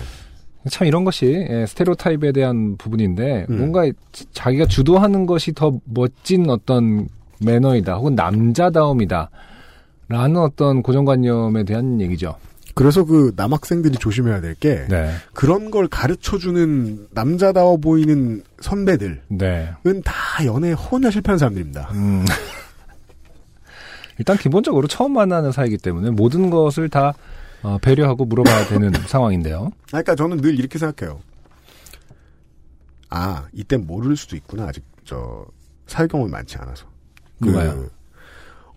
[0.69, 3.57] 참 이런 것이 예, 스테레오 타입에 대한 부분인데 음.
[3.57, 3.83] 뭔가
[4.31, 9.29] 자기가 주도하는 것이 더 멋진 어떤 매너이다 혹은 남자다움이다
[10.07, 12.35] 라는 어떤 고정관념에 대한 얘기죠.
[12.73, 15.13] 그래서 그 남학생들이 조심해야 될 게, 네.
[15.33, 19.71] 그런 걸 가르쳐 주는 남자다워 보이는 선배들은 네.
[20.03, 21.89] 다 연애에 허나 실패한 사람들입니다.
[21.93, 22.25] 음.
[24.17, 27.13] 일단 기본적으로 처음 만나는 사이기 때문에 모든 것을 다
[27.61, 29.71] 어, 배려하고 물어봐야 되는 상황인데요.
[29.87, 31.19] 그러니까 저는 늘 이렇게 생각해요.
[33.09, 34.65] 아, 이때 모를 수도 있구나.
[34.65, 36.85] 아직 저살 경험이 많지 않아서.
[37.41, 37.87] 그 누가요?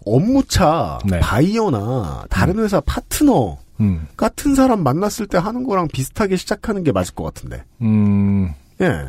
[0.05, 1.18] 업무차 네.
[1.20, 4.07] 바이어나 다른 회사 파트너 음.
[4.16, 7.65] 같은 사람 만났을 때 하는 거랑 비슷하게 시작하는 게 맞을 것 같은데.
[7.82, 8.53] 음.
[8.81, 9.09] 예.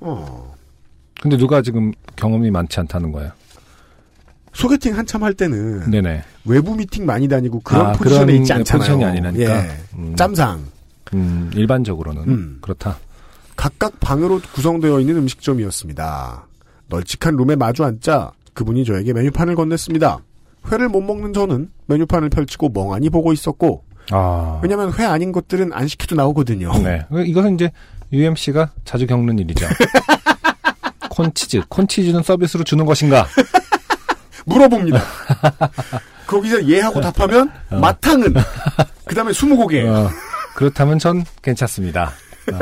[0.00, 0.54] 어.
[1.20, 3.30] 근데 누가 지금 경험이 많지 않다는 거예요.
[4.52, 6.22] 소개팅 한참 할 때는 네네.
[6.44, 8.78] 외부 미팅 많이 다니고 그런 아, 포지션에 그런 있지 않잖아요.
[8.80, 9.66] 포지션이 아니라니까.
[9.66, 9.78] 예.
[9.96, 10.14] 음.
[10.16, 10.64] 짬상.
[11.14, 12.58] 음, 일반적으로는 음.
[12.60, 12.98] 그렇다.
[13.56, 16.46] 각각 방으로 구성되어 있는 음식점이었습니다.
[16.88, 20.20] 널찍한 룸에 마주 앉자 그분이 저에게 메뉴판을 건넸습니다.
[20.70, 24.60] 회를 못 먹는 저는 메뉴판을 펼치고 멍하니 보고 있었고 아.
[24.62, 26.72] 왜냐하면 회 아닌 것들은 안 시켜도 나오거든요.
[26.78, 27.02] 네.
[27.24, 27.70] 이것은 이제
[28.12, 29.66] UMC가 자주 겪는 일이죠.
[31.10, 31.62] 콘치즈.
[31.68, 33.26] 콘치즈는 서비스로 주는 것인가?
[34.46, 35.00] 물어봅니다.
[36.26, 38.34] 거기서 예하고 답하면 마탕은
[39.04, 39.86] 그 다음에 스무고개.
[39.86, 40.08] 어,
[40.54, 42.12] 그렇다면 전 괜찮습니다.
[42.52, 42.58] 어.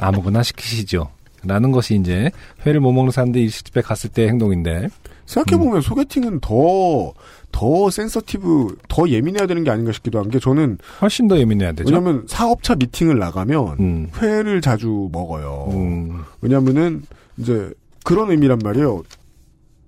[0.00, 1.10] 아무거나 시키시죠.
[1.44, 2.30] 라는 것이 이제
[2.66, 4.88] 회를 못 먹는 사람들 일식집에 갔을 때 행동인데
[5.32, 7.12] 생각해보면 소개팅은 더,
[7.52, 11.88] 더 sensitive, 더 예민해야 되는 게 아닌가 싶기도 한 게 저는, 훨씬 더 예민해야 되죠.
[11.92, 14.10] 왜냐면 사업차 미팅을 나가면, 음.
[14.20, 15.68] 회를 자주 먹어요.
[15.72, 17.02] 음, 왜냐면은,
[17.36, 17.72] 이제,
[18.04, 19.02] 그런 의미란 말이에요.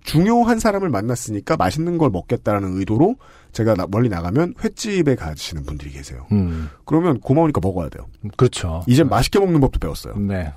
[0.03, 3.17] 중요한 사람을 만났으니까 맛있는 걸 먹겠다라는 의도로
[3.53, 6.27] 제가 나- 멀리 나가면 횟집에 가시는 분들이 계세요.
[6.33, 8.07] 음, 그러면 고마우니까 먹어야 돼요.
[8.37, 8.83] 그렇죠.
[8.87, 10.17] 이제 맛있게 먹는 법도 배웠어요.
[10.19, 10.53] 네.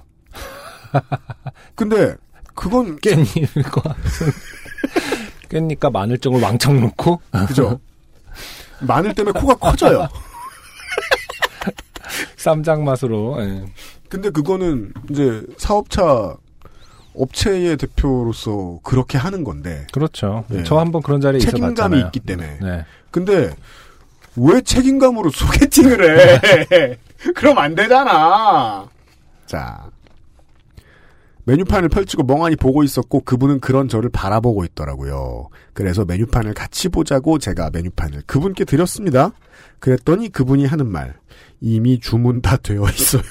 [1.76, 2.16] 근데
[2.56, 3.96] 그건 깻잎과
[5.50, 7.80] 깻잎과 마늘정을 왕창 넣고 그죠?
[8.82, 10.08] 마늘 때문에 코가 커져요.
[12.38, 13.66] 쌈장 맛으로 예.
[14.10, 16.36] 근데 그거는 이제 사업차
[17.16, 20.46] 업체의 대표로서 그렇게 하는 건데 그렇죠.
[20.48, 20.64] 네.
[20.64, 22.06] 저 한번 그런 자리에 책임감이 있어봤잖아요.
[22.06, 22.60] 있기 때문에.
[22.62, 22.86] 네.
[23.12, 23.56] 근데
[24.36, 26.98] 왜 책임감으로 소개팅을 해?
[27.34, 28.88] 그럼 안 되잖아.
[29.48, 29.86] 자.
[31.48, 35.48] 메뉴판을 펼치고 멍하니 보고 있었고 그분은 그런 저를 바라보고 있더라고요.
[35.74, 39.32] 그래서 메뉴판을 같이 보자고 제가 메뉴판을 그분께 드렸습니다.
[39.80, 41.16] 그랬더니 그분이 하는 말
[41.62, 43.22] 이미 주문 다 되어 있어요.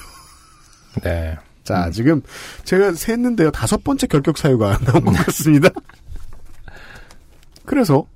[1.03, 1.37] 네.
[1.63, 2.23] 자, 지금
[2.63, 3.51] 제가 셌는데요.
[3.51, 5.69] 다섯 번째 결격 사유가 나온 것 같습니다.
[7.65, 8.07] 그래서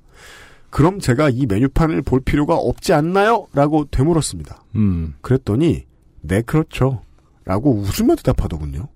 [0.70, 3.46] 그럼 제가 이 메뉴판을 볼 필요가 없지 않나요?
[3.52, 4.64] 라고 되물었습니다.
[4.74, 5.14] 음.
[5.20, 5.86] 그랬더니
[6.22, 7.02] 네, 그렇죠.
[7.44, 8.88] 라고 웃으며 대답하더군요.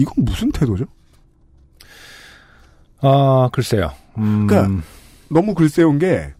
[0.00, 0.84] 이건 무슨 태도죠?
[3.02, 3.92] 아, 글쎄요.
[4.18, 4.46] 음.
[4.46, 4.82] 그러니까
[5.28, 6.32] 너무 글쎄운 게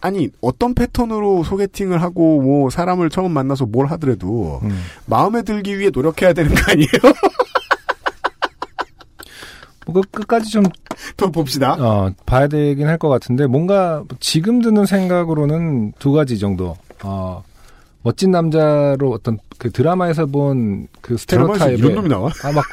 [0.00, 4.82] 아니 어떤 패턴으로 소개팅을 하고 뭐 사람을 처음 만나서 뭘 하더라도 음.
[5.06, 6.88] 마음에 들기 위해 노력해야 되는 거 아니에요?
[9.86, 10.64] 뭐그 끝까지 좀
[11.16, 11.74] 더 봅시다.
[11.78, 16.76] 어, 봐야 되긴 할 것 같은데 뭔가 지금 드는 생각으로는 두 가지 정도.
[17.02, 17.42] 어,
[18.04, 22.28] 멋진 남자로 어떤 그 드라마에서 본그 드라마에서 스테레오타입의 이런 놈이 나와?
[22.44, 22.64] 아, 막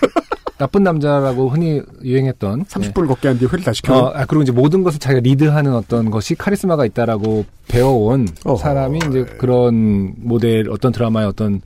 [0.58, 3.95] 나쁜 남자라고 흔히 유행했던 30분을 걷게 한 뒤에 회를 다 시 켜.
[3.98, 8.58] 어, 아, 그리고 이제 모든 것을 자기가 리드하는 어떤 것이 카리스마가 있다라고 배워온 어허.
[8.58, 11.62] 사람이 이제 그런 모델 어떤 드라마의 어떤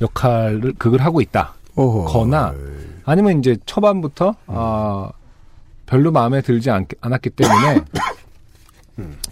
[0.00, 1.54] 역할을 극을 하고 있다.
[1.76, 2.04] 어허.
[2.06, 2.54] 거나
[3.04, 5.10] 아니면 이제 초반부터 아
[5.86, 7.82] 별로 마음에 들지 않, 않았기 때문에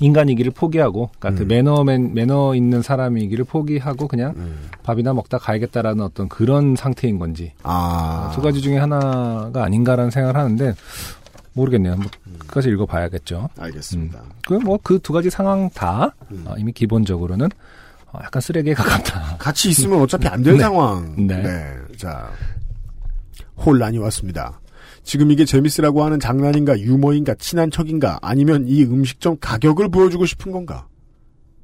[0.00, 4.34] 인간이기를 포기하고 그러니까 그 매너맨 매너 있는 사람이기를 포기하고 그냥
[4.82, 8.32] 밥이나 먹다 가야겠다라는 어떤 그런 상태인 건지 아.
[8.34, 10.74] 두 가지 중에 하나가 아닌가라는 생각을 하는데
[11.52, 11.96] 모르겠네요.
[11.96, 12.06] 뭐
[12.38, 13.48] 끝까지 읽어봐야겠죠.
[13.58, 14.20] 알겠습니다.
[14.46, 16.14] 그 뭐 그 두 가지 상황 다
[16.44, 17.48] 어, 이미 기본적으로는
[18.12, 19.36] 어, 약간 쓰레기에 가깝다.
[19.38, 20.60] 같이 있으면 어차피 안될 네.
[20.60, 21.26] 상황.
[21.26, 21.74] 네.
[21.96, 22.30] 자.
[23.64, 24.58] 혼란이 왔습니다.
[25.02, 30.86] 지금 이게 재밌으라고 하는 장난인가, 유머인가, 친한 척인가, 아니면 이 음식점 가격을 보여주고 싶은 건가?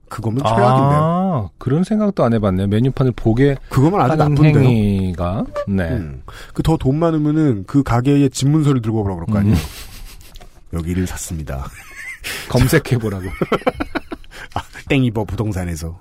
[0.08, 1.00] 그거면 최악인데요.
[1.00, 2.68] 아, 그런 생각도 안 해봤네요.
[2.68, 4.58] 메뉴판을 보게 그거면 아주 나쁜데요.
[4.60, 5.88] 행위가 네.
[5.90, 6.22] 음.
[6.54, 9.56] 그더 돈 많으면은 그 가게에 집문서를 들고 오라고 그럴 거 아니에요?
[9.56, 10.76] 음.
[10.78, 11.66] 여기를 샀습니다.
[12.48, 13.24] 검색해보라고.
[14.88, 15.98] 땡이버 부동산에서.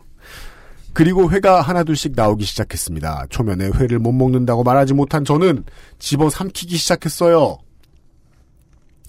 [0.95, 3.25] 그리고 회가 하나둘씩 나오기 시작했습니다.
[3.29, 5.65] 초면에 회를 못 먹는다고 말하지 못한 저는
[5.99, 7.57] 집어 삼키기 시작했어요.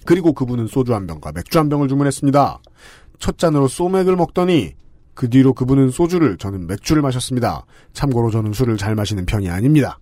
[0.05, 2.59] 그리고 그분은 소주 한 병과 맥주 한 병을 주문했습니다.
[3.19, 4.73] 첫 잔으로 소맥을 먹더니
[5.13, 7.65] 그 뒤로 그분은 소주를 저는 맥주를 마셨습니다.
[7.93, 9.97] 참고로 저는 술을 잘 마시는 편이 아닙니다.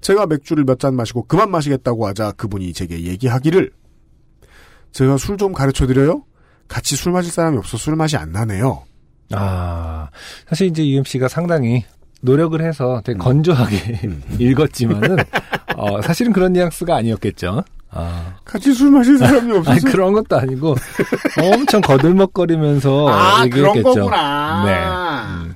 [0.00, 3.70] 제가 맥주를 몇 잔 마시고 그만 마시겠다고 하자 그분이 제게 얘기하기를
[4.90, 6.24] 제가 술 좀 가르쳐 드려요?
[6.66, 8.82] 같이 술 마실 사람이 없어 술 맛이 안 나네요.
[9.36, 10.08] 아,
[10.48, 11.84] 사실 이제 유엠 씨가 상당히
[12.20, 13.02] 노력을 해서 음.
[13.04, 14.00] 되게 건조하게
[14.38, 15.16] 읽었지만은,
[15.76, 17.62] 어, 사실은 그런 뉘앙스가 아니었겠죠.
[17.90, 20.74] 아, 같이 술 마실 사람이 아니, 없어서 그런 것도 아니고,
[21.40, 24.00] 엄청 거들먹거리면서 아, 그런 얘기했겠죠.
[24.00, 24.64] 거구나.
[24.64, 25.44] 네.
[25.48, 25.54] 음.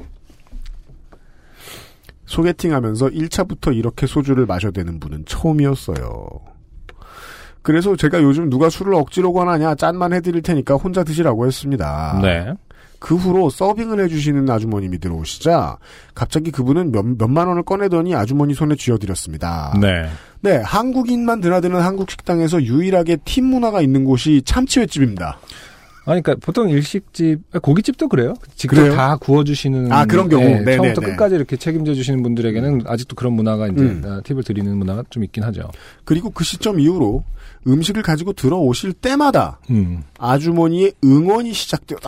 [2.26, 6.28] 소개팅 하면서 1차부터 이렇게 소주를 마셔대는 분은 처음이었어요.
[7.62, 12.18] 그래서 제가 요즘 누가 술을 억지로 권하냐 짠만 해드릴 테니까 혼자 드시라고 했습니다.
[12.22, 12.52] 네.
[12.98, 15.78] 그 후로 서빙을 해주시는 아주머님이 들어오시자
[16.14, 19.74] 갑자기 그분은 몇, 몇만 원을 꺼내더니 아주머니 손에 쥐어드렸습니다.
[19.80, 20.08] 네.
[20.40, 25.38] 네, 한국인만 드나드는 한국 식당에서 유일하게 팀 문화가 있는 곳이 참치횟집입니다.
[26.08, 28.32] 아니, 그러니까 보통 일식집, 아, 고깃집도 그래요.
[28.54, 28.94] 직접 그래요?
[28.94, 29.92] 다 구워주시는.
[29.92, 30.42] 아, 그런 경우?
[30.42, 30.76] 네.
[30.76, 34.02] 처음부터 끝까지 이렇게 책임져 주시는 분들에게는 아직도 그런 문화가 이제 음.
[34.06, 35.70] 아, 팁을 드리는 문화가 좀 있긴 하죠.
[36.06, 37.24] 그리고 그 시점 이후로
[37.66, 40.02] 음식을 가지고 들어오실 때마다 음.
[40.18, 42.00] 아주머니의 응원이 시작되었습니다.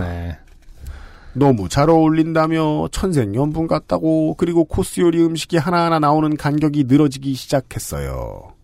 [0.00, 0.38] 네.
[1.34, 8.55] 너무 잘 어울린다며 천생연분 같다고 그리고 코스 요리 음식이 하나하나 나오는 간격이 늘어지기 시작했어요.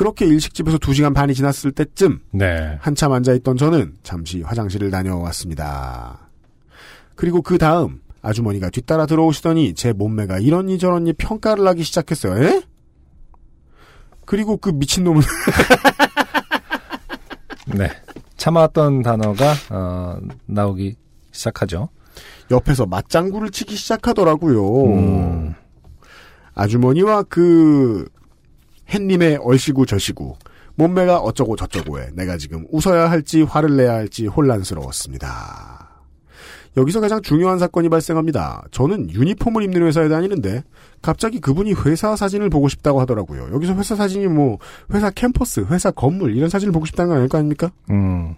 [0.00, 2.78] 그렇게 일식집에서 2시간 반이 지났을 때쯤 네.
[2.80, 6.30] 한참 앉아있던 저는 잠시 화장실을 다녀왔습니다.
[7.16, 12.42] 그리고 그 다음 아주머니가 뒤따라 들어오시더니 제 몸매가 이런니 저런니 평가를 하기 시작했어요.
[12.42, 12.62] 에?
[14.24, 15.20] 그리고 그 미친놈은
[17.76, 17.90] 네.
[18.38, 20.96] 참아왔던 단어가 어, 나오기
[21.30, 21.90] 시작하죠.
[22.50, 24.84] 옆에서 맞장구를 치기 시작하더라고요.
[24.94, 25.54] 음.
[26.54, 28.08] 아주머니와 그
[28.90, 30.36] 햇님의 얼씨구 저씨구
[30.74, 35.90] 몸매가 어쩌고 저쩌고에 내가 지금 웃어야 할지 화를 내야 할지 혼란스러웠습니다.
[36.76, 38.62] 여기서 가장 중요한 사건이 발생합니다.
[38.70, 40.62] 저는 유니폼을 입는 회사에 다니는데
[41.02, 43.52] 갑자기 그분이 회사 사진을 보고 싶다고 하더라고요.
[43.52, 44.58] 여기서 회사 사진이 뭐
[44.92, 47.72] 회사 캠퍼스, 회사 건물 이런 사진을 보고 싶다는 거 아닐 거 아닙니까?
[47.90, 48.36] 음.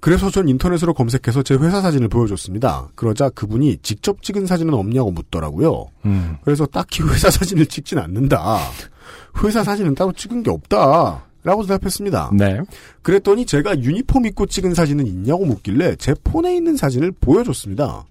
[0.00, 2.88] 그래서 전 인터넷으로 검색해서 제 회사 사진을 보여줬습니다.
[2.94, 5.86] 그러자 그분이 직접 찍은 사진은 없냐고 묻더라고요.
[6.04, 6.36] 음.
[6.42, 8.58] 그래서 딱히 회사 사진을 찍진 않는다.
[9.42, 11.24] 회사 사진은 따로 찍은 게 없다.
[11.44, 12.32] 라고 대답했습니다.
[12.34, 12.60] 네.
[13.02, 18.04] 그랬더니 제가 유니폼 입고 찍은 사진은 있냐고 묻길래 제 폰에 있는 사진을 보여줬습니다.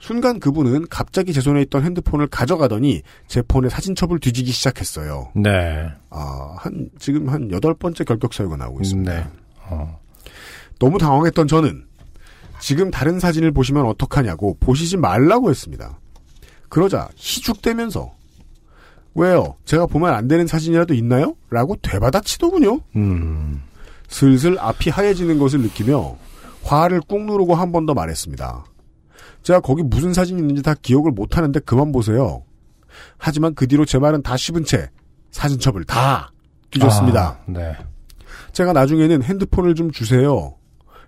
[0.00, 5.30] 순간 그분은 갑자기 제 손에 있던 핸드폰을 가져가더니 제 폰의 사진첩을 뒤지기 시작했어요.
[5.34, 5.88] 네.
[6.10, 9.12] 아, 한, 지금 한 여덟 번째 결격 사유가 나오고 있습니다.
[9.12, 9.26] 네.
[9.68, 10.00] 어.
[10.78, 11.84] 너무 당황했던 저는
[12.60, 15.98] 지금 다른 사진을 보시면 어떡하냐고 보시지 말라고 했습니다.
[16.68, 18.12] 그러자 희죽대면서
[19.14, 19.56] 왜요?
[19.64, 21.34] 제가 보면 안 되는 사진이라도 있나요?
[21.50, 22.80] 라고 되받아치더군요.
[22.96, 23.62] 음.
[24.08, 26.16] 슬슬 앞이 하얘지는 것을 느끼며
[26.62, 28.64] 화를 꾹 누르고 한 번 더 말했습니다.
[29.42, 32.42] 제가 거기 무슨 사진이 있는지 다 기억을 못하는데 그만 보세요.
[33.16, 34.90] 하지만 그 뒤로 제 말은 다 씹은 채
[35.30, 36.30] 사진첩을 다
[36.70, 37.22] 뒤졌습니다.
[37.28, 37.76] 아, 네.
[38.52, 40.54] 제가 나중에는 핸드폰을 좀 주세요.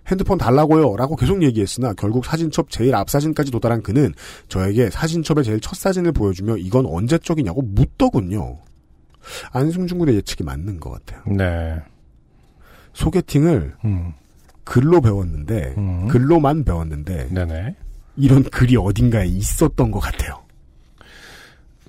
[0.09, 0.95] 핸드폰 달라고요.
[0.97, 4.13] 라고 계속 얘기했으나 결국 사진첩 제일 앞 사진까지 도달한 그는
[4.49, 8.59] 저에게 사진첩의 제일 첫 사진을 보여주며 이건 언제 쪽이냐고 묻더군요.
[9.51, 11.21] 안승준 군의 예측이 맞는 것 같아요.
[11.35, 11.79] 네.
[12.93, 14.13] 소개팅을 음.
[14.63, 16.07] 글로 배웠는데 음.
[16.07, 17.75] 글로만 배웠는데 네네.
[18.17, 20.41] 이런 글이 어딘가에 있었던 것 같아요.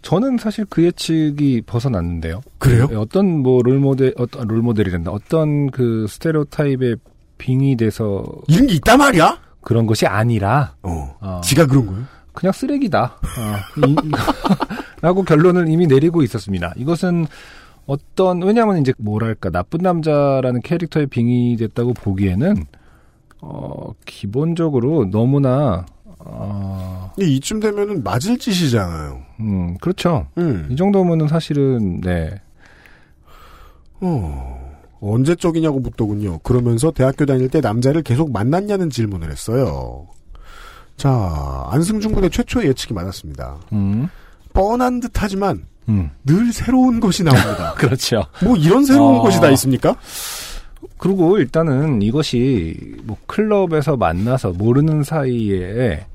[0.03, 2.43] 저는 사실 그 예측이 벗어났는데요.
[2.59, 2.89] 그래요?
[2.97, 5.13] 어떤 뭐 롤모델, 어떤 롤모델이란다.
[5.13, 6.97] 어떤 그 스테레오타입에
[7.43, 9.37] 빙의 돼서 이런 게 있단 말이야?
[9.63, 11.17] 그런 것이 아니라, 어.
[11.21, 12.05] 어, 지가 그런 거예요?
[12.33, 13.03] 그냥 쓰레기다.
[13.21, 13.97] 어, 이-
[15.03, 16.73] 라고 결론을 이미 내리고 있었습니다.
[16.77, 17.27] 이것은
[17.87, 22.65] 어떤, 왜냐하면 이제 뭐랄까, 나쁜 남자라는 캐릭터에 빙의됐다고 보기에는,
[23.41, 25.85] 어, 기본적으로 너무나,
[26.21, 29.21] 어, 이쯤 되면은 맞을 짓이잖아요.
[29.41, 30.29] 음, 그렇죠.
[30.39, 30.69] 음.
[30.71, 32.31] 이 정도면은 사실은, 네.
[34.01, 34.62] 어.
[35.03, 36.39] 언제 쪽이냐고 묻더군요.
[36.39, 40.07] 그러면서 대학교 다닐 때 남자를 계속 만났냐는 질문을 했어요.
[40.97, 43.57] 자, 안승준 군의 최초의 예측이 맞았습니다.
[43.73, 44.09] 음,
[44.53, 46.11] 뻔한 듯 하지만 음.
[46.25, 47.75] 늘 새로운 것이 나옵니다.
[47.79, 48.23] 그렇죠.
[48.45, 49.23] 뭐 이런 새로운 어.
[49.23, 49.97] 것이 다 있습니까?
[50.99, 56.07] 그리고 일단은 이것이 뭐 클럽에서 만나서 모르는 사이에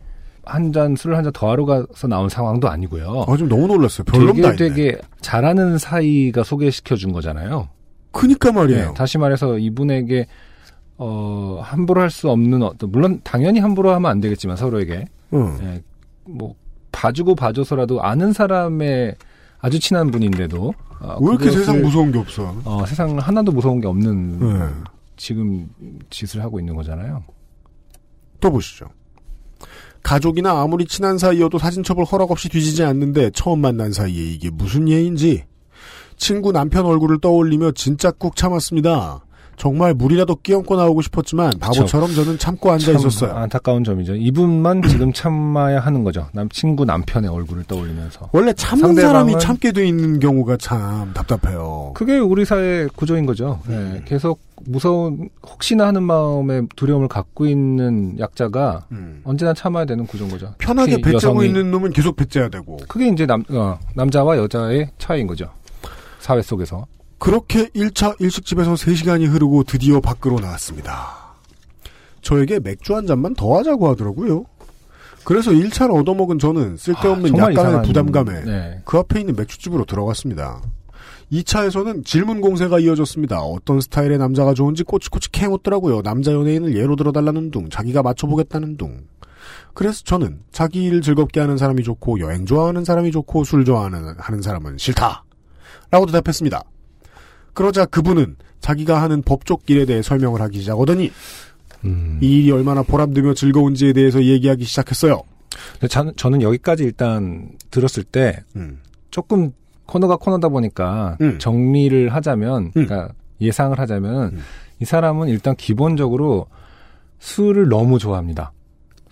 [0.46, 3.26] 한 잔 술을 한잔 더 하러 가서 나온 상황도 아니고요.
[3.28, 4.06] 아, 좀 너무 놀랐어요.
[4.06, 4.56] 별로 되게.
[4.56, 7.68] 되게 잘하는 사이가 소개시켜 준 거잖아요.
[8.12, 8.88] 크니까 말이에요.
[8.88, 10.28] 네, 다시 말해서 이분에게
[10.98, 15.58] 어 함부로 할 수 없는 어떤 물론 당연히 함부로 하면 안 되겠지만 서로에게 응.
[15.62, 15.84] 예,
[16.26, 16.56] 뭐
[16.92, 19.16] 봐주고 봐줘서라도 아는 사람의
[19.60, 22.56] 아주 친한 분인데도 어, 왜 이렇게 세상 무서운 게 없어?
[22.66, 24.66] 어, 세상 하나도 무서운 게 없는 네.
[25.16, 25.68] 지금
[26.10, 27.24] 짓을 하고 있는 거잖아요.
[28.40, 28.88] 또 보시죠.
[30.04, 35.44] 가족이나 아무리 친한 사이여도 사진첩을 허락 없이 뒤지지 않는데 처음 만난 사이에 이게 무슨 예인지
[36.18, 39.22] 친구 남편 얼굴을 떠올리며 진짜 꾹 참았습니다.
[39.56, 43.32] 정말 물이라도 끼얹고 나오고 싶었지만 바보처럼 저는 참고 앉아 참 있었어요.
[43.34, 44.14] 안타까운 점이죠.
[44.14, 46.28] 이분만 지금 참아야 하는 거죠.
[46.32, 48.30] 남 친구 남편의 얼굴을 떠올리면서.
[48.34, 51.94] 원래 참는 사람이 참게 돼 있는 경우가 참 답답해요.
[51.96, 53.60] 그게 우리 사회 구조인 거죠.
[53.68, 59.22] 네, 계속 무서운 혹시나 하는 마음에 두려움을 갖고 있는 약자가 음.
[59.24, 60.54] 언제나 참아야 되는 구조인 거죠.
[60.60, 65.50] 편하게 여성이- 있는 놈은 계속 배째야 되고 그게 이제 남 어, 남자와 여자의 차이인 거죠.
[66.28, 66.86] 사회 속에서.
[67.20, 71.16] 그렇게 1차 일식집에서 3시간이 흐르고 드디어 밖으로 나왔습니다.
[72.22, 74.44] 저에게 맥주 한 잔만 더 하자고 하더라고요.
[75.24, 78.82] 그래서 1차를 얻어먹은 저는 쓸데없는 아, 약간의 이상한- 부담감에 네.
[78.84, 80.62] 그 앞에 있는 맥주집으로 들어갔습니다.
[81.32, 83.40] 2차에서는 질문 공세가 이어졌습니다.
[83.42, 86.02] 어떤 스타일의 남자가 좋은지 꼬치꼬치 캐묻더라고요.
[86.02, 89.06] 남자 연예인을 예로 들어달라는 둥, 자기가 맞춰보겠다는 둥.
[89.74, 94.42] 그래서 저는 자기 일 즐겁게 하는 사람이 좋고 여행 좋아하는 사람이 좋고 술 좋아하는 하는
[94.42, 95.24] 사람은 싫다.
[95.92, 96.64] 라고 대답했습니다.
[97.54, 101.12] 그러자 그분은 자기가 하는 법적 일에 대해 설명을 하기 시작하더니
[101.86, 102.20] 음.
[102.22, 105.22] 이 일이 얼마나 보람되며 즐거운지에 대해서 얘기하기 시작했어요.
[105.90, 108.80] 저는, 저는 여기까지 일단 들었을 때 음.
[109.12, 109.52] 조금
[109.86, 111.40] 코너가 코너다 보니까 음.
[111.40, 113.10] 정리를 하자면, 그러니까
[113.40, 114.40] 예상을 하자면 음.
[114.80, 116.48] 이 사람은 일단 기본적으로
[117.20, 118.52] 술을 너무 좋아합니다.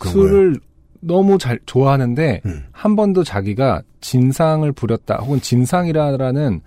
[0.03, 0.59] 술을
[1.05, 2.63] 너무 잘 좋아하는데 음.
[2.71, 6.61] 한 번도 자기가 진상을 부렸다 혹은 진상이라는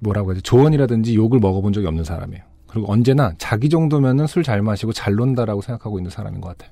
[0.00, 2.42] 뭐라고 해야 돼 조언이라든지 욕을 먹어본 적이 없는 사람이에요.
[2.66, 6.70] 그리고 언제나 자기 정도면은 술 잘 마시고 잘 논다라고 생각하고 있는 사람인 것 같아요.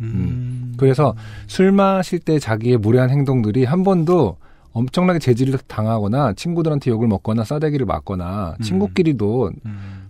[0.00, 0.74] 음.
[0.76, 1.14] 그래서
[1.46, 4.36] 술 마실 때 자기의 무례한 행동들이 한 번도
[4.72, 9.52] 엄청나게 제지를 당하거나 친구들한테 욕을 먹거나 싸대기를 맞거나 친구끼리도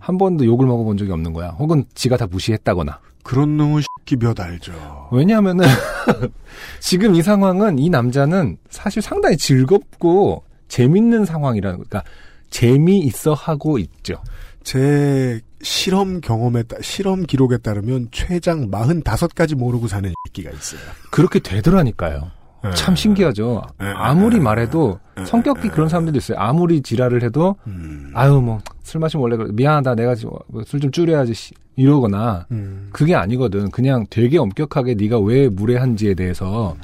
[0.00, 1.50] 한 번도 욕을 먹어본 적이 없는 거야.
[1.50, 2.98] 혹은 지가 다 무시했다거나.
[3.22, 5.08] 그런 놈의 새끼 몇 알죠.
[5.10, 5.66] 왜냐하면은
[6.80, 12.04] 지금 이 상황은 이 남자는 사실 상당히 즐겁고 재밌는 상황이라는 그러니까
[12.50, 14.22] 재미있어 하고 있죠.
[14.62, 20.80] 제 실험 경험에 따, 실험 기록에 따르면 최장 45가지 모르고 사는 새끼가 있어요.
[21.10, 22.30] 그렇게 되더라니까요.
[22.74, 23.62] 참 신기하죠.
[23.78, 26.38] 아무리 말해도 성격이 그런 사람들도 있어요.
[26.38, 29.48] 아무리 지랄을 해도 음, 아유 뭐 술 마시면 원래 그래.
[29.52, 31.54] 미안하다 내가 술 좀 줄여야지 씨.
[31.74, 32.88] 이러거나 음.
[32.92, 33.70] 그게 아니거든.
[33.70, 36.76] 그냥 되게 엄격하게 네가 왜 무례한지에 대해서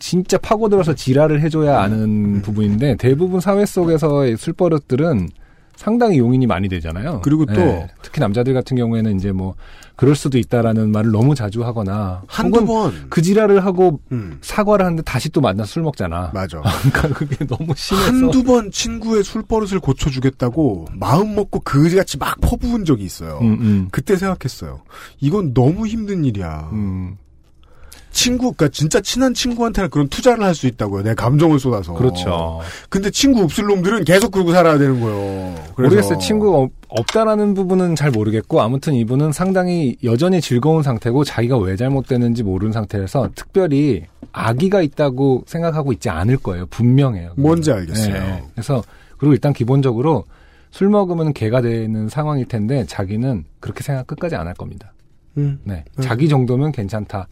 [0.00, 5.28] 진짜 파고들어서 지랄을 해줘야 아는 부분인데 대부분 사회 속에서의 술버릇들은
[5.76, 7.20] 상당히 용인이 많이 되잖아요.
[7.22, 9.54] 그리고 또 예, 특히 남자들 같은 경우에는 이제 뭐
[9.96, 12.92] 그럴 수도 있다라는 말을 너무 자주 하거나 한두 번.
[13.08, 16.30] 그 지랄을 하고 음, 사과를 하는데 다시 또 만나 술 먹잖아.
[16.34, 16.60] 맞아.
[16.92, 22.40] 그러니까 그게 너무 심해서 한두 번 친구의 술 버릇을 고쳐 주겠다고 마음 먹고 그지같이 막
[22.40, 23.38] 퍼부은 적이 있어요.
[23.42, 24.82] 음, 음, 그때 생각했어요.
[25.20, 26.70] 이건 너무 힘든 일이야.
[26.72, 27.16] 음.
[28.12, 31.02] 친구, 그니까 진짜 친한 친구한테는 그런 투자를 할 수 있다고요.
[31.02, 31.94] 내 감정을 쏟아서.
[31.94, 32.60] 그렇죠.
[32.88, 35.54] 근데 친구 없을 놈들은 계속 그러고 살아야 되는 거예요.
[35.74, 36.18] 그래서 모르겠어요.
[36.18, 42.42] 친구가 없- 없다라는 부분은 잘 모르겠고 아무튼 이분은 상당히 여전히 즐거운 상태고 자기가 왜 잘못되는지
[42.42, 44.02] 모르는 상태라서 특별히
[44.32, 46.66] 악의가 있다고 생각하고 있지 않을 거예요.
[46.66, 47.32] 분명해요.
[47.36, 48.12] 뭔지 알겠어요.
[48.12, 48.42] 네.
[48.54, 48.82] 그래서
[49.16, 50.24] 그리고 일단 기본적으로
[50.70, 54.91] 술 먹으면 개가 되는 상황일 텐데 자기는 그렇게 생각 끝까지 안 할 겁니다.
[55.38, 55.84] 음, 네.
[55.96, 56.02] 네.
[56.02, 57.28] 자기 정도면 괜찮다라고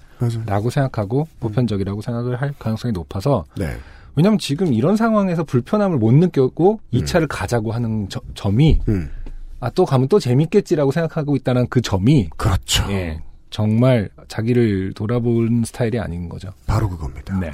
[0.46, 0.70] 맞아요.
[0.70, 3.76] 생각하고 보편적이라고 생각을 할 가능성이 높아서 네.
[4.16, 9.10] 왜냐면 지금 이런 상황에서 불편함을 못 느꼈고 이 2차를 가자고 하는 저- 점이 음,
[9.60, 12.84] 아또 가면 또 재밌겠지라고 생각하고 있다는 그 점이 그렇죠.
[12.90, 13.20] 예
[13.50, 16.50] 정말 자기를 돌아보는 스타일이 아닌 거죠.
[16.66, 17.38] 바로 그겁니다.
[17.38, 17.52] 네.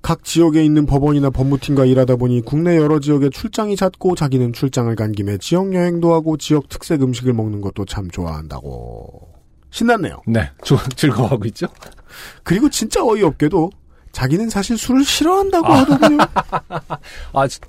[0.00, 5.12] 각 지역에 있는 법원이나 법무팀과 일하다 보니 국내 여러 지역에 출장이 잦고 자기는 출장을 간
[5.12, 9.28] 김에 지역 여행도 하고 지역 특색 음식을 먹는 것도 참 좋아한다고.
[9.70, 10.22] 신났네요.
[10.26, 10.50] 네.
[10.62, 11.66] 조- 즐거워하고 있죠?
[12.42, 13.70] 그리고 진짜 어이없게도
[14.12, 16.18] 자기는 사실 술을 싫어한다고 하더군요.
[17.34, 17.60] 아, 지-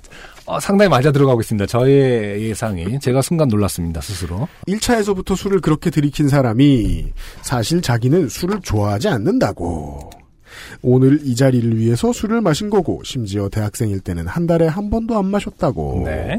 [0.46, 1.66] 어, 상당히 맞아 들어가고 있습니다.
[1.66, 2.98] 저의 예상이.
[3.00, 4.48] 제가 순간 놀랐습니다, 스스로.
[4.66, 7.12] 1차에서부터 술을 그렇게 들이킨 사람이
[7.42, 10.10] 사실 자기는 술을 좋아하지 않는다고.
[10.82, 15.26] 오늘 이 자리를 위해서 술을 마신 거고 심지어 대학생일 때는 한 달에 한 번도 안
[15.26, 16.02] 마셨다고.
[16.06, 16.38] 네.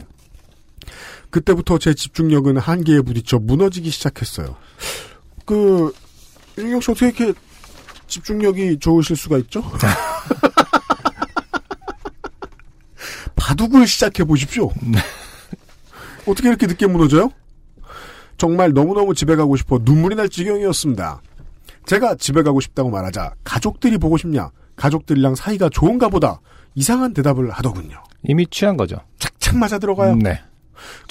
[1.29, 4.55] 그때부터 제 집중력은 한계에 부딪혀 무너지기 시작했어요.
[5.45, 5.93] 그
[6.57, 7.33] 윤경 씨 어떻게 이렇게
[8.07, 9.63] 집중력이 좋으실 수가 있죠?
[13.35, 14.69] 바둑을 시작해 보십시오.
[16.27, 17.31] 어떻게 이렇게 늦게 무너져요?
[18.37, 21.21] 정말 너무너무 집에 가고 싶어 눈물이 날 지경이었습니다.
[21.85, 24.51] 제가 집에 가고 싶다고 말하자 가족들이 보고 싶냐?
[24.75, 26.39] 가족들이랑 사이가 좋은가 보다.
[26.75, 28.01] 이상한 대답을 하더군요.
[28.23, 28.97] 이미 취한 거죠.
[29.19, 30.13] 착착 맞아 들어가요.
[30.13, 30.39] 음, 네.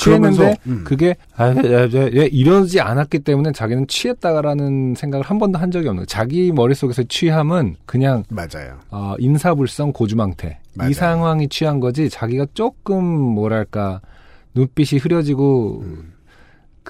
[0.03, 0.85] 그러면서, 취했는데 음.
[0.85, 5.89] 그게 아, 아, 아, 아, 이러지 않았기 때문에 자기는 취했다라는 생각을 한 번도 한 적이
[5.89, 6.07] 없는 거예요.
[6.07, 8.81] 자기 머릿속에서 취함은 그냥 맞아요.
[8.91, 10.91] 어, 인사불성 고주망태 맞아요.
[10.91, 14.01] 이 상황이 취한 거지 자기가 조금 뭐랄까
[14.55, 16.13] 눈빛이 흐려지고 음.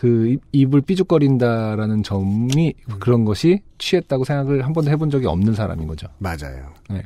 [0.01, 2.95] 그 입- 입을 삐죽거린다라는 점이 음.
[3.01, 6.07] 그런 것이 취했다고 생각을 한 번도 해본 적이 없는 사람인 거죠.
[6.17, 6.73] 맞아요.
[6.89, 7.03] 네.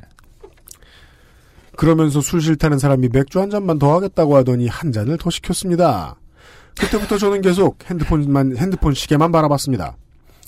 [1.76, 6.14] 그러면서 술 싫다는 사람이 맥주 한 잔만 더 하겠다고 하더니 한 잔을 더 시켰습니다.
[6.78, 9.96] 그때부터 저는 계속 핸드폰만 핸드폰 시계만 바라봤습니다.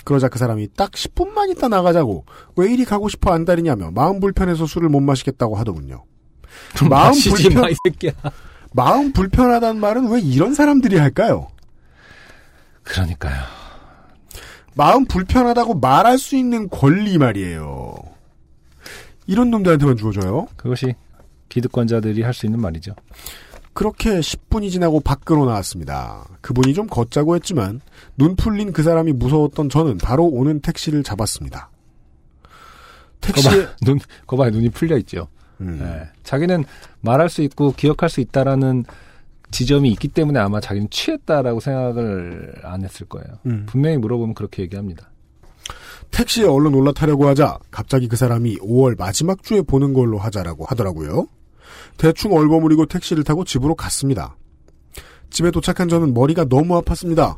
[0.05, 4.89] 그러자 그 사람이 딱 10분만 있다 나가자고 왜 이리 가고 싶어 안달이냐며 마음 불편해서 술을
[4.89, 6.05] 못 마시겠다고 하더군요.
[6.77, 8.31] 좀 마음 불편- 마.
[8.73, 11.49] 마음 불편하다는 말은 왜 이런 사람들이 할까요?
[12.87, 13.43] 그러니까요.
[14.75, 17.95] 마음 불편하다고 말할 수 있는 권리 말이에요.
[19.27, 20.47] 이런 놈들한테만 주어져요.
[20.57, 20.95] 그것이
[21.49, 22.95] 기득권자들이 할 수 있는 말이죠.
[23.73, 26.25] 그렇게 10분이 지나고 밖으로 나왔습니다.
[26.41, 27.81] 그분이 좀 걷자고 했지만
[28.17, 31.71] 눈 풀린 그 사람이 무서웠던 저는 바로 오는 택시를 잡았습니다.
[33.21, 33.51] 거봐,
[33.85, 35.29] 눈, 거봐요, 눈이 풀려 있죠.
[35.61, 36.09] 음, 예.
[36.23, 36.65] 자기는
[37.01, 38.85] 말할 수 있고 기억할 수 있다라는
[39.51, 43.27] 지점이 있기 때문에 아마 자기는 취했다라고 생각을 안 했을 거예요.
[43.47, 43.67] 음.
[43.67, 45.11] 분명히 물어보면 그렇게 얘기합니다.
[46.11, 51.27] 택시에 얼른 올라타려고 하자 갑자기 그 사람이 5월 마지막 주에 보는 걸로 하자라고 하더라고요.
[51.97, 54.37] 대충 얼버무리고 택시를 타고 집으로 갔습니다.
[55.31, 57.37] 집에 도착한 저는 머리가 너무 아팠습니다.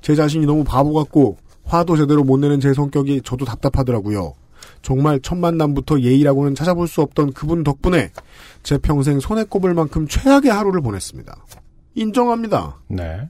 [0.00, 4.34] 제 자신이 너무 바보 같고 화도 제대로 못 내는 제 성격이 저도 답답하더라고요.
[4.82, 8.10] 정말 첫 만남부터 예의라고는 찾아볼 수 없던 그분 덕분에
[8.62, 11.36] 제 평생 손에 꼽을 만큼 최악의 하루를 보냈습니다.
[11.94, 12.76] 인정합니다.
[12.88, 13.28] 네.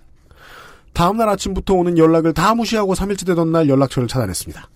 [0.92, 4.68] 다음날 아침부터 오는 연락을 다 무시하고 3일째 되던 날 연락처를 차단했습니다.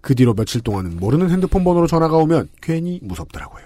[0.00, 3.64] 그 뒤로 며칠 동안은 모르는 핸드폰 번호로 전화가 오면 괜히 무섭더라고요.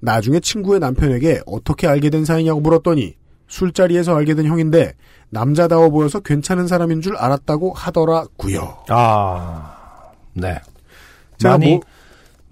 [0.00, 3.14] 나중에 친구의 남편에게 어떻게 알게 된 사이냐고 물었더니
[3.48, 4.94] 술자리에서 알게 된 형인데
[5.28, 8.84] 남자다워 보여서 괜찮은 사람인 줄 알았다고 하더라고요.
[8.88, 9.79] 아,
[10.34, 10.60] 네.
[11.38, 11.80] 제가 많이 뭐-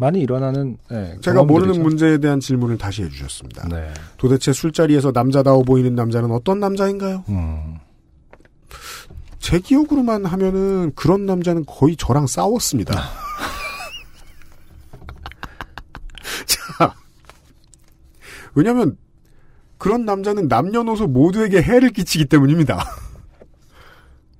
[0.00, 1.82] 많이 일어나는 네, 제가 모르는.
[1.82, 3.68] 문제에 대한 질문을 다시 해주셨습니다.
[3.68, 3.92] 네.
[4.16, 7.24] 도대체 술자리에서 남자다워 보이는 남자는 어떤 남자인가요?
[7.28, 7.78] 음.
[9.40, 12.94] 제 기억으로만 하면은 그런 남자는 거의 저랑 싸웠습니다.
[16.46, 16.94] 자,
[18.54, 18.96] 왜냐면
[19.78, 22.84] 그런 남자는 남녀노소 모두에게 해를 끼치기 때문입니다.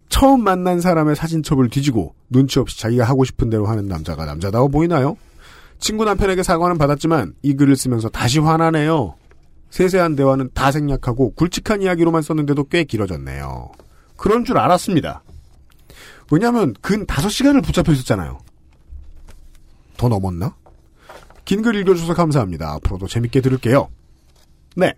[0.09, 5.17] 처음 만난 사람의 사진첩을 뒤지고 눈치 없이 자기가 하고 싶은 대로 하는 남자가 남자다워 보이나요?
[5.79, 9.15] 친구 남편에게 사과는 받았지만 이 글을 쓰면서 다시 화나네요.
[9.71, 13.71] 세세한 대화는 다 생략하고 굵직한 이야기로만 썼는데도 꽤 길어졌네요.
[14.17, 15.23] 그런 줄 알았습니다.
[16.31, 18.39] 왜냐하면 근 5시간을 붙잡혀 있었잖아요.
[19.97, 20.57] 더 넘었나?
[21.45, 22.73] 긴 글 읽어주셔서 감사합니다.
[22.75, 23.89] 앞으로도 재밌게 들을게요.
[24.77, 24.95] 네.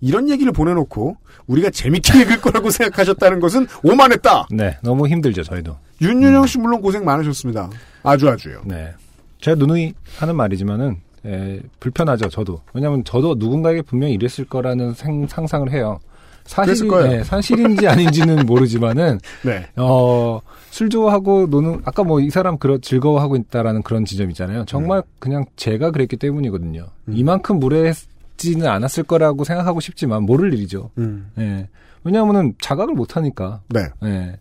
[0.00, 1.16] 이런 얘기를 보내놓고
[1.46, 4.46] 우리가 재밌게 읽을 거라고 생각하셨다는 것은 오만했다.
[4.50, 5.76] 네, 너무 힘들죠 저희도.
[6.00, 7.68] 윤윤영 씨 물론 고생 많으셨습니다.
[8.02, 8.62] 아주 아주요.
[8.64, 8.92] 네.
[9.40, 10.96] 제가 누누이 하는 말이지만은
[11.26, 12.60] 에, 불편하죠 저도.
[12.72, 15.98] 왜냐하면 저도 누군가에게 분명히 이랬을 거라는 생- 상상을 해요.
[16.44, 17.08] 사실 거예요.
[17.08, 19.66] 네, 사실인지 아닌지는 모르지만은 네.
[19.76, 20.40] 어,
[20.70, 24.64] 술 좋아하고 노는, 아까 뭐 이 사람 그러, 즐거워하고 있다라는 그런 지점 있잖아요.
[24.64, 26.86] 정말 그냥 제가 그랬기 때문이거든요.
[27.08, 27.12] 음.
[27.14, 27.92] 이만큼 무례
[28.40, 30.90] 했지는 않았을 거라고 생각하고 싶지만 모를 일이죠.
[30.98, 31.30] 음.
[31.38, 31.68] 예.
[32.04, 33.60] 왜냐하면은 자각을 못 하니까.
[33.68, 33.80] 네.
[34.04, 34.38] 예.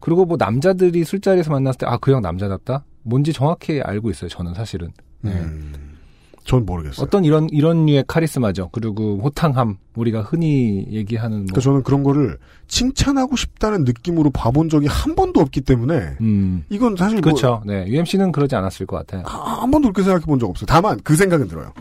[0.00, 2.84] 그리고 뭐 남자들이 술자리에서 만났을 때, 아, 그 형 남자답다?
[3.02, 4.90] 뭔지 정확히 알고 있어요, 저는 사실은.
[5.24, 5.30] 예.
[5.30, 5.72] 음.
[6.44, 7.04] 전 모르겠어요.
[7.04, 8.68] 어떤 이런, 이런 류의 카리스마죠.
[8.70, 11.46] 그리고 호탕함, 우리가 흔히 얘기하는 뭐.
[11.46, 16.64] 그러니까 저는 그런 거를 칭찬하고 싶다는 느낌으로 봐본 적이 한 번도 없기 때문에 음.
[16.68, 17.62] 이건 사실 뭐 그렇죠.
[17.66, 17.84] 네.
[17.88, 19.24] UMC는 그러지 않았을 것 같아요.
[19.26, 20.66] 아, 한 번도 그렇게 생각해 본 적 없어요.
[20.68, 21.72] 다만 그 생각은 들어요.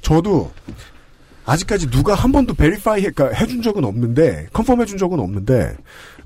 [0.00, 0.50] 저도
[1.46, 5.76] 아직까지 누가 한 번도 베리파이 해, 그러니까 해준 적은 없는데 컨펌 해준 적은 없는데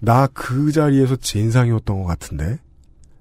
[0.00, 2.58] 나 그 자리에서 제 인상이었던 것 같은데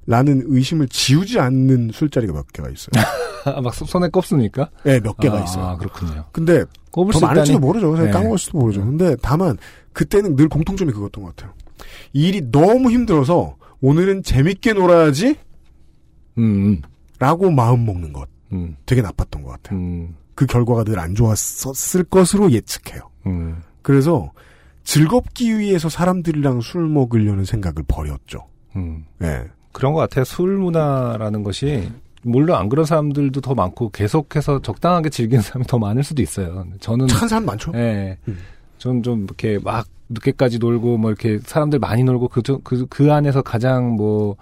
[0.06, 3.04] 라는 의심을 지우지 않는 술자리가 몇 개가 있어요.
[3.46, 4.70] 아, 막 손에 꼽습니까?
[4.84, 5.66] 네, 몇 개가 아, 있어요.
[5.66, 6.26] 아, 그렇군요.
[6.32, 7.60] 근데 꼽을 더수 많을지도.
[7.60, 7.96] 모르죠.
[7.96, 8.10] 네.
[8.10, 8.84] 까먹을지도 모르죠.
[8.84, 9.58] 근데 다만
[9.94, 11.54] 그때는 늘 공통점이 그거였던 것 같아요.
[12.14, 15.36] 일이 너무 힘들어서 오늘은 재밌게 놀아야지
[16.38, 16.82] 음,
[17.20, 19.78] 라고 마음 먹는 것 음, 되게 나빴던 것 같아요.
[19.80, 23.02] 음, 그 결과가 늘 안 좋았을 것으로 예측해요.
[23.26, 23.62] 음.
[23.82, 24.32] 그래서
[24.86, 28.46] 즐겁기 위해서 사람들이랑 술 먹으려는 생각을 버렸죠.
[28.78, 29.04] 음.
[29.22, 29.44] 예.
[29.74, 30.24] 그런 것 같아요.
[30.24, 31.92] 술 문화라는 것이
[32.22, 36.66] 물론 안 그런 사람들도 더 많고 계속해서 적당하게 즐기는 사람이 더 많을 수도 있어요.
[36.80, 37.74] 저는 착한 사람 많죠?
[37.76, 38.18] 예.
[38.30, 38.38] 음.
[38.78, 43.98] 전좀 이렇게 막 늦게까지 놀고 뭐 이렇게 사람들 많이 놀고 그, 그, 그 안에서 가장
[43.98, 44.38] 뭐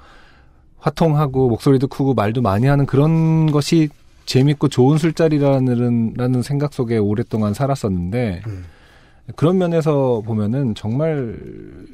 [0.77, 3.89] 화통하고 목소리도 크고 말도 많이 하는 그런 것이
[4.27, 8.65] 재밌고 좋은 술자리라는 라는 생각 속에 오랫동안 살았었는데 음.
[9.35, 11.37] 그런 면에서 보면은 정말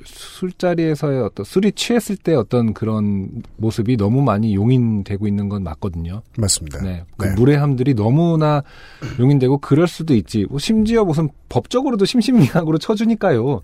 [0.05, 6.21] 술자리에서의 어떤 술이 취했을 때 어떤 그런 모습이 너무 많이 용인되고 있는 건 맞거든요.
[6.37, 6.81] 맞습니다.
[6.83, 7.03] 네.
[7.17, 7.33] 그 네.
[7.33, 8.61] 무례함들이 너무나
[9.19, 10.45] 용인되고 그럴 수도 있지.
[10.49, 13.61] 뭐 심지어 무슨 법적으로도 심신미약으로 쳐주니까요.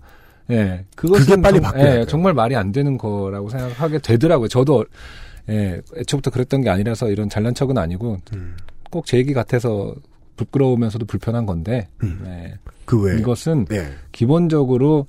[0.50, 0.84] 예.
[0.96, 2.04] 그것은 그게 빨리 정- 바뀌어야 예.
[2.06, 4.48] 정말 말이 안 되는 거라고 생각하게 되더라고요.
[4.48, 4.84] 저도
[5.48, 8.56] 예, 애초부터 그랬던 게 아니라서 이런 잘난 척은 아니고 음.
[8.90, 9.94] 꼭제 얘기 같아서
[10.36, 12.20] 부끄러우면서도 불편한 건데 음.
[12.24, 12.54] 네.
[12.84, 13.18] 그 외에.
[13.18, 13.90] 이것은 예.
[14.12, 15.06] 기본적으로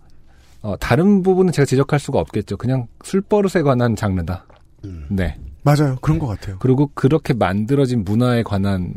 [0.62, 2.58] 어, 다른 부분은 제가 지적할 수가 없겠죠.
[2.58, 4.46] 그냥 술버릇에 관한 장르다.
[4.86, 5.08] 음.
[5.10, 5.38] 네.
[5.64, 5.98] 맞아요.
[6.02, 6.58] 그런 것 같아요.
[6.60, 8.94] 그리고 그렇게 만들어진 문화에 관한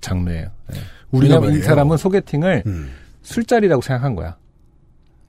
[0.00, 0.48] 장르예요.
[0.68, 0.78] 네.
[1.10, 1.62] 우리가 왜냐면 이.
[1.62, 2.90] 사람은 소개팅을 음.
[3.22, 4.36] 술자리라고 생각한 거야.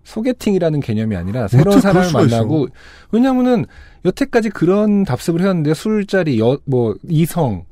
[0.07, 2.67] 소개팅이라는 개념이 아니라 새로운 사람을 만나고
[3.11, 3.65] 왜냐면은
[4.05, 7.65] 여태까지 그런 답습을 해왔는데 술자리 여 뭐 이성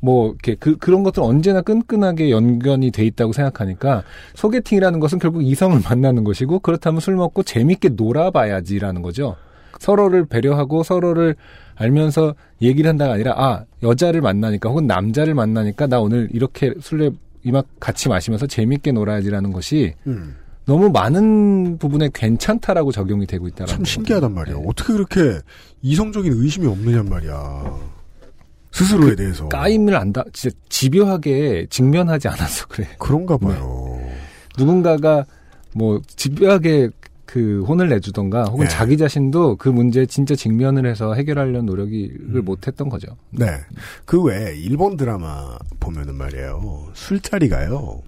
[0.00, 4.02] 뭐 이렇게 그 그런 것들 언제나 끈끈하게 연관이 돼 있다고 생각하니까
[4.34, 9.36] 소개팅이라는 것은 결국 이성을 만나는 것이고 그렇다면 술 먹고 재밌게 놀아봐야지라는 거죠.
[9.78, 11.36] 서로를 배려하고 서로를
[11.74, 17.10] 알면서 얘기를 한다가 아니라 아 여자를 만나니까 혹은 남자를 만나니까 나 오늘 이렇게 술래
[17.44, 20.36] 이막 같이 마시면서 재밌게 놀아야지라는 것이 음.
[20.70, 24.62] 너무 많은 부분에 괜찮다라고 적용이 되고 있다는 참 신기하단 말이에요.
[24.68, 25.40] 어떻게 그렇게
[25.82, 27.76] 이성적인 의심이 없느냔 말이야.
[28.70, 29.48] 스스로에 대해서.
[29.48, 32.86] 까임을 안다 진짜 집요하게 직면하지 않아서 그래.
[33.00, 34.00] 그런가 봐요.
[34.56, 35.24] 누군가가
[35.74, 36.90] 뭐 집요하게
[37.26, 38.70] 그 혼을 내주던가 혹은 네.
[38.70, 42.44] 자기 자신도 그 문제에 진짜 직면을 해서 해결하려는 노력을 음.
[42.44, 43.16] 못했던 거죠.
[43.30, 43.46] 네.
[44.04, 46.90] 그 외에 일본 드라마 보면은 말이에요.
[46.94, 48.02] 술자리가요.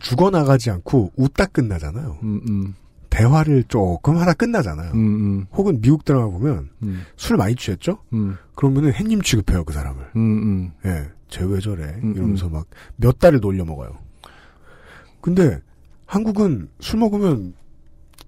[0.00, 2.18] 죽어나가지 않고 웃다 끝나잖아요.
[2.22, 2.74] 음, 음,
[3.10, 4.92] 대화를 조금 하다 끝나잖아요.
[4.92, 7.98] 음, 음, 혹은 미국 드라마 보면 음, 술 많이 취했죠?
[8.12, 10.04] 음, 그러면은 햇님 취급해요, 그 사람을.
[10.84, 11.84] 예, 쟤왜 저래?
[12.02, 12.66] 음, 이러면서 막
[12.96, 13.90] 몇 달을 놀려 먹어요.
[15.20, 15.60] 근데
[16.06, 17.54] 한국은 술 먹으면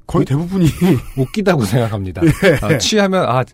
[0.07, 0.67] 거의 대부분이
[1.19, 2.23] 웃기다고 생각합니다.
[2.25, 2.59] 예.
[2.63, 3.45] 아, 취하면 아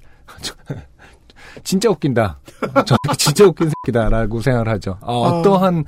[0.40, 0.54] 저-
[1.62, 2.40] 진짜 웃긴다.
[2.86, 4.98] 저 진짜 웃긴 새끼다라고 생각을 하죠.
[5.02, 5.84] 아, 어떠한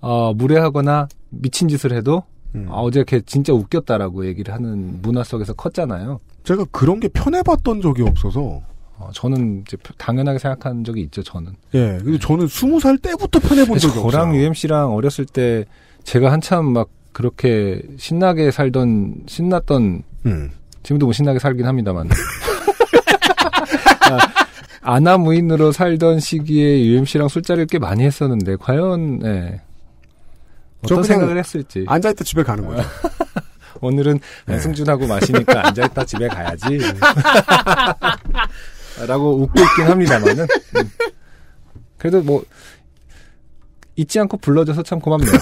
[0.00, 1.08] 어, 무례하거나
[1.40, 2.22] 미친 짓을 해도
[2.54, 2.66] 음.
[2.70, 6.20] 아, 어제 걔 진짜 웃겼다라고 얘기를 하는 문화 속에서 컸잖아요.
[6.44, 8.62] 제가 그런 게 편해봤던 적이 없어서
[8.96, 11.22] 어, 저는 이제 당연하게 생각한 적이 있죠.
[11.22, 11.52] 저는.
[11.74, 14.10] 예, 근데 저는 스무 살 때부터 편해본 적이 없어요.
[14.10, 15.64] 저랑 UMC랑 어렸을 때
[16.04, 20.50] 제가 한참 막 그렇게 신나게 살던 신났던 음.
[20.82, 22.08] 지금도 뭐 신나게 살긴 합니다만.
[24.10, 24.18] 아,
[24.82, 29.60] 아나무인으로 살던 시기에 UMC랑 술자리를 꽤 많이 했었는데 과연 예.
[30.86, 32.82] 저 어떤 생각을 했을지 앉아있다 집에 가는 거죠.
[33.80, 34.54] 오늘은 네.
[34.54, 36.78] 안승준하고 마시니까 앉아있다 집에 가야지
[39.06, 40.46] 라고 웃고 있긴 합니다만은
[40.76, 40.90] 음.
[41.98, 42.44] 그래도 뭐
[43.96, 45.32] 잊지 않고 불러줘서 참 고맙네요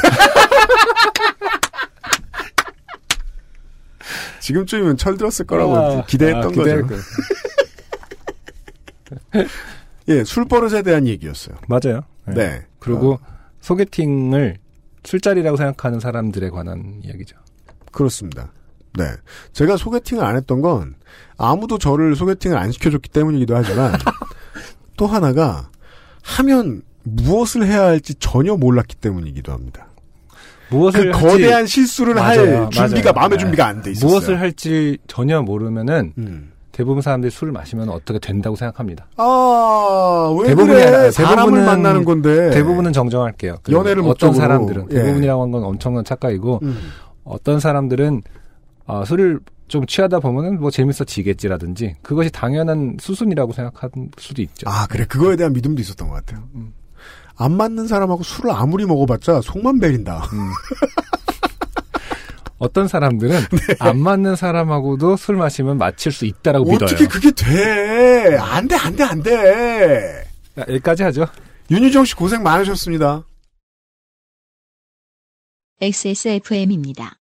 [4.40, 6.88] 지금쯤이면 철들었을 거라고 아, 기대했던 아, 거죠.
[10.08, 11.56] 예, 술버릇에 대한 얘기였어요.
[11.68, 12.34] 맞아요 네.
[12.34, 12.66] 네.
[12.80, 13.18] 그리고 어,
[13.60, 14.56] 소개팅을
[15.04, 17.36] 술자리라고 생각하는 사람들에 관한 이야기죠.
[17.90, 18.52] 그렇습니다.
[18.98, 19.04] 네.
[19.52, 20.94] 제가 소개팅을 안 했던 건
[21.38, 23.92] 아무도 저를 소개팅을 안 시켜줬기 때문이기도 하지만
[24.96, 25.70] 또 하나가
[26.22, 29.88] 하면 무엇을 해야 할지 전혀 몰랐기 때문이기도 합니다.
[30.68, 33.14] 그 무엇을 할지 거대한 실수를 할 맞아요, 준비가 맞아요.
[33.14, 33.42] 마음의 네.
[33.42, 34.10] 준비가 안 돼 있었어요.
[34.10, 36.51] 무엇을 할지 전혀 모르면은 음.
[36.72, 39.06] 대부분 사람들이 술을 마시면 어떻게 된다고 생각합니다.
[39.18, 41.10] 아, 왜 대부분이 그래?
[41.10, 42.50] 사람을 대부분은- 만나는 건데.
[42.50, 43.56] 대부분은 정정할게요.
[43.62, 44.38] 그 연애를 어떤 목적으로.
[44.38, 44.94] 사람들은 예.
[44.94, 46.78] 대부분이라고 한 건 엄청난 착각이고 음.
[47.24, 48.22] 어떤 사람들은
[48.86, 54.68] 어, 술을 좀 취하다 보면은 뭐 재밌어지겠지라든지 그것이 당연한 수순이라고 생각할 수도 있죠.
[54.68, 55.04] 아, 그래.
[55.04, 56.42] 그거에 대한 믿음도 있었던 것 같아요.
[56.54, 56.72] 음.
[57.36, 60.24] 안 맞는 사람하고 술을 아무리 먹어봤자 속만 베린다.
[62.62, 63.40] 어떤 사람들은
[63.80, 66.74] 안 맞는 사람하고도 술 마시면 마칠 수 있다라고 네.
[66.76, 67.08] 어떻게 믿어요.
[67.08, 68.36] 그게 돼?
[68.36, 70.24] 안 돼, 안 돼, 안 돼.
[70.54, 71.26] 자, 여기까지 하죠.
[71.72, 73.24] 윤유정 씨 고생 많으셨습니다.
[75.80, 77.16] XSFM입니다.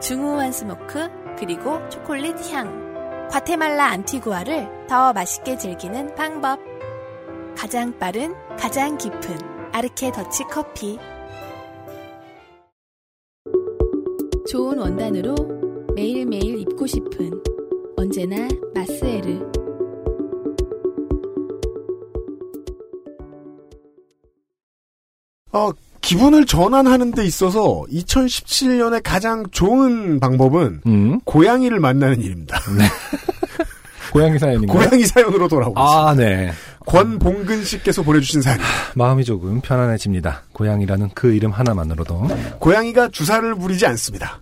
[0.00, 6.58] 중후한 smoke 그리고 초콜릿 향 과테말라 안티구아를 더 맛있게 즐기는 방법
[7.54, 9.38] 가장 빠른 가장 깊은
[9.74, 10.98] 아르케 더치 커피
[14.50, 15.36] 좋은 원단으로
[15.94, 17.30] 매일매일 입고 싶은
[17.96, 19.38] 언제나 마스에르
[25.52, 25.70] 어,
[26.00, 31.20] 기분을 전환하는 데 있어서 2017년에 가장 좋은 방법은 음.
[31.20, 32.58] 고양이를 만나는 일입니다.
[34.12, 34.76] 고양이 사연인가요?
[34.76, 36.08] 고양이 사연으로 돌아오고 있습니다.
[36.08, 36.50] 아, 네.
[36.86, 38.58] 권봉근 씨께서 보내주신 사연.
[38.94, 40.42] 마음이 조금 편안해집니다.
[40.52, 42.28] 고양이라는 그 이름 하나만으로도.
[42.58, 44.38] 고양이가 주사를 부리지 않습니다.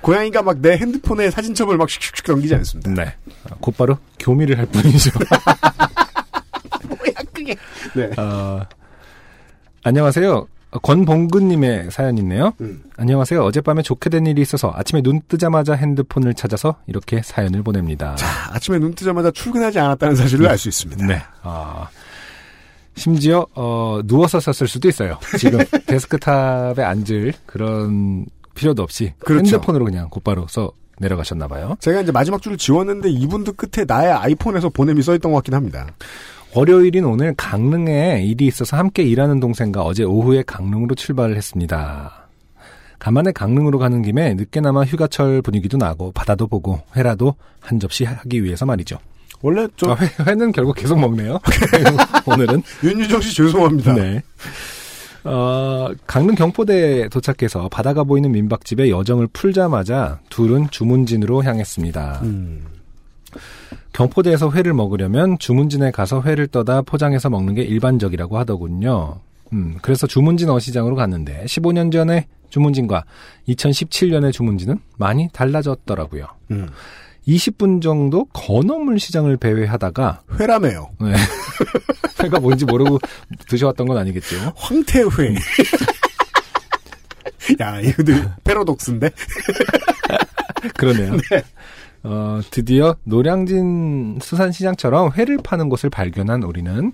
[0.00, 2.90] 고양이가 막 내 핸드폰에 사진첩을 막 슉슉슉 넘기지 않습니다.
[2.92, 3.14] 네.
[3.50, 5.10] 아, 곧바로 교미를 할 뿐이죠.
[6.88, 7.56] 뭐야 그게.
[7.94, 8.10] 네.
[8.16, 8.60] 어,
[9.84, 10.46] 안녕하세요.
[10.82, 12.52] 권봉근님의 사연이네요.
[12.60, 12.82] 음.
[12.96, 13.42] 안녕하세요.
[13.44, 18.14] 어젯밤에 좋게 된 일이 있어서 아침에 눈 뜨자마자 핸드폰을 찾아서 이렇게 사연을 보냅니다.
[18.16, 21.06] 자, 아침에 눈 뜨자마자 출근하지 않았다는 사실을 알 수 있습니다.
[21.06, 21.22] 네.
[21.42, 21.88] 아,
[22.96, 25.18] 심지어 어, 누워서 썼을 수도 있어요.
[25.38, 29.56] 지금 데스크탑에 앉을 그런 필요도 없이 그렇죠.
[29.56, 31.76] 핸드폰으로 그냥 곧바로 써 내려가셨나 봐요.
[31.80, 35.86] 제가 이제 마지막 줄을 지웠는데 이분도 끝에 나의 아이폰에서 보냄이 써 있던 것 같긴 합니다.
[36.54, 42.28] 월요일인 오늘 강릉에 일이 있어서 함께 일하는 동생과 어제 오후에 강릉으로 출발을 했습니다.
[42.98, 48.64] 간만에 강릉으로 가는 김에 늦게나마 휴가철 분위기도 나고 바다도 보고 회라도 한 접시 하기 위해서
[48.64, 48.98] 말이죠.
[49.42, 49.96] 원래 저 아,
[50.26, 51.38] 회, 는 결국 계속 먹네요.
[52.24, 52.62] 오늘은.
[52.82, 53.94] 윤유정 씨 죄송합니다.
[53.94, 54.22] 네.
[55.24, 62.20] 어, 강릉 경포대에 도착해서 바다가 보이는 민박집에 여정을 풀자마자 둘은 주문진으로 향했습니다.
[62.22, 62.64] 음,
[63.96, 69.20] 경포대에서 회를 먹으려면 주문진에 가서 회를 떠다 포장해서 먹는 게 일반적이라고 하더군요.
[69.54, 73.04] 음, 그래서 주문진 어시장으로 갔는데 15년 전에 주문진과
[73.48, 76.26] 2017년의 주문진은 많이 달라졌더라고요.
[76.50, 76.68] 음.
[77.26, 80.90] 20분 정도 건어물 시장을 배회하다가 회라메요.
[81.00, 81.14] 네.
[82.22, 82.98] 회가 뭔지 모르고
[83.48, 84.52] 드셔왔던 건 아니겠죠.
[84.56, 85.36] 황태회.
[87.60, 89.10] 야, 이거들 패러독스인데?
[90.76, 91.16] 그러네요.
[91.30, 91.42] 네.
[92.08, 96.92] 어, 드디어 노량진 수산시장처럼 회를 파는 곳을 발견한 우리는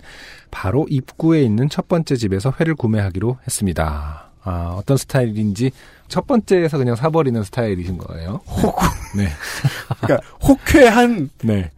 [0.49, 4.31] 바로 입구에 있는 첫 번째 집에서 회를 구매하기로 했습니다.
[4.43, 5.71] 아, 어떤 스타일인지
[6.07, 8.41] 첫 번째에서 그냥 사버리는 스타일이신 거예요.
[8.47, 8.85] 호구.
[9.15, 9.29] 네.
[10.01, 11.69] 그러니까 혹회한 네.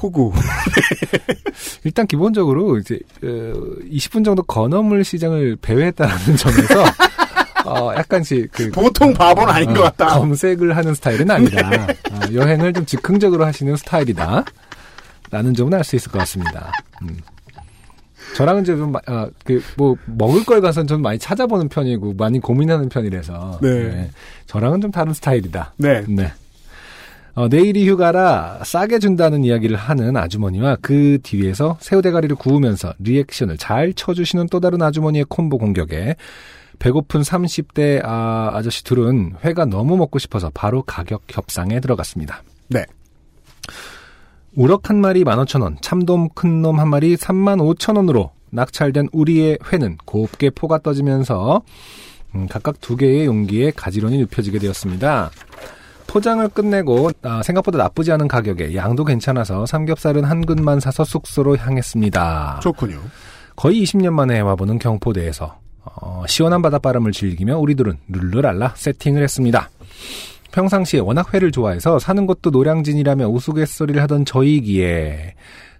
[0.00, 0.32] 호구.
[1.84, 3.52] 일단 기본적으로 이제 어,
[3.90, 6.84] 20분 정도 건어물 시장을 배회했다는 점에서
[7.66, 10.18] 어, 약간씩 그 보통 바보는 아닌 어, 것 같다.
[10.18, 11.84] 검색을 하는 스타일은 아니다.
[12.10, 14.44] 어, 여행을 좀 즉흥적으로 하시는 스타일이다.
[15.30, 16.72] 라는 점은 알 수 있을 것 같습니다.
[17.02, 17.18] 음.
[18.36, 22.38] 저랑은 이제 좀, 마- 아, 그, 뭐, 먹을 걸 가선 좀 많이 찾아보는 편이고, 많이
[22.40, 23.58] 고민하는 편이라서.
[23.60, 24.10] 네.
[24.46, 25.74] 저랑은 좀 다른 스타일이다.
[25.76, 26.02] 네.
[26.08, 26.32] 네.
[27.34, 33.94] 어, 내일이 휴가라 싸게 준다는 이야기를 하는 아주머니와 그 뒤에서 새우 대가리를 구우면서 리액션을 잘
[33.94, 36.16] 쳐주시는 또 다른 아주머니의 콤보 공격에
[36.82, 42.42] 배고픈 30대 아, 아저씨 둘은 회가 너무 먹고 싶어서 바로 가격 협상에 들어갔습니다.
[42.66, 42.84] 네.
[44.56, 50.80] 우럭 한 마리 15,000원, 참돔 큰 놈 한 마리 35,000원으로 낙찰된 우리의 회는 곱게 포가
[50.80, 51.62] 떠지면서
[52.34, 55.30] 음, 각각 두 개의 용기에 가지런히 눕혀지게 되었습니다.
[56.08, 62.58] 포장을 끝내고 아, 생각보다 나쁘지 않은 가격에 양도 괜찮아서 삼겹살은 한 근만 사서 숙소로 향했습니다.
[62.60, 63.00] 좋군요.
[63.54, 69.70] 거의 20년 만에 와보는 경포대에서 어, 시원한 바닷바람을 즐기며 우리들은 룰루랄라 세팅을 했습니다.
[70.52, 75.34] 평상시에 워낙 회를 좋아해서 사는 곳도 노량진이라며 우스갯소리를 하던 저이기에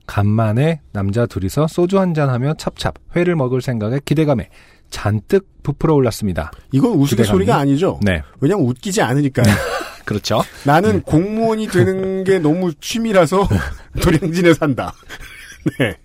[0.06, 4.48] 간만에 남자 둘이서 소주 한잔 하며 찹찹 회를 먹을 생각에 기대감에
[4.90, 6.50] 잔뜩 부풀어 올랐습니다.
[6.72, 7.56] 이건 우스갯소리가?
[7.56, 8.00] 아니죠.
[8.02, 9.44] 네, 왜냐면 웃기지 않으니까요.
[10.04, 10.42] 그렇죠.
[10.64, 13.48] 나는 공무원이 되는 게 너무 취미라서
[14.02, 14.92] 도량진에 산다.
[15.78, 15.96] 네.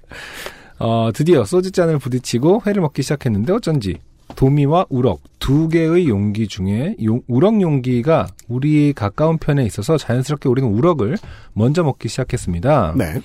[0.79, 3.97] 어, 드디어 소주잔을 부딪히고 회를 먹기 시작했는데 어쩐지
[4.35, 10.69] 도미와 우럭 두 개의 용기 중에 용- 우럭 용기가 우리 가까운 편에 있어서 자연스럽게 우리는
[10.69, 11.17] 우럭을
[11.53, 12.93] 먼저 먹기 시작했습니다.
[12.97, 13.21] 네.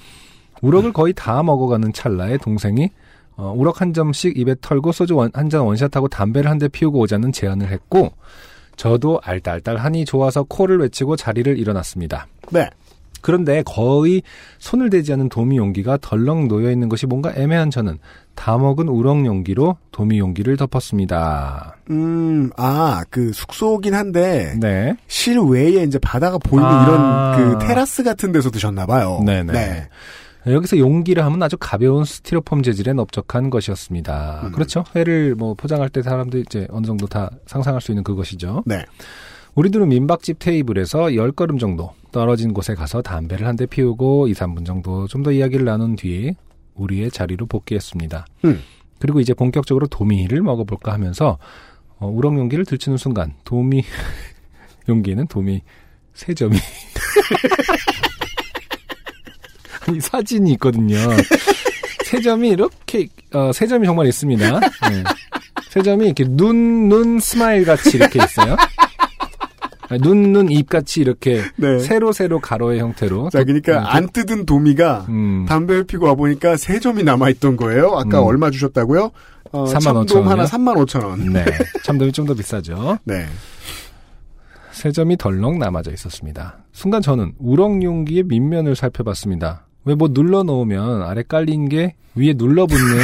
[0.63, 2.89] 우럭을 거의 다 먹어가는 찰나에 동생이
[3.37, 7.33] 어, 우럭 한 점씩 입에 털고 소주 한 잔 원샷하고 담배를 한 대 피우고 오자는
[7.33, 8.13] 제안을 했고
[8.77, 12.27] 저도 알딸딸하니 좋아서 코를 외치고 자리를 일어났습니다.
[12.51, 12.69] 네.
[13.23, 14.23] 그런데 거의
[14.59, 17.99] 손을 대지 않은 도미 용기가 덜렁 놓여 있는 것이 뭔가 애매한 저는
[18.35, 21.77] 다 먹은 우럭 용기로 도미 용기를 덮었습니다.
[21.91, 24.95] 음, 아, 그 숙소긴 한데 네.
[25.07, 27.37] 실외에 이제 바다가 보이는 아.
[27.37, 29.23] 이런 그 테라스 같은 데서 드셨나 봐요.
[29.25, 29.53] 네네.
[29.53, 29.89] 네.
[30.47, 34.41] 여기서 용기를 하면 아주 가벼운 스티로폼 재질에 넓적한 것이었습니다.
[34.45, 34.53] 음.
[34.53, 34.85] 그렇죠.
[34.97, 38.65] 회를 뭐 포장할 때 사람들이 이제 어느 정도 다 상상할 수 있는 그것이죠.
[38.67, 38.85] 네.
[39.55, 45.07] 우리들은 민박집 테이블에서 10걸음 정도 떨어진 곳에 가서 담배를 한 대 피우고 2, 3분 정도
[45.09, 46.37] 좀 더 이야기를 나눈 뒤에
[46.75, 48.27] 우리의 자리로 복귀했습니다.
[48.47, 48.61] 음.
[48.99, 51.39] 그리고 이제 본격적으로 도미를 먹어볼까 하면서
[51.99, 53.85] 어, 우럭 용기를 들추는 순간 도미
[54.89, 55.61] 용기에는 도미
[56.15, 56.57] 세 점이
[59.87, 60.97] 아니 사진이 있거든요.
[62.05, 64.61] 세 점이 이렇게 어, 세 점이 정말 있습니다.
[64.61, 65.05] 네.
[65.71, 68.57] 세 점이 이렇게 눈 눈 smile 같이 이렇게 있어요.
[69.99, 71.79] 눈 눈 입 같이 이렇게 네.
[71.81, 73.31] 세로 세로 가로의 형태로.
[73.31, 77.57] 자, 그러니까 음, 안 뜯은 도미가 음, 담배를 피고 와 보니까 세 점이 남아 있던
[77.57, 77.93] 거예요.
[77.97, 78.27] 아까 음.
[78.27, 79.11] 얼마 주셨다고요?
[79.53, 80.47] 어, 35,000 참돔 하나 원이요?
[80.47, 81.33] 3만 5천 원.
[81.33, 81.45] 네.
[81.85, 82.99] 참돔이 좀 더 비싸죠.
[83.05, 83.27] 네.
[84.71, 86.65] 세 점이 덜렁 남아져 있었습니다.
[86.73, 89.67] 순간 저는 우럭 용기의 밑면을 살펴봤습니다.
[89.85, 92.99] 왜 뭐 눌러 놓으면 아래 깔린 게 위에 눌러 붙는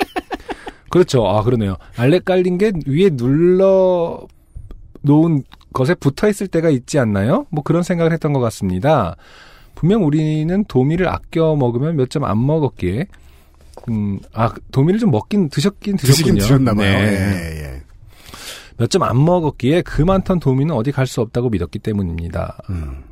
[0.90, 1.26] 그렇죠.
[1.26, 1.76] 아 그러네요.
[1.96, 4.20] 아래 깔린 게 위에 눌러
[5.02, 5.42] 놓은
[5.74, 7.44] 것에 붙어 있을 때가 있지 않나요?
[7.50, 9.16] 뭐 그런 생각을 했던 것 같습니다.
[9.74, 13.06] 분명 우리는 도미를 아껴 먹으면 몇 점 안 먹었기에
[13.90, 16.40] 음, 아, 도미를 좀 먹긴, 드셨긴 드시긴 드셨군요.
[16.40, 16.90] 드셨나 봐요.
[16.90, 17.12] 네.
[17.12, 17.82] 예, 예.
[18.78, 22.56] 몇점 안 먹었기에 그 많던 도미는 어디 갈 수 없다고 믿었기 때문입니다.
[22.70, 23.02] 음.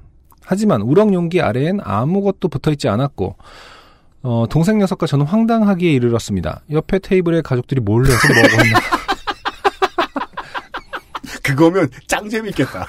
[0.45, 3.37] 하지만 우럭 용기 아래엔 아무것도 붙어 있지 않았고
[4.23, 6.63] 어, 동생 녀석과 저는 황당하기에 이르렀습니다.
[6.71, 8.79] 옆에 테이블에 가족들이 몰래 해서 먹었나.
[11.55, 12.87] 그거면 짱 재밌겠다.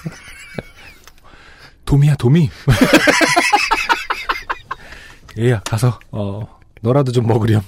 [1.85, 2.49] 도미야 도미.
[5.37, 6.47] 얘야 가서 어
[6.81, 7.61] 너라도 좀 먹으렴.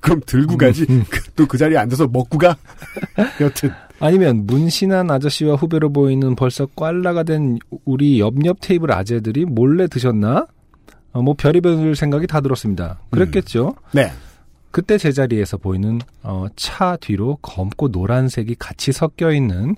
[0.00, 0.84] 그럼 들고 가지.
[0.90, 1.04] 음.
[1.36, 2.56] 또그 자리에 앉아서 먹고 가.
[3.40, 3.72] 여튼.
[4.00, 10.46] 아니면 문신한 아저씨와 후배로 보이는 벌써 꽐라가 된 우리 옆옆 테이블 아재들이 몰래 드셨나?
[11.12, 12.98] 어, 뭐 별의별 생각이 다 들었습니다.
[13.10, 13.76] 그랬겠죠.
[13.92, 14.12] 네.
[14.72, 19.76] 그때 제자리에서 보이는 어, 차 뒤로 검고 노란색이 같이 섞여 있는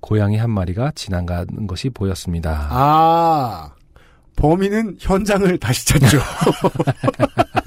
[0.00, 2.66] 고양이 한 마리가 지나가는 것이 보였습니다.
[2.70, 3.72] 아.
[4.34, 6.18] 범인은 현장을 다시 찾죠.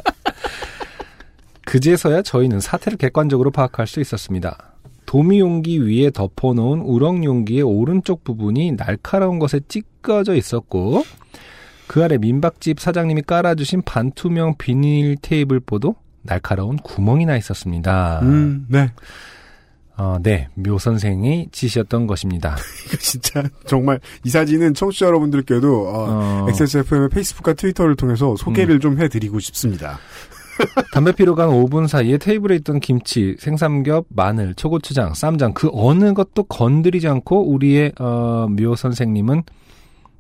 [1.66, 4.74] 그제서야 저희는 사태를 객관적으로 파악할 수 있었습니다.
[5.06, 11.04] 도미 용기 위에 덮어놓은 우럭 용기의 오른쪽 부분이 날카로운 것에 찢겨져 있었고
[11.88, 15.96] 그 아래 민박집 사장님이 깔아주신 반투명 비닐 테이블보도
[16.26, 18.20] 날카로운 구멍이 나 있었습니다.
[18.24, 18.92] 음, 네.
[19.98, 22.58] 어, 네, 묘 선생이 지시였던 것입니다.
[22.86, 29.00] 이거 진짜 정말 이 사진은 청취자 여러분들께도 어, 어, XSFM의 페이스북과 트위터를 통해서 소개를 좀
[29.00, 30.00] 해드리고 싶습니다.
[30.94, 36.44] 담배 피러 간 5분 사이에 테이블에 있던 김치, 생삼겹, 마늘, 초고추장, 쌈장 그 어느 것도
[36.44, 39.44] 건드리지 않고 우리의 어, 묘 선생님은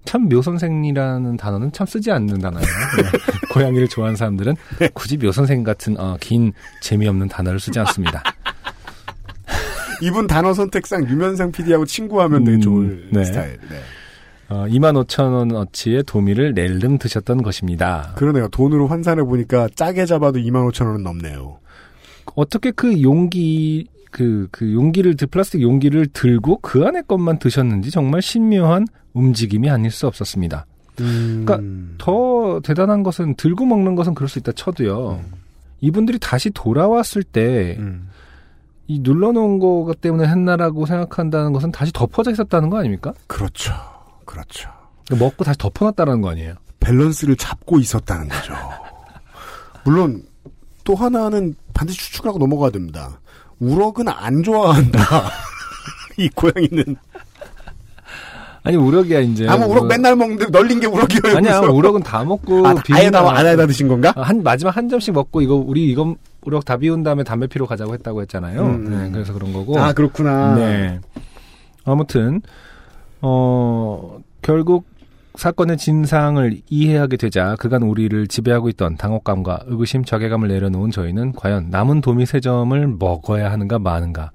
[0.05, 2.65] 참 묘 선생이라는 단어는 참 쓰지 않는 단어예요.
[2.65, 3.17] 네.
[3.53, 4.55] 고양이를 좋아하는 사람들은
[4.93, 8.23] 굳이 묘 선생 같은 어, 긴 재미없는 단어를 쓰지 않습니다.
[10.01, 13.23] 이분 단어 선택상 유면상 PD하고 친구하면 되게 음, 좋을 네.
[13.23, 13.57] 스타일.
[13.69, 13.79] 네.
[14.49, 18.13] 어, 25,000원 어치의 도미를 낼름 드셨던 것입니다.
[18.15, 18.47] 그러네요.
[18.49, 21.59] 돈으로 환산해 보니까 짜게 잡아도 25,000원은 넘네요.
[22.35, 28.21] 어떻게 그 용기 그, 그 용기를 드- 플라스틱 용기를 들고 그 안에 것만 드셨는지 정말
[28.21, 30.65] 신묘한 움직임이 아닐 수 없었습니다.
[30.95, 31.59] 그러니까
[31.97, 35.19] 더 대단한 것은 들고 먹는 것은 그럴 수 있다 쳐도요.
[35.81, 38.07] 이분들이 다시 돌아왔을 때이 음.
[38.87, 43.13] 눌러놓은 거 때문에 했나라고 생각한다는 것은 다시 덮어져 있었다는 거 아닙니까?
[43.27, 43.73] 그렇죠.
[44.23, 44.69] 그렇죠.
[45.11, 46.53] 먹고 다시 덮어놨다는 거 아니에요?
[46.79, 48.53] 밸런스를 잡고 있었다는 거죠.
[49.83, 50.23] 물론
[50.85, 53.19] 또 하나는 반드시 추측을 하고 넘어가야 됩니다.
[53.59, 54.99] 우럭은 안 좋아한다.
[56.17, 56.95] 이 고양이는
[58.63, 59.47] 아니 우럭이야 이제.
[59.47, 61.37] 아무 우럭 뭐- 맨날 먹는데 널린 게 우럭이에요.
[61.37, 61.71] 아니야 그래서.
[61.73, 64.11] 우럭은 다 먹고 아, 아예 비운 다 드신 건가?
[64.15, 67.67] 아, 한 마지막 한 점씩 먹고 이거 우리 이거 우럭 다 비운 다음에 담배 피러
[67.67, 68.61] 가자고 했다고 했잖아요.
[68.63, 69.11] 음, 네, 음.
[69.11, 69.79] 그래서 그런 거고.
[69.79, 70.55] 아 그렇구나.
[70.55, 70.99] 네.
[71.83, 72.41] 아무튼
[73.21, 74.85] 어 결국
[75.39, 82.01] 사건의 진상을 이해하게 되자 그간 우리를 지배하고 있던 당혹감과 의구심, 자괴감을 내려놓은 저희는 과연 남은
[82.01, 84.31] 도미 세 점을 먹어야 하는가 마는가.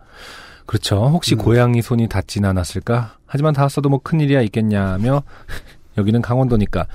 [0.67, 1.09] 그렇죠.
[1.09, 1.39] 혹시 음.
[1.39, 3.17] 고양이 손이 닿진 않았을까?
[3.27, 5.23] 하지만 닿았어도 뭐 큰일이야 있겠냐며
[5.99, 6.87] 여기는 강원도니까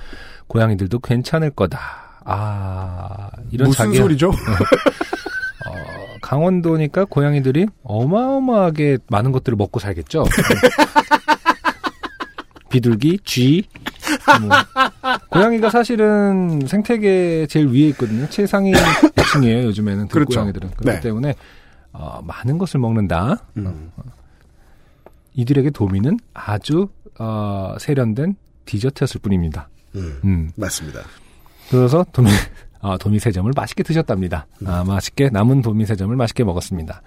[0.48, 1.80] 고양이들도 괜찮을 거다.
[2.23, 4.30] 아 이런 무슨 자기 소리죠?
[5.68, 5.73] 어,
[6.22, 10.26] 강원도니까 고양이들이 어마어마하게 많은 것들을 먹고 살겠죠.
[12.76, 13.64] 비둘기, 쥐.
[14.41, 14.49] 뭐.
[15.31, 18.27] 고양이가 사실은 생태계 제일 위에 있거든요.
[18.30, 18.73] 최상위
[19.31, 19.68] 층이에요.
[19.68, 20.30] 요즘에는 그렇죠.
[20.30, 20.99] 들고양이들은 그렇기 네.
[20.99, 21.35] 때문에
[21.93, 23.45] 어, 많은 것을 먹는다.
[23.56, 23.91] 음.
[25.35, 28.35] 이들에게 도미는 아주 어, 세련된
[28.65, 29.69] 디저트였을 뿐입니다.
[29.95, 30.52] 음, 음.
[30.57, 30.99] 맞습니다.
[31.69, 32.30] 그래서 도미,
[32.81, 34.47] 아, 도미 세 점을 맛있게 드셨답니다.
[34.65, 37.02] 아, 맛있게, 남은 도미 세 점을 맛있게 먹었습니다.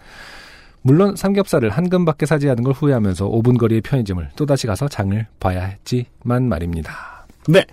[0.83, 5.65] 물론 삼겹살을 한 근밖에 사지 않은 걸 후회하면서 5분 거리의 편의점을 또다시 가서 장을 봐야
[5.65, 7.27] 했지만 말입니다.
[7.49, 7.65] 네.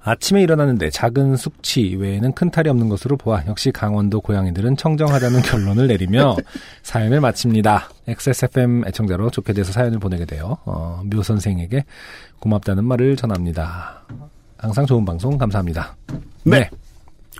[0.00, 5.86] 아침에 일어났는데 작은 숙취 외에는 큰 탈이 없는 것으로 보아 역시 강원도 고양이들은 청정하다는 결론을
[5.88, 6.36] 내리며
[6.82, 7.90] 사연을 마칩니다.
[8.06, 11.84] XSFM 애청자로 좋게 돼서 사연을 보내게 되어 어, 묘 선생에게
[12.38, 14.02] 고맙다는 말을 전합니다.
[14.56, 15.96] 항상 좋은 방송 감사합니다.
[16.44, 16.70] 네.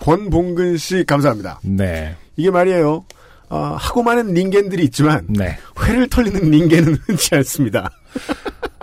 [0.01, 1.61] 권봉근 씨 감사합니다.
[1.63, 2.17] 네.
[2.37, 3.05] 이게 말이에요.
[3.51, 5.57] 아, 하고 많은 닌겐들이 있지만 네.
[5.83, 7.91] 회를 털리는 닌겐은 흔치 않습니다.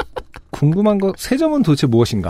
[0.52, 2.30] 궁금한 거 세 점은 도대체 무엇인가?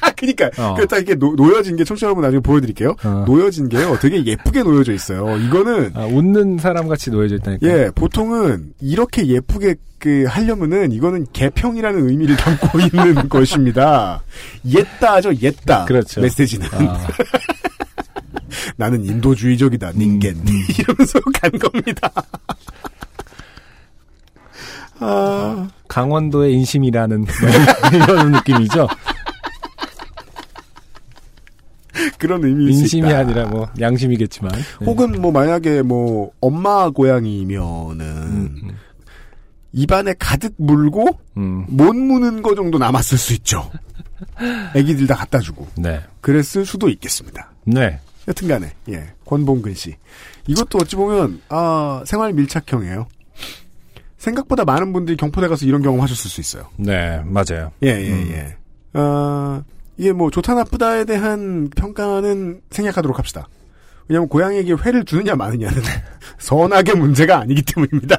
[0.00, 0.74] 아, 그니까 어.
[0.74, 2.96] 그렇다 이게 노, 놓여진 게 청취자 여러분 나중에 보여드릴게요.
[3.04, 3.24] 어.
[3.26, 3.98] 놓여진 게요.
[4.00, 5.36] 되게 예쁘게 놓여져 있어요.
[5.36, 7.66] 이거는 아, 웃는 사람 같이 놓여져 있다니까.
[7.68, 14.22] 예 보통은 이렇게 예쁘게 그 하려면은 이거는 개평이라는 의미를 담고 있는 것입니다.
[14.66, 15.84] 옛다죠 옛다.
[15.84, 16.20] 그렇죠.
[16.22, 17.06] 메시지는 아,
[18.76, 20.44] 나는 인도주의적이다 닌겐 음,
[20.78, 22.10] 이러면서 간 겁니다.
[25.00, 27.24] 아, 강원도의 인심이라는
[27.94, 28.88] 이런 느낌이죠.
[32.18, 33.18] 그런 의미일 수 인심이 있다.
[33.18, 34.52] 아니라 뭐 양심이겠지만.
[34.52, 34.84] 네.
[34.84, 38.76] 혹은 뭐 만약에 뭐 엄마 고양이면은 음,
[39.72, 43.70] 입안에 가득 물고 음, 못 무는 거 정도 남았을 수 있죠.
[44.74, 46.00] 애기들 다 갖다 주고 네.
[46.20, 47.52] 그랬을 수도 있겠습니다.
[47.64, 48.00] 네.
[48.28, 49.96] 여튼간에 예 권봉근 씨
[50.46, 53.08] 이것도 어찌 보면 아 생활 밀착형이에요.
[54.18, 56.68] 생각보다 많은 분들이 경포대 가서 이런 경험 하셨을 수 있어요.
[56.76, 57.72] 네, 맞아요.
[57.82, 58.28] 예예 음.
[58.32, 58.56] 예.
[58.92, 59.62] 아
[59.96, 63.48] 이게 뭐 좋다 나쁘다에 대한 평가는 생략하도록 합시다.
[64.08, 65.82] 왜냐하면 고양이에게 회를 주느냐 마느냐는
[66.38, 68.18] 선악의 문제가 아니기 때문입니다.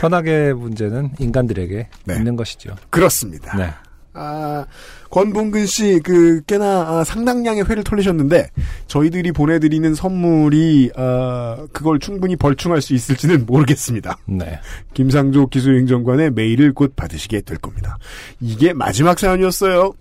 [0.00, 2.14] 선악의 문제는 인간들에게 네.
[2.14, 2.76] 있는 것이죠.
[2.90, 3.56] 그렇습니다.
[3.56, 3.70] 네.
[4.12, 4.64] 아,
[5.10, 8.48] 권봉근 씨, 그, 꽤나 아, 상당량의 회를 털리셨는데,
[8.86, 14.18] 저희들이 보내드리는 선물이, 아, 그걸 충분히 벌충할 수 있을지는 모르겠습니다.
[14.26, 14.60] 네.
[14.94, 17.98] 김상조 기술행정관의 메일을 곧 받으시게 될 겁니다.
[18.40, 19.94] 이게 마지막 사연이었어요.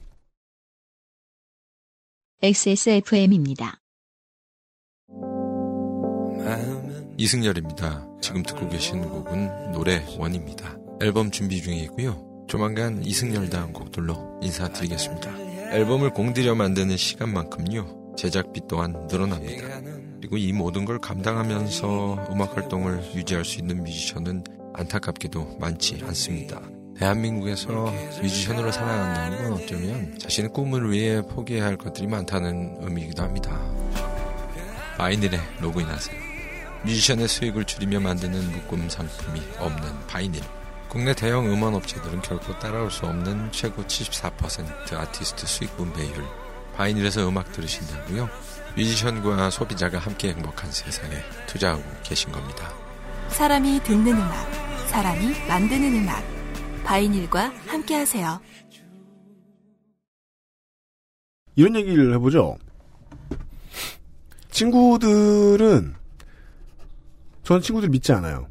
[2.41, 3.79] XSFM입니다.
[7.17, 8.07] 이승열입니다.
[8.21, 10.77] 지금 듣고 계신 곡은 노래 원입니다.
[11.01, 12.26] 앨범 준비 중에 있고요.
[12.47, 15.37] 조만간 이승열 다음 곡들로 인사드리겠습니다.
[15.73, 18.15] 앨범을 공들여 만드는 시간만큼요.
[18.15, 19.81] 제작비 또한 늘어납니다.
[20.17, 24.43] 그리고 이 모든 걸 감당하면서 음악 활동을 유지할 수 있는 뮤지션은
[24.73, 26.61] 안타깝게도 많지 않습니다.
[26.97, 33.59] 대한민국에서 뮤지션으로 살아간다는 건 어쩌면 자신의 꿈을 위해 포기해야 할 것들이 많다는 의미이기도 합니다.
[34.97, 36.17] 바이닐에 로그인하세요.
[36.85, 40.41] 뮤지션의 수익을 줄이며 만드는 묶음 상품이 없는 바이닐.
[40.89, 46.23] 국내 대형 음원 업체들은 결코 따라올 수 없는 최고 74% 아티스트 수익 분배율.
[46.75, 48.29] 바이닐에서 음악 들으신다고요?
[48.75, 51.15] 뮤지션과 소비자가 함께 행복한 세상에
[51.47, 52.71] 투자하고 계신 겁니다.
[53.29, 56.23] 사람이 듣는 음악, 사람이 만드는 음악.
[56.83, 58.39] 바이닐과 함께 하세요.
[61.55, 62.55] 이런 얘기를 해보죠.
[64.51, 65.95] 친구들은
[67.43, 68.47] 저는 친구들 믿지 않아요.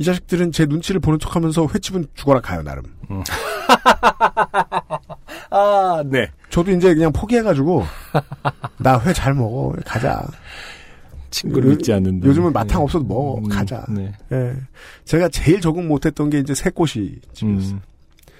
[0.00, 2.84] 이 자식들은 제 눈치를 보는 척하면서 횟집은 죽어라 가요 나름.
[5.50, 6.30] 아, 네.
[6.48, 7.84] 저도 이제 그냥 포기해가지고
[8.78, 10.26] 나 회 잘 먹어 가자.
[11.30, 12.26] 친구를 요- 믿지 않는다.
[12.26, 13.84] 요즘은 마탕 없어도 먹어 음, 가자.
[13.90, 14.10] 네.
[14.32, 14.56] 예.
[15.04, 17.74] 제가 제일 적응 못했던 게 이제 새꼬시 집이었어요.
[17.74, 17.80] 음,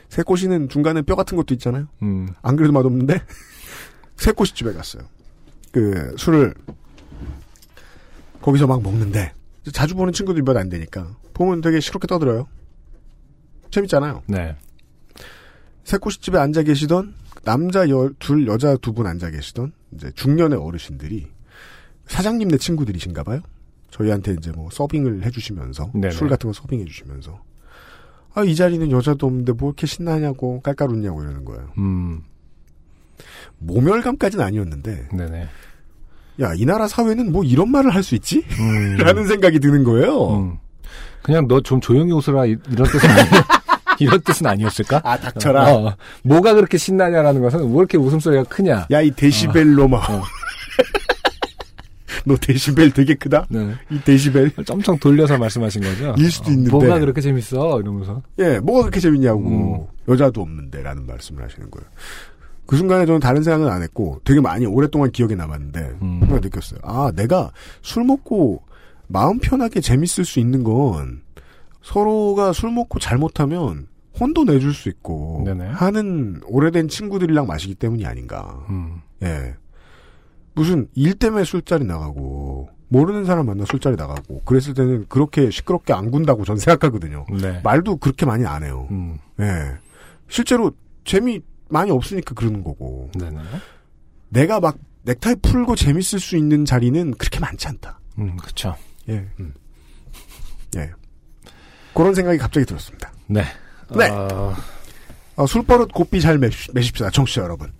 [0.08, 1.86] 새꼬시는 중간에 뼈 같은 것도 있잖아요.
[2.02, 3.20] 음, 안 그래도 맛없는데
[4.16, 5.02] 새꼬시 집에 갔어요.
[5.72, 6.54] 그 술을
[8.40, 9.34] 거기서 막 먹는데
[9.74, 11.06] 자주 보는 친구들이 몇안 되니까
[11.46, 12.46] 보면 되게 시끄럽게 떠들어요.
[13.70, 14.22] 재밌잖아요.
[14.26, 14.56] 네.
[15.84, 17.14] 새꼬시 집에 앉아 계시던
[17.44, 21.28] 남자 여, 둘 여자 두 분 앉아 계시던 이제 중년의 어르신들이
[22.06, 23.40] 사장님네 친구들이신가 봐요.
[23.90, 26.10] 저희한테 이제 뭐 서빙을 해주시면서 네네.
[26.12, 27.40] 술 같은 거 서빙해 주시면서
[28.34, 31.72] 아 이 자리는 여자도 없는데 뭐 이렇게 신나냐고 깔깔 웃냐고 이러는 거예요.
[31.78, 32.22] 음,
[33.58, 35.48] 모멸감까지는 아니었는데 네네.
[36.40, 38.44] 야 이 나라 사회는 뭐 이런 말을 할 수 있지?
[38.60, 40.36] 음, 라는 생각이 드는 거예요.
[40.38, 40.58] 음.
[41.22, 43.28] 그냥 너 좀 조용히 웃으라 이- 이런 뜻은 아니
[44.00, 45.02] 이런 뜻은 아니었을까?
[45.04, 45.74] 아 닥쳐라.
[45.74, 45.94] 어,
[46.24, 48.86] 뭐가 그렇게 신나냐라는 것은 왜 이렇게 웃음소리가 크냐?
[48.90, 49.98] 야 이 데시벨 로마.
[49.98, 50.22] 어.
[52.26, 53.46] 너 데시벨 되게 크다.
[53.48, 53.74] 네.
[53.90, 54.52] 이 데시벨.
[54.68, 56.14] 엄청 돌려서 말씀하신 거죠?
[56.18, 56.70] 일 수도 어, 있는데.
[56.70, 57.80] 뭐가 그렇게 재밌어?
[57.80, 58.22] 이러면서.
[58.38, 59.88] 예, 뭐가 그렇게 재밌냐고.
[60.08, 61.86] 여자도 없는데 라는 말씀을 하시는 거예요.
[62.66, 66.20] 그 순간에 저는 다른 생각은 안 했고 되게 많이 오랫동안 기억에 남았는데 음.
[66.42, 66.80] 느꼈어요.
[66.82, 67.50] 아, 내가
[67.82, 68.62] 술 먹고
[69.10, 71.22] 마음 편하게 재밌을 수 있는 건
[71.82, 73.88] 서로가 술 먹고 잘못하면
[74.18, 75.66] 혼도 내줄 수 있고 네네.
[75.70, 78.64] 하는 오래된 친구들이랑 마시기 때문이 아닌가.
[78.70, 79.00] 음.
[79.22, 79.54] 예.
[80.54, 86.10] 무슨 일 때문에 술자리 나가고 모르는 사람 만나 술자리 나가고 그랬을 때는 그렇게 시끄럽게 안
[86.10, 87.26] 군다고 전 생각하거든요.
[87.40, 87.60] 네.
[87.64, 88.86] 말도 그렇게 많이 안 해요.
[88.90, 89.18] 음.
[89.40, 89.72] 예.
[90.28, 90.72] 실제로
[91.04, 93.10] 재미 많이 없으니까 그러는 거고.
[93.18, 93.38] 네네.
[94.28, 97.98] 내가 막 넥타이 풀고 재밌을 수 있는 자리는 그렇게 많지 않다.
[98.18, 98.76] 음, 그쵸.
[99.08, 99.26] 예.
[100.76, 100.90] 예.
[101.94, 103.12] 그런 생각이 갑자기 들었습니다.
[103.26, 103.42] 네.
[103.96, 104.08] 네.
[104.08, 104.54] 어,
[105.36, 107.10] 아, 술버릇 곱비 잘 매, 매십시다.
[107.10, 107.72] 청취자 여러분.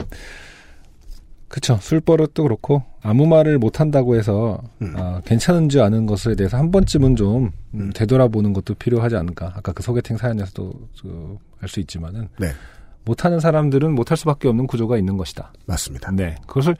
[1.49, 1.79] 그쵸.
[1.81, 4.95] 술버릇도 그렇고, 아무 말을 못한다고 해서, 음.
[4.97, 7.45] 아, 괜찮은지 아는 것에 대해서 한 번쯤은 좀,
[7.75, 7.91] 음, 음.
[7.93, 9.53] 되돌아보는 것도 필요하지 않을까.
[9.57, 10.73] 아까 그 소개팅 사연에서도
[11.61, 12.53] 알 수 있지만은, 네.
[13.05, 15.53] 못하는 사람들은 못할 수밖에 없는 구조가 있는 것이다.
[15.67, 16.13] 맞습니다.
[16.13, 16.37] 네.
[16.47, 16.77] 그것을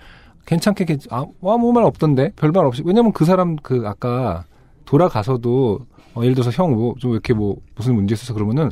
[0.47, 2.33] 괜찮게, 괜- 아, 뭐 아무 말 없던데?
[2.37, 2.83] 별말 없이.
[2.85, 4.45] 왜냐면 그 사람, 그, 아까,
[4.85, 8.71] 돌아가서도, 어, 예를 들어서 형, 뭐, 좀 이렇게 뭐, 무슨 문제 있어서 그러면은,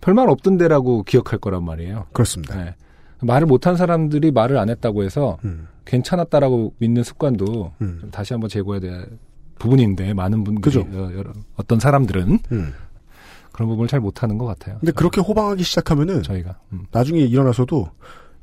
[0.00, 2.06] 별말 없던데라고 기억할 거란 말이에요.
[2.12, 2.62] 그렇습니다.
[2.62, 2.74] 네.
[3.22, 5.66] 말을 못한 사람들이 말을 안 했다고 해서, 음.
[5.86, 7.98] 괜찮았다라고 믿는 습관도 음.
[8.02, 9.06] 좀 다시 한번 제고해야 될
[9.58, 10.80] 부분인데, 많은 분들이, 그죠.
[10.92, 11.10] 어,
[11.56, 12.72] 어떤 사람들은 음.
[13.52, 14.76] 그런 부분을 잘 못하는 것 같아요.
[14.80, 16.58] 근데 그렇게 호방하기 시작하면은 저희가.
[16.72, 16.84] 음.
[16.90, 17.88] 나중에 일어나서도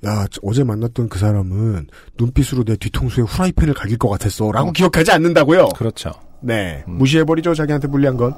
[0.05, 1.87] 야 저- 어제 만났던 그 사람은
[2.17, 4.51] 눈빛으로 내 뒤통수에 후라이팬을 갈길 것 같았어.
[4.51, 5.69] 라고 기억하지 않는다고요?
[5.75, 6.11] 그렇죠.
[6.39, 6.83] 네.
[6.87, 6.97] 음.
[6.97, 8.33] 무시해버리죠 자기한테 불리한 건.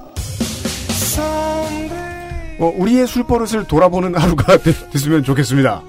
[2.59, 5.81] 어, 우리의 술 버릇을 돌아보는 하루가 되, 됐으면 좋겠습니다.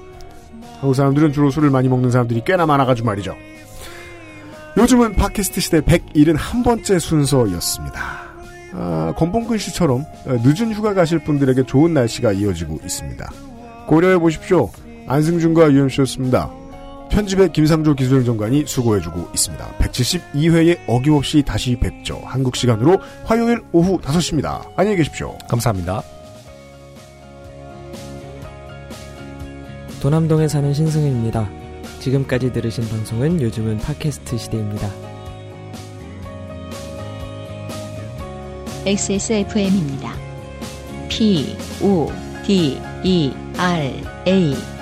[0.79, 3.35] 한국 사람들은 주로 술을 많이 먹는 사람들이 꽤나 많아가지고 말이죠.
[4.77, 8.25] 요즘은 팟캐스트 시대 171번째 순서였습니다.
[8.73, 13.31] 아, 권봉근 씨처럼 어, 늦은 휴가 가실 분들에게 좋은 날씨가 이어지고 있습니다.
[13.87, 14.69] 고려해 보십시오.
[15.07, 16.51] 안승준과 UMC였습니다.
[17.09, 19.77] 편집의 김상조 기술행정관이 수고해주고 있습니다.
[19.77, 22.21] 172회에 어김없이 다시 뵙죠.
[22.25, 24.67] 한국 시간으로 화요일 오후 5시입니다.
[24.75, 25.37] 안녕히 계십시오.
[25.47, 26.01] 감사합니다.
[30.01, 31.49] 도남동에 사는 신승현입니다.
[31.99, 34.89] 지금까지 들으신 방송은 요즘은 팟캐스트 시대입니다.
[38.85, 40.13] XSFM입니다.
[41.09, 42.11] P, O,
[42.45, 43.91] D, E, R,
[44.27, 44.74] A.